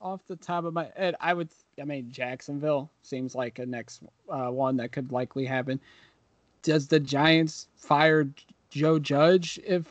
off 0.00 0.26
the 0.26 0.36
top 0.36 0.64
of 0.64 0.72
my 0.72 0.90
head, 0.96 1.14
I 1.20 1.34
would. 1.34 1.50
I 1.80 1.84
mean, 1.84 2.10
Jacksonville 2.10 2.90
seems 3.02 3.34
like 3.34 3.58
a 3.58 3.66
next 3.66 4.02
uh, 4.28 4.48
one 4.48 4.76
that 4.78 4.92
could 4.92 5.12
likely 5.12 5.44
happen. 5.44 5.78
Does 6.62 6.88
the 6.88 7.00
Giants 7.00 7.68
fire 7.76 8.26
Joe 8.70 8.98
Judge 8.98 9.60
if 9.66 9.84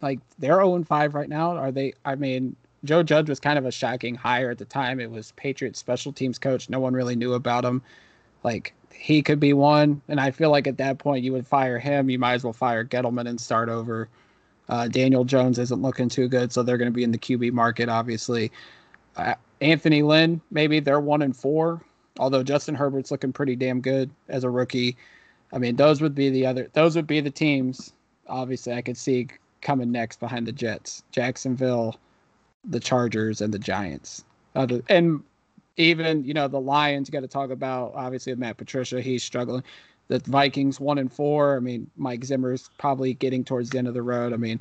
like 0.00 0.18
they're 0.38 0.56
0 0.56 0.82
5 0.82 1.14
right 1.14 1.28
now? 1.28 1.56
Are 1.56 1.70
they? 1.70 1.94
I 2.04 2.16
mean, 2.16 2.56
Joe 2.84 3.02
Judge 3.02 3.28
was 3.28 3.40
kind 3.40 3.58
of 3.58 3.66
a 3.66 3.72
shocking 3.72 4.14
hire 4.14 4.50
at 4.50 4.58
the 4.58 4.64
time. 4.64 5.00
It 5.00 5.10
was 5.10 5.32
Patriots 5.32 5.78
special 5.78 6.12
teams 6.12 6.38
coach. 6.38 6.68
No 6.68 6.80
one 6.80 6.94
really 6.94 7.16
knew 7.16 7.34
about 7.34 7.64
him. 7.64 7.82
Like 8.42 8.74
he 8.92 9.22
could 9.22 9.40
be 9.40 9.52
one, 9.52 10.02
and 10.08 10.20
I 10.20 10.30
feel 10.30 10.50
like 10.50 10.66
at 10.66 10.78
that 10.78 10.98
point 10.98 11.24
you 11.24 11.32
would 11.32 11.46
fire 11.46 11.78
him. 11.78 12.10
You 12.10 12.18
might 12.18 12.34
as 12.34 12.44
well 12.44 12.52
fire 12.52 12.84
Gettleman 12.84 13.28
and 13.28 13.40
start 13.40 13.68
over. 13.68 14.08
Uh, 14.68 14.88
Daniel 14.88 15.24
Jones 15.24 15.58
isn't 15.58 15.82
looking 15.82 16.08
too 16.08 16.28
good, 16.28 16.52
so 16.52 16.62
they're 16.62 16.78
going 16.78 16.90
to 16.90 16.94
be 16.94 17.04
in 17.04 17.12
the 17.12 17.18
QB 17.18 17.52
market, 17.52 17.88
obviously. 17.88 18.50
Uh, 19.16 19.34
Anthony 19.60 20.02
Lynn, 20.02 20.40
maybe 20.50 20.80
they're 20.80 21.00
one 21.00 21.22
and 21.22 21.36
four, 21.36 21.82
although 22.18 22.42
Justin 22.42 22.74
Herbert's 22.74 23.10
looking 23.10 23.32
pretty 23.32 23.56
damn 23.56 23.80
good 23.80 24.10
as 24.28 24.44
a 24.44 24.50
rookie. 24.50 24.96
I 25.52 25.58
mean, 25.58 25.76
those 25.76 26.00
would 26.00 26.14
be 26.14 26.30
the 26.30 26.46
other, 26.46 26.68
those 26.72 26.96
would 26.96 27.06
be 27.06 27.20
the 27.20 27.30
teams. 27.30 27.92
Obviously, 28.26 28.72
I 28.72 28.82
could 28.82 28.96
see 28.96 29.28
coming 29.60 29.92
next 29.92 30.20
behind 30.20 30.46
the 30.46 30.52
Jets, 30.52 31.04
Jacksonville, 31.12 31.96
the 32.64 32.80
Chargers, 32.80 33.40
and 33.40 33.52
the 33.52 33.58
Giants. 33.58 34.24
Other 34.54 34.82
and 34.88 35.22
even 35.76 36.24
you 36.24 36.34
know 36.34 36.48
the 36.48 36.60
Lions. 36.60 37.10
Got 37.10 37.20
to 37.20 37.28
talk 37.28 37.50
about 37.50 37.92
obviously 37.94 38.34
Matt 38.34 38.56
Patricia. 38.56 39.00
He's 39.00 39.22
struggling. 39.22 39.62
The 40.08 40.18
Vikings 40.20 40.78
one 40.80 40.98
and 40.98 41.12
four. 41.12 41.56
I 41.56 41.60
mean, 41.60 41.90
Mike 41.96 42.24
Zimmer's 42.24 42.68
probably 42.78 43.14
getting 43.14 43.44
towards 43.44 43.70
the 43.70 43.78
end 43.78 43.88
of 43.88 43.94
the 43.94 44.02
road. 44.02 44.32
I 44.32 44.36
mean, 44.36 44.60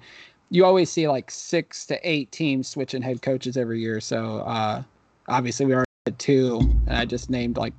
you 0.50 0.66
always 0.66 0.92
see 0.92 1.08
like 1.08 1.32
six 1.32 1.86
to 1.88 2.00
eight 2.10 2.32
teams 2.32 2.68
switching 2.68 3.02
head 3.02 3.22
coaches 3.22 3.58
every 3.58 3.82
year. 3.82 4.00
So 4.00 4.38
uh, 4.40 4.84
obviously 5.28 5.66
we 5.66 5.74
already 5.74 5.90
had 6.06 6.20
two, 6.20 6.60
and 6.88 6.98
I 6.98 7.06
just 7.06 7.30
named 7.30 7.58
like 7.58 7.74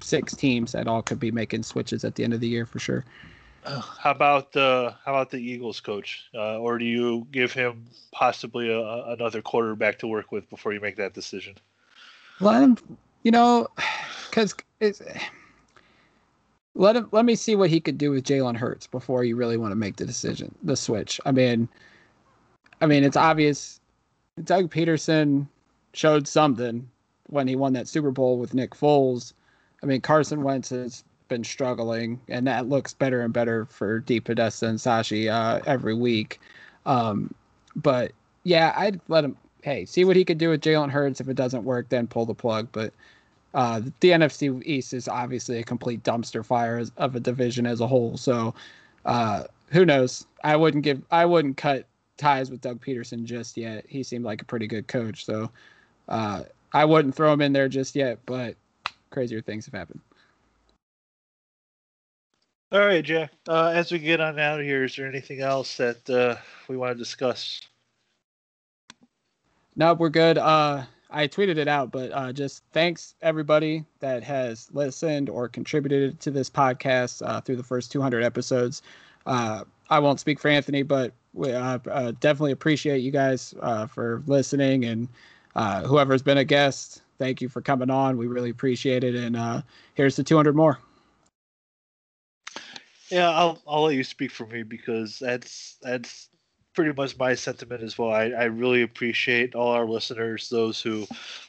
six 0.00 0.34
teams 0.34 0.72
that 0.72 0.86
all 0.86 1.02
could 1.02 1.20
be 1.20 1.30
making 1.30 1.62
switches 1.62 2.04
at 2.04 2.14
the 2.14 2.24
end 2.24 2.34
of 2.34 2.40
the 2.40 2.48
year 2.48 2.66
for 2.66 2.78
sure. 2.78 3.04
How 3.64 4.10
about 4.10 4.54
uh, 4.56 4.92
how 5.04 5.12
about 5.12 5.30
the 5.30 5.38
Eagles 5.38 5.80
coach? 5.80 6.24
Uh, 6.34 6.58
or 6.58 6.78
do 6.78 6.84
you 6.84 7.26
give 7.32 7.52
him 7.52 7.84
possibly 8.12 8.70
a, 8.70 9.04
another 9.12 9.40
quarterback 9.40 9.98
to 10.00 10.06
work 10.06 10.32
with 10.32 10.48
before 10.50 10.72
you 10.74 10.80
make 10.80 10.96
that 10.96 11.14
decision? 11.14 11.54
Let 12.40 12.62
him, 12.62 12.78
you 13.22 13.30
know, 13.30 13.68
because. 14.28 14.54
Let 16.74 16.96
him. 16.96 17.08
Let 17.12 17.24
me 17.24 17.36
see 17.36 17.56
what 17.56 17.70
he 17.70 17.80
could 17.80 17.96
do 17.96 18.10
with 18.10 18.24
Jalen 18.24 18.56
Hurts 18.56 18.86
before 18.86 19.24
you 19.24 19.36
really 19.36 19.56
want 19.56 19.72
to 19.72 19.76
make 19.76 19.96
the 19.96 20.04
decision, 20.04 20.54
the 20.62 20.76
switch. 20.76 21.20
I 21.24 21.32
mean, 21.32 21.68
I 22.80 22.86
mean, 22.86 23.04
it's 23.04 23.16
obvious. 23.16 23.80
Doug 24.42 24.70
Pederson 24.70 25.46
showed 25.92 26.26
something 26.26 26.88
when 27.28 27.48
he 27.48 27.56
won 27.56 27.72
that 27.74 27.88
Super 27.88 28.10
Bowl 28.10 28.38
with 28.38 28.52
Nick 28.52 28.72
Foles. 28.72 29.32
I 29.82 29.86
mean, 29.86 30.00
Carson 30.00 30.42
Wentz 30.42 30.70
has 30.70 31.04
been 31.28 31.44
struggling, 31.44 32.20
and 32.28 32.46
that 32.46 32.68
looks 32.68 32.92
better 32.92 33.22
and 33.22 33.32
better 33.32 33.66
for 33.66 34.00
D. 34.00 34.20
Podesta 34.20 34.66
and 34.66 34.78
Sashi 34.78 35.30
uh, 35.32 35.60
every 35.66 35.94
week. 35.94 36.40
Um, 36.86 37.34
but 37.76 38.12
yeah, 38.44 38.74
I'd 38.76 39.00
let 39.08 39.24
him. 39.24 39.36
Hey, 39.62 39.86
see 39.86 40.04
what 40.04 40.16
he 40.16 40.24
could 40.24 40.38
do 40.38 40.50
with 40.50 40.60
Jalen 40.60 40.90
Hurts. 40.90 41.20
If 41.20 41.28
it 41.28 41.36
doesn't 41.36 41.64
work, 41.64 41.88
then 41.88 42.06
pull 42.06 42.26
the 42.26 42.34
plug. 42.34 42.68
But 42.72 42.92
uh, 43.54 43.80
the 44.00 44.10
NFC 44.10 44.62
East 44.66 44.92
is 44.92 45.08
obviously 45.08 45.58
a 45.58 45.64
complete 45.64 46.02
dumpster 46.02 46.44
fire 46.44 46.78
as, 46.78 46.92
of 46.96 47.16
a 47.16 47.20
division 47.20 47.66
as 47.66 47.80
a 47.80 47.86
whole. 47.86 48.16
So 48.16 48.54
uh, 49.06 49.44
who 49.70 49.84
knows? 49.84 50.26
I 50.42 50.56
wouldn't 50.56 50.84
give. 50.84 51.02
I 51.10 51.24
wouldn't 51.24 51.56
cut 51.56 51.86
ties 52.16 52.50
with 52.50 52.60
Doug 52.60 52.80
Pederson 52.84 53.24
just 53.24 53.56
yet. 53.56 53.84
He 53.88 54.02
seemed 54.02 54.24
like 54.24 54.42
a 54.42 54.44
pretty 54.44 54.66
good 54.66 54.86
coach, 54.86 55.24
so 55.24 55.50
uh, 56.08 56.42
I 56.72 56.84
wouldn't 56.84 57.14
throw 57.14 57.32
him 57.32 57.40
in 57.40 57.52
there 57.52 57.68
just 57.68 57.96
yet. 57.96 58.18
But 58.26 58.56
crazier 59.10 59.40
things 59.40 59.64
have 59.66 59.74
happened. 59.74 60.00
All 62.74 62.84
right, 62.84 63.04
Jack. 63.04 63.30
Uh, 63.46 63.70
as 63.72 63.92
we 63.92 64.00
get 64.00 64.20
on 64.20 64.36
out 64.40 64.58
of 64.58 64.66
here, 64.66 64.82
is 64.82 64.96
there 64.96 65.06
anything 65.06 65.40
else 65.40 65.76
that 65.76 66.10
uh, 66.10 66.34
we 66.66 66.76
want 66.76 66.90
to 66.90 66.98
discuss? 66.98 67.60
No, 69.76 69.94
we're 69.94 70.08
good. 70.08 70.38
Uh, 70.38 70.82
I 71.08 71.28
tweeted 71.28 71.56
it 71.56 71.68
out, 71.68 71.92
but 71.92 72.10
uh, 72.10 72.32
just 72.32 72.64
thanks 72.72 73.14
everybody 73.22 73.84
that 74.00 74.24
has 74.24 74.70
listened 74.72 75.30
or 75.30 75.48
contributed 75.48 76.18
to 76.18 76.32
this 76.32 76.50
podcast 76.50 77.24
uh, 77.24 77.40
through 77.40 77.54
the 77.58 77.62
first 77.62 77.92
200 77.92 78.24
episodes. 78.24 78.82
Uh, 79.24 79.62
I 79.88 80.00
won't 80.00 80.18
speak 80.18 80.40
for 80.40 80.48
Anthony, 80.48 80.82
but 80.82 81.12
we 81.32 81.52
definitely 81.52 82.50
appreciate 82.50 83.02
you 83.02 83.12
guys 83.12 83.54
for 83.88 84.20
listening 84.26 84.84
and 84.84 85.08
whoever's 85.86 86.22
been 86.22 86.38
a 86.38 86.44
guest. 86.44 87.02
Thank 87.18 87.40
you 87.40 87.48
for 87.48 87.62
coming 87.62 87.90
on. 87.90 88.16
We 88.16 88.26
really 88.26 88.50
appreciate 88.50 89.04
it. 89.04 89.14
And 89.14 89.62
here's 89.94 90.16
the 90.16 90.24
200 90.24 90.56
more. 90.56 90.80
Yeah, 93.14 93.30
I'll 93.30 93.62
I'll 93.66 93.84
let 93.84 93.94
you 93.96 94.04
speak 94.04 94.32
for 94.32 94.46
me 94.46 94.64
because 94.64 95.18
that's 95.20 95.76
that's 95.82 96.30
pretty 96.74 96.92
much 96.92 97.16
my 97.18 97.34
sentiment 97.34 97.82
as 97.82 97.96
well. 97.96 98.10
I, 98.10 98.24
I 98.30 98.44
really 98.44 98.82
appreciate 98.82 99.54
all 99.54 99.70
our 99.72 99.86
listeners, 99.86 100.48
those 100.50 100.80
who 100.82 101.06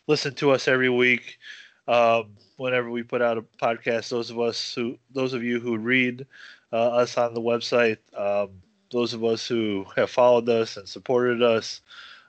listen 0.07 0.35
to 0.35 0.51
us 0.51 0.67
every 0.67 0.89
week. 0.89 1.39
Um, 1.87 2.35
whenever 2.57 2.91
we 2.91 3.03
put 3.03 3.21
out 3.21 3.37
a 3.39 3.41
podcast, 3.41 4.09
those 4.09 4.29
of 4.29 4.39
us 4.39 4.75
who 4.75 4.99
those 5.13 5.33
of 5.33 5.43
you 5.43 5.59
who 5.59 5.77
read 5.77 6.27
uh, 6.71 6.89
us 6.89 7.17
on 7.17 7.33
the 7.33 7.41
website, 7.41 7.97
um, 8.15 8.61
those 8.91 9.13
of 9.15 9.23
us 9.25 9.47
who 9.47 9.85
have 9.95 10.11
followed 10.11 10.49
us 10.49 10.77
and 10.77 10.87
supported 10.87 11.41
us, 11.43 11.81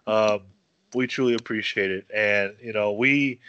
um, 0.06 0.40
we 0.94 1.06
truly 1.06 1.34
appreciate 1.34 1.90
it. 1.90 2.06
And 2.14 2.56
you 2.62 2.72
know, 2.72 2.92
we 2.92 3.40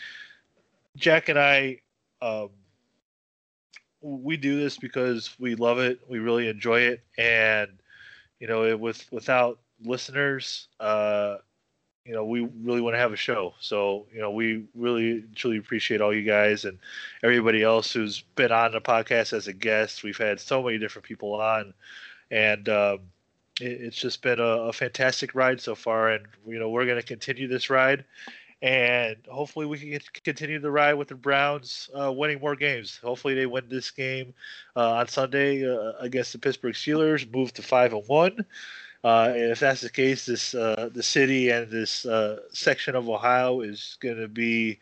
Jack 0.98 1.30
and 1.30 1.40
I 1.40 1.82
um, 2.22 2.50
we 4.08 4.38
do 4.38 4.58
this 4.58 4.78
because 4.78 5.36
we 5.40 5.56
love 5.56 5.80
it. 5.80 6.00
We 6.08 6.20
really 6.20 6.48
enjoy 6.48 6.82
it, 6.82 7.02
and 7.18 7.70
you 8.40 8.48
know, 8.48 8.64
it, 8.64 8.80
with 8.80 9.06
without 9.12 9.60
listeners, 9.84 10.68
uh, 10.80 11.38
you 12.06 12.14
know, 12.14 12.24
we 12.24 12.48
really 12.64 12.82
want 12.82 12.94
to 12.94 13.00
have 13.00 13.12
a 13.12 13.18
show. 13.18 13.54
So 13.60 14.06
you 14.14 14.22
know, 14.22 14.32
we 14.32 14.66
really 14.76 15.26
truly 15.36 15.58
appreciate 15.58 16.00
all 16.02 16.16
you 16.16 16.24
guys 16.24 16.64
and 16.66 16.80
everybody 17.24 17.64
else 17.64 17.92
who's 17.92 18.22
been 18.36 18.52
on 18.52 18.72
the 18.72 18.82
podcast 18.82 19.34
as 19.34 19.48
a 19.48 19.54
guest. 19.54 20.04
We've 20.04 20.18
had 20.18 20.40
so 20.40 20.64
many 20.64 20.78
different 20.78 21.06
people 21.06 21.34
on, 21.34 21.74
and 22.32 22.70
um, 22.70 23.00
it, 23.60 23.82
it's 23.82 23.98
just 23.98 24.22
been 24.22 24.40
a, 24.40 24.44
a 24.44 24.74
fantastic 24.74 25.36
ride 25.36 25.60
so 25.60 25.76
far. 25.76 26.12
And 26.12 26.26
you 26.48 26.60
know, 26.60 26.70
we're 26.70 26.86
going 26.86 27.02
to 27.02 27.08
continue 27.08 27.48
this 27.48 27.70
ride 27.70 28.06
and 28.62 29.18
hopefully 29.30 29.66
we 29.66 29.78
can 29.78 30.00
continue 30.24 30.60
the 30.60 30.72
ride 30.72 30.96
with 30.96 31.08
the 31.08 31.16
Browns 31.16 31.90
uh, 32.00 32.12
winning 32.12 32.40
more 32.40 32.56
games. 32.56 33.00
Hopefully 33.04 33.36
they 33.36 33.46
win 33.46 33.66
this 33.70 33.92
game 33.92 34.34
uh, 34.76 34.94
on 34.94 35.08
Sunday 35.08 35.68
uh, 35.68 35.92
against 36.00 36.34
the 36.34 36.40
Pittsburgh 36.40 36.74
Steelers, 36.74 37.32
move 37.32 37.54
to 37.54 37.62
five 37.62 37.94
and 37.94 38.08
one. 38.08 38.46
Uh, 39.04 39.32
if 39.36 39.60
that's 39.60 39.82
the 39.82 39.90
case, 39.90 40.26
this 40.26 40.56
uh, 40.56 40.90
the 40.92 41.04
city 41.04 41.50
and 41.50 41.70
this 41.70 42.06
uh, 42.06 42.40
section 42.52 42.96
of 42.96 43.08
Ohio 43.08 43.62
is 43.62 43.98
going 44.00 44.18
to 44.18 44.28
be 44.28 44.80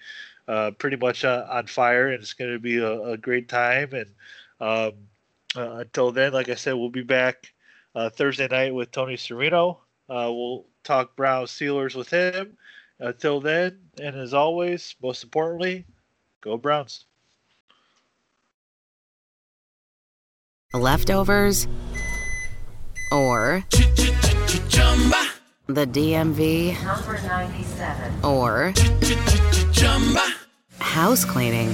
pretty 0.78 0.96
much 0.96 1.26
on 1.26 1.68
fire, 1.68 2.08
and 2.08 2.24
it's 2.24 2.34
going 2.34 2.52
to 2.52 2.60
be 2.60 2.78
a, 2.78 3.02
a, 3.02 3.18
great 3.18 3.50
time. 3.50 3.90
And 3.92 4.10
um, 4.62 4.94
until 5.56 6.12
then, 6.12 6.32
like 6.32 6.48
I 6.48 6.56
said, 6.56 6.74
we'll 6.74 6.90
be 6.90 7.04
back 7.04 7.52
Thursday 8.14 8.48
night 8.48 8.74
with 8.74 8.92
Tony 8.92 9.18
Serino. 9.18 9.78
we'll 10.08 10.66
talk 10.84 11.16
Browns 11.18 11.52
Steelers 11.52 11.94
with 11.94 12.10
him. 12.10 12.58
Until 13.00 13.42
then, 13.42 13.80
and 14.00 14.16
as 14.16 14.34
always, 14.34 14.96
most 15.02 15.24
importantly, 15.24 15.86
go 16.42 16.58
Browns. 16.58 17.06
Leftovers 20.74 21.68
or 23.12 23.64
the 25.68 25.86
DMV 25.88 26.84
number 26.84 27.22
97 27.22 28.26
or 28.26 28.74
house 30.80 31.24
cleaning. 31.24 31.74